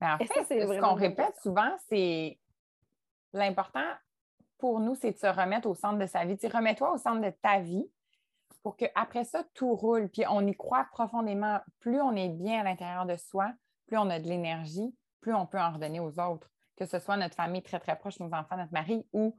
Ben, 0.00 0.14
en 0.14 0.18
fait, 0.18 0.26
ce 0.26 0.80
qu'on 0.80 0.94
répète 0.94 1.36
souvent, 1.40 1.70
c'est 1.88 2.36
l'important 3.32 3.86
pour 4.58 4.80
nous, 4.80 4.94
c'est 4.94 5.12
de 5.12 5.18
se 5.18 5.26
remettre 5.26 5.68
au 5.68 5.74
centre 5.74 5.98
de 5.98 6.06
sa 6.06 6.24
vie. 6.24 6.36
Remets-toi 6.42 6.92
au 6.92 6.98
centre 6.98 7.22
de 7.22 7.30
ta 7.42 7.60
vie 7.60 7.90
pour 8.62 8.76
qu'après 8.76 9.24
ça, 9.24 9.42
tout 9.54 9.74
roule. 9.74 10.08
Puis 10.08 10.24
on 10.28 10.46
y 10.46 10.54
croit 10.54 10.86
profondément. 10.92 11.60
Plus 11.80 12.00
on 12.00 12.14
est 12.14 12.28
bien 12.28 12.60
à 12.60 12.64
l'intérieur 12.64 13.06
de 13.06 13.16
soi, 13.16 13.52
plus 13.86 13.96
on 13.96 14.10
a 14.10 14.18
de 14.18 14.28
l'énergie, 14.28 14.94
plus 15.20 15.34
on 15.34 15.46
peut 15.46 15.60
en 15.60 15.72
redonner 15.72 16.00
aux 16.00 16.20
autres, 16.20 16.50
que 16.76 16.84
ce 16.84 16.98
soit 16.98 17.16
notre 17.16 17.34
famille 17.34 17.62
très, 17.62 17.80
très 17.80 17.96
proche, 17.96 18.20
nos 18.20 18.32
enfants, 18.34 18.56
notre 18.56 18.72
mari 18.72 19.06
ou 19.12 19.34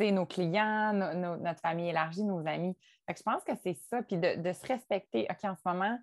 nos 0.00 0.26
clients, 0.26 0.92
notre 0.92 1.60
famille 1.60 1.88
élargie, 1.88 2.24
nos 2.24 2.44
amis. 2.48 2.76
je 3.08 3.22
pense 3.22 3.44
que 3.44 3.54
c'est 3.62 3.74
ça. 3.74 4.02
Puis 4.02 4.16
de, 4.16 4.42
de, 4.42 4.52
se 4.52 4.66
respecter. 4.66 5.26
OK, 5.30 5.44
en 5.44 5.54
ce 5.54 5.62
moment, 5.64 5.96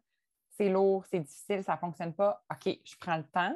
c'est 0.58 0.70
lourd, 0.70 1.06
c'est 1.12 1.20
difficile, 1.20 1.64
ça 1.64 1.74
ne 1.74 1.78
fonctionne 1.78 2.14
pas. 2.14 2.42
OK, 2.50 2.78
je 2.86 2.96
prends 3.00 3.18
le 3.18 3.26
temps 3.26 3.54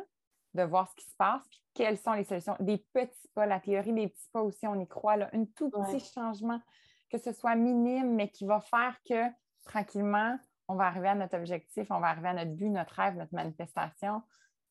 de 0.55 0.63
voir 0.63 0.89
ce 0.89 0.95
qui 0.95 1.05
se 1.05 1.15
passe, 1.15 1.41
puis 1.49 1.61
quelles 1.73 1.97
sont 1.97 2.13
les 2.13 2.23
solutions. 2.23 2.55
Des 2.59 2.77
petits 2.93 3.27
pas, 3.33 3.45
la 3.45 3.59
théorie 3.59 3.93
des 3.93 4.07
petits 4.07 4.29
pas 4.31 4.41
aussi, 4.41 4.65
on 4.65 4.79
y 4.79 4.87
croit, 4.87 5.17
là, 5.17 5.29
un 5.33 5.45
tout 5.45 5.69
petit 5.69 5.99
changement, 5.99 6.59
que 7.09 7.17
ce 7.17 7.33
soit 7.33 7.55
minime, 7.55 8.15
mais 8.15 8.29
qui 8.29 8.45
va 8.45 8.61
faire 8.61 8.95
que 9.07 9.29
tranquillement, 9.65 10.37
on 10.67 10.75
va 10.75 10.85
arriver 10.85 11.09
à 11.09 11.15
notre 11.15 11.37
objectif, 11.37 11.91
on 11.91 11.99
va 11.99 12.07
arriver 12.07 12.29
à 12.29 12.33
notre 12.33 12.51
but, 12.51 12.69
notre 12.69 12.95
rêve, 12.95 13.15
notre 13.15 13.33
manifestation. 13.33 14.21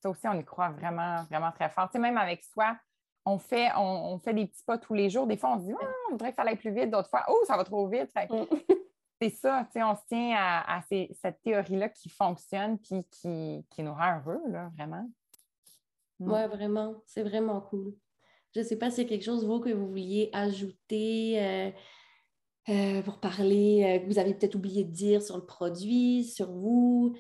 Ça 0.01 0.11
aussi, 0.11 0.27
on 0.27 0.35
y 0.35 0.45
croit 0.45 0.71
vraiment, 0.71 1.23
vraiment 1.25 1.53
très 1.53 1.69
fort. 1.69 1.89
Tu 1.89 1.93
sais, 1.93 1.99
même 1.99 2.19
avec 2.19 2.43
soi, 2.43 2.77
on 3.27 3.39
fait, 3.39 3.71
on, 3.77 4.19
fait 4.19 4.35
des 4.35 4.47
petits 4.47 4.65
pas 4.65 4.77
tous 4.77 4.95
les 4.95 5.09
jours. 5.09 5.27
Des 5.27 5.37
fois, 5.37 5.55
on 5.55 5.61
se 5.61 5.65
dit, 5.65 5.75
oh, 5.75 5.87
on 6.09 6.13
voudrait 6.13 6.31
que 6.31 6.37
ça 6.37 6.43
aille 6.43 6.57
plus 6.57 6.73
vite. 6.73 6.91
D'autres 6.91 7.09
fois, 7.09 7.25
oh, 7.29 7.39
ça 7.47 7.57
va 7.57 7.65
trop 7.65 7.87
vite. 7.89 8.11
Mm. 8.15 8.45
c'est 9.23 9.31
ça, 9.31 9.65
tu 9.67 9.73
sais, 9.73 9.83
on 9.83 9.95
se 9.95 10.05
tient 10.09 10.37
à, 10.37 10.81
cette 10.89 11.41
théorie-là 11.43 11.89
qui 11.89 12.11
fonctionne 12.11 12.79
puis 12.79 13.07
qui, 13.11 13.67
qui 13.71 13.83
nous 13.83 13.95
rend 13.95 14.19
heureux, 14.19 14.43
là, 14.49 14.71
vraiment. 14.77 15.09
Mm. 16.21 16.33
Oui, 16.33 16.47
vraiment. 16.49 16.95
C'est 17.07 17.23
vraiment 17.23 17.61
cool. 17.61 17.95
Je 18.55 18.61
ne 18.61 18.65
sais 18.65 18.77
pas 18.77 18.91
si 18.91 18.97
c'est 18.97 19.07
quelque 19.07 19.25
chose, 19.25 19.45
vous, 19.45 19.59
que 19.59 19.71
vous 19.71 19.89
vouliez 19.89 20.31
ajouter 20.33 21.43
euh, 21.43 21.71
euh, 22.69 23.03
pour 23.03 23.19
parler, 23.19 23.83
euh, 23.85 23.99
que 23.99 24.07
vous 24.07 24.19
avez 24.19 24.33
peut-être 24.33 24.55
oublié 24.55 24.85
de 24.85 24.93
dire 24.93 25.23
sur 25.23 25.37
le 25.37 25.45
produit, 25.45 26.25
sur 26.25 26.53
vous. 26.53 27.17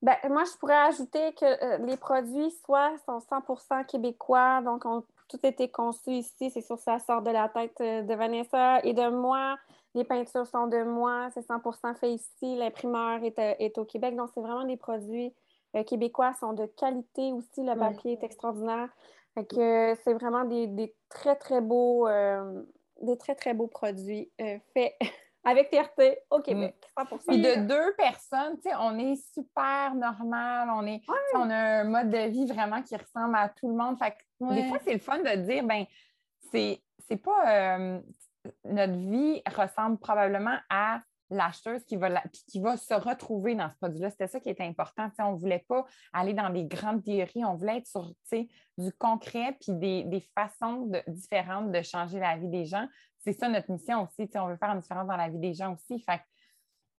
Ben, 0.00 0.16
moi, 0.30 0.44
je 0.44 0.56
pourrais 0.60 0.76
ajouter 0.76 1.32
que 1.34 1.84
les 1.84 1.96
produits, 1.96 2.52
soit 2.64 2.94
sont 3.04 3.18
100% 3.18 3.84
québécois, 3.84 4.62
donc 4.62 4.84
ont 4.84 5.02
tout 5.28 5.44
été 5.44 5.68
conçu 5.68 6.10
ici. 6.10 6.50
C'est 6.50 6.60
sûr, 6.60 6.78
ça 6.78 7.00
sort 7.00 7.22
de 7.22 7.32
la 7.32 7.48
tête 7.48 7.76
de 7.80 8.14
Vanessa 8.14 8.78
et 8.84 8.94
de 8.94 9.10
moi. 9.10 9.56
Les 9.96 10.04
peintures 10.04 10.46
sont 10.46 10.68
de 10.68 10.84
moi, 10.84 11.30
c'est 11.34 11.44
100% 11.44 11.96
fait 11.96 12.12
ici. 12.12 12.56
L'imprimeur 12.56 13.24
est, 13.24 13.38
est, 13.38 13.76
au 13.78 13.84
Québec. 13.84 14.14
Donc, 14.14 14.30
c'est 14.32 14.40
vraiment 14.40 14.64
des 14.64 14.76
produits 14.76 15.34
québécois 15.86 16.34
sont 16.40 16.52
de 16.52 16.66
qualité 16.66 17.32
aussi. 17.32 17.62
Le 17.62 17.78
papier 17.78 18.12
est 18.12 18.24
extraordinaire. 18.24 18.88
que 19.36 19.94
c'est 20.04 20.14
vraiment 20.14 20.44
des, 20.44 20.94
très, 21.08 21.36
très 21.36 21.60
beaux, 21.60 22.08
euh, 22.08 22.62
des 23.02 23.16
très, 23.16 23.34
très 23.34 23.54
beaux 23.54 23.68
produits 23.68 24.30
euh, 24.40 24.58
faits 24.74 24.94
avec 25.44 25.68
fierté 25.68 26.18
au 26.30 26.40
Québec. 26.40 26.74
Puis 27.26 27.40
de 27.40 27.66
deux 27.66 27.94
personnes, 27.96 28.58
on 28.80 28.98
est 28.98 29.16
super 29.32 29.94
normal, 29.94 30.68
on, 30.74 30.86
est, 30.86 31.00
on 31.34 31.48
a 31.48 31.80
un 31.80 31.84
mode 31.84 32.10
de 32.10 32.28
vie 32.28 32.46
vraiment 32.46 32.82
qui 32.82 32.96
ressemble 32.96 33.36
à 33.36 33.48
tout 33.48 33.68
le 33.68 33.74
monde. 33.74 33.96
Fait 33.98 34.16
Des 34.40 34.68
fois, 34.68 34.78
c'est 34.84 34.94
le 34.94 34.98
fun 34.98 35.18
de 35.18 35.36
dire, 35.36 35.64
ben 35.64 35.84
c'est 36.50 37.16
pas 37.22 38.00
notre 38.64 38.94
vie 38.94 39.42
ressemble 39.46 39.98
probablement 39.98 40.56
à 40.70 41.00
l'acheteuse 41.30 41.84
qui 41.84 41.96
va, 41.96 42.22
qui 42.48 42.60
va 42.60 42.76
se 42.76 42.94
retrouver 42.94 43.54
dans 43.54 43.68
ce 43.68 43.76
produit-là. 43.76 44.10
C'était 44.10 44.28
ça 44.28 44.40
qui 44.40 44.48
était 44.48 44.64
important. 44.64 45.10
on 45.20 45.32
ne 45.32 45.38
voulait 45.38 45.64
pas 45.68 45.84
aller 46.12 46.34
dans 46.34 46.50
des 46.50 46.64
grandes 46.64 47.02
théories, 47.02 47.44
on 47.44 47.54
voulait 47.54 47.78
être 47.78 47.86
sur 47.86 48.10
du 48.78 48.92
concret 48.92 49.56
puis 49.60 49.72
des, 49.74 50.30
façons 50.34 50.90
différentes 51.08 51.72
de 51.72 51.82
changer 51.82 52.18
la 52.18 52.36
vie 52.36 52.48
des 52.48 52.64
gens. 52.64 52.86
C'est 53.18 53.32
ça 53.32 53.48
notre 53.48 53.70
mission 53.70 54.02
aussi. 54.04 54.28
On 54.36 54.46
veut 54.46 54.56
faire 54.56 54.70
une 54.70 54.80
différence 54.80 55.06
dans 55.06 55.16
la 55.16 55.28
vie 55.28 55.38
des 55.38 55.54
gens 55.54 55.74
aussi. 55.74 56.00
Fait 56.00 56.20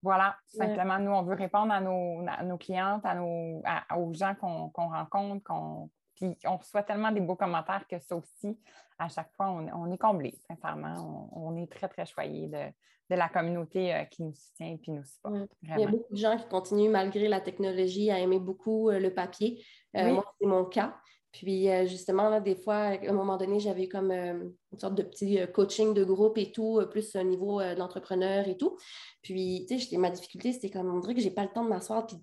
voilà, 0.01 0.37
simplement, 0.45 0.97
nous, 0.97 1.11
on 1.11 1.23
veut 1.23 1.35
répondre 1.35 1.73
à 1.73 1.81
nos, 1.81 2.23
nos 2.43 2.57
clientes, 2.57 3.05
à 3.05 3.15
nos, 3.15 3.61
aux 3.97 4.13
gens 4.13 4.33
qu'on 4.35 4.69
rencontre, 4.69 5.43
qu'on 5.43 5.89
puis 6.19 6.37
on 6.45 6.57
reçoit 6.57 6.83
tellement 6.83 7.11
des 7.11 7.21
beaux 7.21 7.35
commentaires 7.35 7.87
que 7.87 7.97
ça 7.99 8.15
aussi, 8.15 8.59
à 8.99 9.07
chaque 9.07 9.31
fois, 9.35 9.49
on, 9.49 9.91
est 9.91 9.97
comblé, 9.97 10.37
sincèrement. 10.47 11.29
On, 11.33 11.55
est 11.55 11.71
très, 11.71 11.87
très 11.87 12.05
choyé 12.05 12.47
de, 12.47 13.15
la 13.15 13.29
communauté 13.29 13.95
euh, 13.95 14.03
qui 14.03 14.21
nous 14.21 14.35
soutient 14.35 14.73
et 14.73 14.79
qui 14.79 14.91
nous 14.91 15.03
supporte. 15.03 15.49
Il 15.63 15.79
y 15.79 15.83
a 15.83 15.87
beaucoup 15.87 16.13
de 16.13 16.17
gens 16.17 16.37
qui 16.37 16.47
continuent, 16.47 16.91
malgré 16.91 17.27
la 17.27 17.39
technologie, 17.39 18.11
à 18.11 18.19
aimer 18.19 18.39
beaucoup 18.39 18.89
euh, 18.89 18.99
le 18.99 19.13
papier. 19.13 19.65
Euh, 19.95 20.13
moi, 20.13 20.25
c'est 20.39 20.45
mon 20.45 20.65
cas. 20.65 20.95
Puis 21.31 21.67
justement, 21.87 22.27
là, 22.29 22.39
des 22.39 22.55
fois, 22.55 22.75
à 22.75 23.07
un 23.07 23.13
moment 23.13 23.37
donné, 23.37 23.59
j'avais 23.59 23.87
comme 23.87 24.11
une 24.11 24.79
sorte 24.79 24.95
de 24.95 25.03
petit 25.03 25.39
coaching 25.53 25.93
de 25.93 26.03
groupe 26.03 26.39
et 26.39 26.51
tout, 26.51 26.81
plus 26.89 27.15
au 27.15 27.21
niveau 27.21 27.61
d'entrepreneur 27.75 28.47
et 28.47 28.57
tout. 28.57 28.77
Puis, 29.21 29.67
tu 29.69 29.79
sais, 29.79 29.97
ma 29.97 30.09
difficulté, 30.09 30.53
c'était 30.53 30.71
comme 30.71 30.91
on 30.91 30.99
dirait 30.99 31.13
que 31.13 31.21
je 31.21 31.27
n'ai 31.27 31.33
pas 31.33 31.43
le 31.43 31.51
temps 31.51 31.63
de 31.63 31.69
m'asseoir 31.69 32.07
puis 32.07 32.17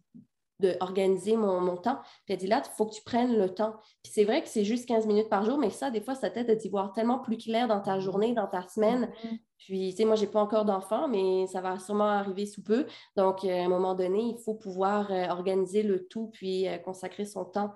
d'organiser 0.61 1.37
mon, 1.37 1.61
mon, 1.61 1.77
temps. 1.77 1.99
Puis 2.25 2.35
elle 2.35 2.39
dit 2.39 2.47
là, 2.47 2.63
il 2.65 2.77
faut 2.77 2.87
que 2.87 2.95
tu 2.95 3.03
prennes 3.03 3.37
le 3.37 3.55
temps. 3.55 3.75
Puis 4.03 4.13
c'est 4.13 4.25
vrai 4.25 4.43
que 4.43 4.49
c'est 4.49 4.65
juste 4.65 4.87
15 4.87 5.07
minutes 5.07 5.29
par 5.29 5.45
jour, 5.45 5.59
mais 5.59 5.71
ça, 5.71 5.91
des 5.91 6.01
fois, 6.01 6.15
ça 6.15 6.31
t'aide 6.31 6.51
à 6.51 6.57
t'y 6.57 6.69
voir 6.69 6.93
tellement 6.93 7.19
plus 7.19 7.37
clair 7.37 7.69
dans 7.69 7.81
ta 7.81 7.99
journée, 7.99 8.33
dans 8.33 8.47
ta 8.47 8.63
semaine. 8.69 9.05
Mm-hmm. 9.05 9.39
Puis, 9.59 9.91
tu 9.91 9.97
sais, 9.97 10.05
moi, 10.05 10.17
je 10.17 10.25
n'ai 10.25 10.31
pas 10.31 10.41
encore 10.41 10.65
d'enfant, 10.65 11.09
mais 11.09 11.47
ça 11.47 11.61
va 11.61 11.79
sûrement 11.79 12.09
arriver 12.09 12.47
sous 12.47 12.63
peu. 12.63 12.87
Donc, 13.17 13.45
à 13.45 13.65
un 13.65 13.69
moment 13.69 13.95
donné, 13.95 14.35
il 14.37 14.39
faut 14.45 14.55
pouvoir 14.55 15.11
organiser 15.31 15.83
le 15.83 16.07
tout, 16.07 16.31
puis 16.33 16.67
consacrer 16.85 17.25
son 17.25 17.45
temps 17.45 17.73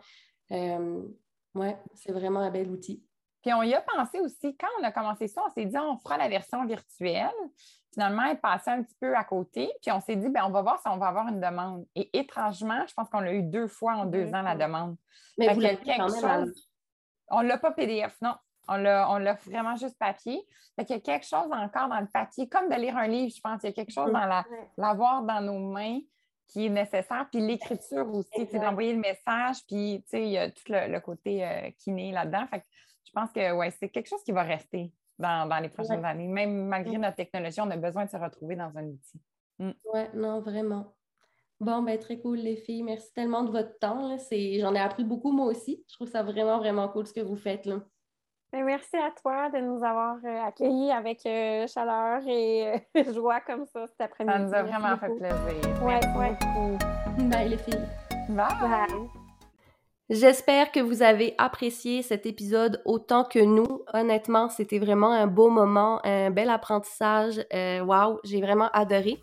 euh, 0.52 1.02
oui, 1.54 1.68
c'est 1.94 2.12
vraiment 2.12 2.40
un 2.40 2.50
bel 2.50 2.70
outil. 2.70 3.02
Puis 3.42 3.52
on 3.54 3.62
y 3.62 3.74
a 3.74 3.80
pensé 3.80 4.20
aussi, 4.20 4.56
quand 4.56 4.68
on 4.80 4.84
a 4.84 4.92
commencé 4.92 5.26
ça, 5.26 5.42
on 5.46 5.50
s'est 5.50 5.64
dit 5.64 5.78
on 5.78 5.98
fera 5.98 6.18
la 6.18 6.28
version 6.28 6.64
virtuelle. 6.66 7.30
Finalement, 7.92 8.24
elle 8.30 8.38
passait 8.38 8.70
un 8.70 8.82
petit 8.82 8.94
peu 9.00 9.16
à 9.16 9.24
côté. 9.24 9.70
Puis 9.82 9.90
on 9.90 10.00
s'est 10.00 10.16
dit, 10.16 10.28
ben, 10.28 10.44
on 10.46 10.50
va 10.50 10.62
voir 10.62 10.80
si 10.80 10.88
on 10.88 10.96
va 10.98 11.08
avoir 11.08 11.26
une 11.28 11.40
demande. 11.40 11.86
Et 11.96 12.16
étrangement, 12.16 12.86
je 12.86 12.94
pense 12.94 13.08
qu'on 13.08 13.20
l'a 13.20 13.32
eu 13.32 13.42
deux 13.42 13.66
fois 13.66 13.94
en 13.94 14.04
deux 14.04 14.28
ans, 14.28 14.42
la 14.42 14.54
demande. 14.54 14.96
Mais 15.38 15.52
vous 15.52 15.60
l'avez 15.60 15.78
quand 15.84 16.22
même 16.22 16.52
On 17.28 17.42
ne 17.42 17.48
l'a 17.48 17.58
pas 17.58 17.72
PDF, 17.72 18.16
non. 18.20 18.34
On 18.68 18.76
l'a 18.76 19.34
vraiment 19.44 19.74
juste 19.74 19.98
papier. 19.98 20.40
Fait 20.76 20.84
qu'il 20.84 20.94
y 20.94 20.98
a 20.98 21.02
quelque 21.02 21.26
chose 21.26 21.50
encore 21.50 21.88
dans 21.88 21.98
le 21.98 22.06
papier, 22.06 22.48
comme 22.48 22.68
de 22.68 22.76
lire 22.76 22.96
un 22.96 23.08
livre, 23.08 23.32
je 23.34 23.40
pense. 23.40 23.62
Il 23.64 23.66
y 23.66 23.70
a 23.70 23.72
quelque 23.72 23.92
chose 23.92 24.12
dans 24.12 24.44
l'avoir 24.76 25.22
dans 25.22 25.40
nos 25.40 25.58
mains 25.58 25.98
qui 26.46 26.66
est 26.66 26.70
nécessaire. 26.70 27.26
Puis 27.32 27.40
l'écriture 27.40 28.06
aussi, 28.14 28.46
d'envoyer 28.52 28.92
le 28.92 29.00
message, 29.00 29.64
puis 29.66 30.04
il 30.12 30.28
y 30.28 30.38
a 30.38 30.50
tout 30.50 30.62
le, 30.68 30.98
côté 31.00 31.44
euh, 31.44 31.70
kiné 31.78 32.12
là-dedans. 32.12 32.46
Fait 32.48 32.64
je 33.04 33.12
pense 33.12 33.30
que 33.32 33.52
ouais, 33.52 33.70
c'est 33.70 33.88
quelque 33.88 34.08
chose 34.08 34.22
qui 34.22 34.32
va 34.32 34.42
rester 34.42 34.92
dans, 35.18 35.62
les 35.62 35.68
prochaines 35.68 36.04
années. 36.04 36.28
Même 36.28 36.66
malgré 36.66 36.98
notre 36.98 37.16
technologie, 37.16 37.60
on 37.60 37.70
a 37.70 37.76
besoin 37.76 38.04
de 38.04 38.10
se 38.10 38.16
retrouver 38.16 38.56
dans 38.56 38.76
un 38.76 38.84
outil. 38.84 39.20
Mm. 39.58 39.70
Oui, 39.92 40.00
non, 40.14 40.40
vraiment. 40.40 40.94
Bon, 41.60 41.82
ben 41.82 41.98
très 41.98 42.18
cool 42.18 42.38
les 42.38 42.56
filles. 42.56 42.82
Merci 42.82 43.12
tellement 43.12 43.42
de 43.42 43.50
votre 43.50 43.78
temps. 43.78 44.16
J'en 44.30 44.74
ai 44.74 44.80
appris 44.80 45.04
beaucoup 45.04 45.30
moi 45.30 45.46
aussi. 45.46 45.84
Je 45.88 45.94
trouve 45.94 46.08
ça 46.08 46.22
vraiment, 46.22 46.58
vraiment 46.58 46.88
cool 46.88 47.06
ce 47.06 47.12
que 47.12 47.20
vous 47.20 47.36
faites. 47.36 47.66
Là. 47.66 47.80
Ben, 48.52 48.64
merci 48.64 48.96
à 48.96 49.12
toi 49.22 49.48
de 49.50 49.58
nous 49.58 49.84
avoir 49.84 50.16
euh, 50.24 50.40
accueillis 50.42 50.90
avec 50.90 51.24
euh, 51.24 51.68
chaleur 51.68 52.20
et 52.26 52.82
euh, 52.96 53.12
joie 53.14 53.40
comme 53.40 53.64
ça 53.66 53.86
cet 53.86 54.00
après-midi. 54.00 54.36
Ça 54.36 54.44
nous 54.44 54.54
a 54.54 54.62
vraiment 54.62 54.96
fait 54.96 55.14
plaisir. 55.14 55.84
Ouais, 55.84 56.00
ouais. 56.18 57.28
Bye 57.28 57.48
les 57.50 57.58
filles. 57.58 57.86
Bye. 58.30 59.10
J'espère 60.10 60.72
que 60.72 60.80
vous 60.80 61.02
avez 61.02 61.36
apprécié 61.38 62.02
cet 62.02 62.26
épisode 62.26 62.82
autant 62.84 63.22
que 63.22 63.38
nous. 63.38 63.82
Honnêtement, 63.94 64.48
c'était 64.48 64.80
vraiment 64.80 65.12
un 65.12 65.28
beau 65.28 65.50
moment, 65.50 66.00
un 66.04 66.30
bel 66.30 66.50
apprentissage. 66.50 67.40
Waouh, 67.52 68.18
j'ai 68.24 68.40
vraiment 68.40 68.68
adoré. 68.72 69.20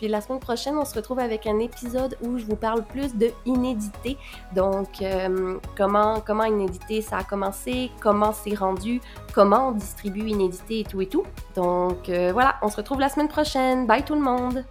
Puis 0.00 0.08
la 0.08 0.22
semaine 0.22 0.40
prochaine, 0.40 0.76
on 0.78 0.84
se 0.86 0.94
retrouve 0.94 1.18
avec 1.18 1.46
un 1.46 1.58
épisode 1.58 2.16
où 2.22 2.38
je 2.38 2.44
vous 2.44 2.56
parle 2.56 2.84
plus 2.84 3.14
de 3.14 3.30
inédité. 3.44 4.16
Donc, 4.54 5.02
euh, 5.02 5.58
comment, 5.76 6.20
comment 6.20 6.44
inédité 6.44 7.02
ça 7.02 7.18
a 7.18 7.24
commencé, 7.24 7.90
comment 8.00 8.32
c'est 8.32 8.54
rendu, 8.54 9.02
comment 9.34 9.68
on 9.68 9.72
distribue 9.72 10.28
inédité 10.28 10.80
et 10.80 10.84
tout 10.84 11.02
et 11.02 11.06
tout. 11.06 11.24
Donc, 11.54 12.08
euh, 12.08 12.30
voilà, 12.32 12.56
on 12.62 12.68
se 12.68 12.76
retrouve 12.76 13.00
la 13.00 13.10
semaine 13.10 13.28
prochaine. 13.28 13.86
Bye 13.86 14.02
tout 14.02 14.14
le 14.14 14.22
monde! 14.22 14.64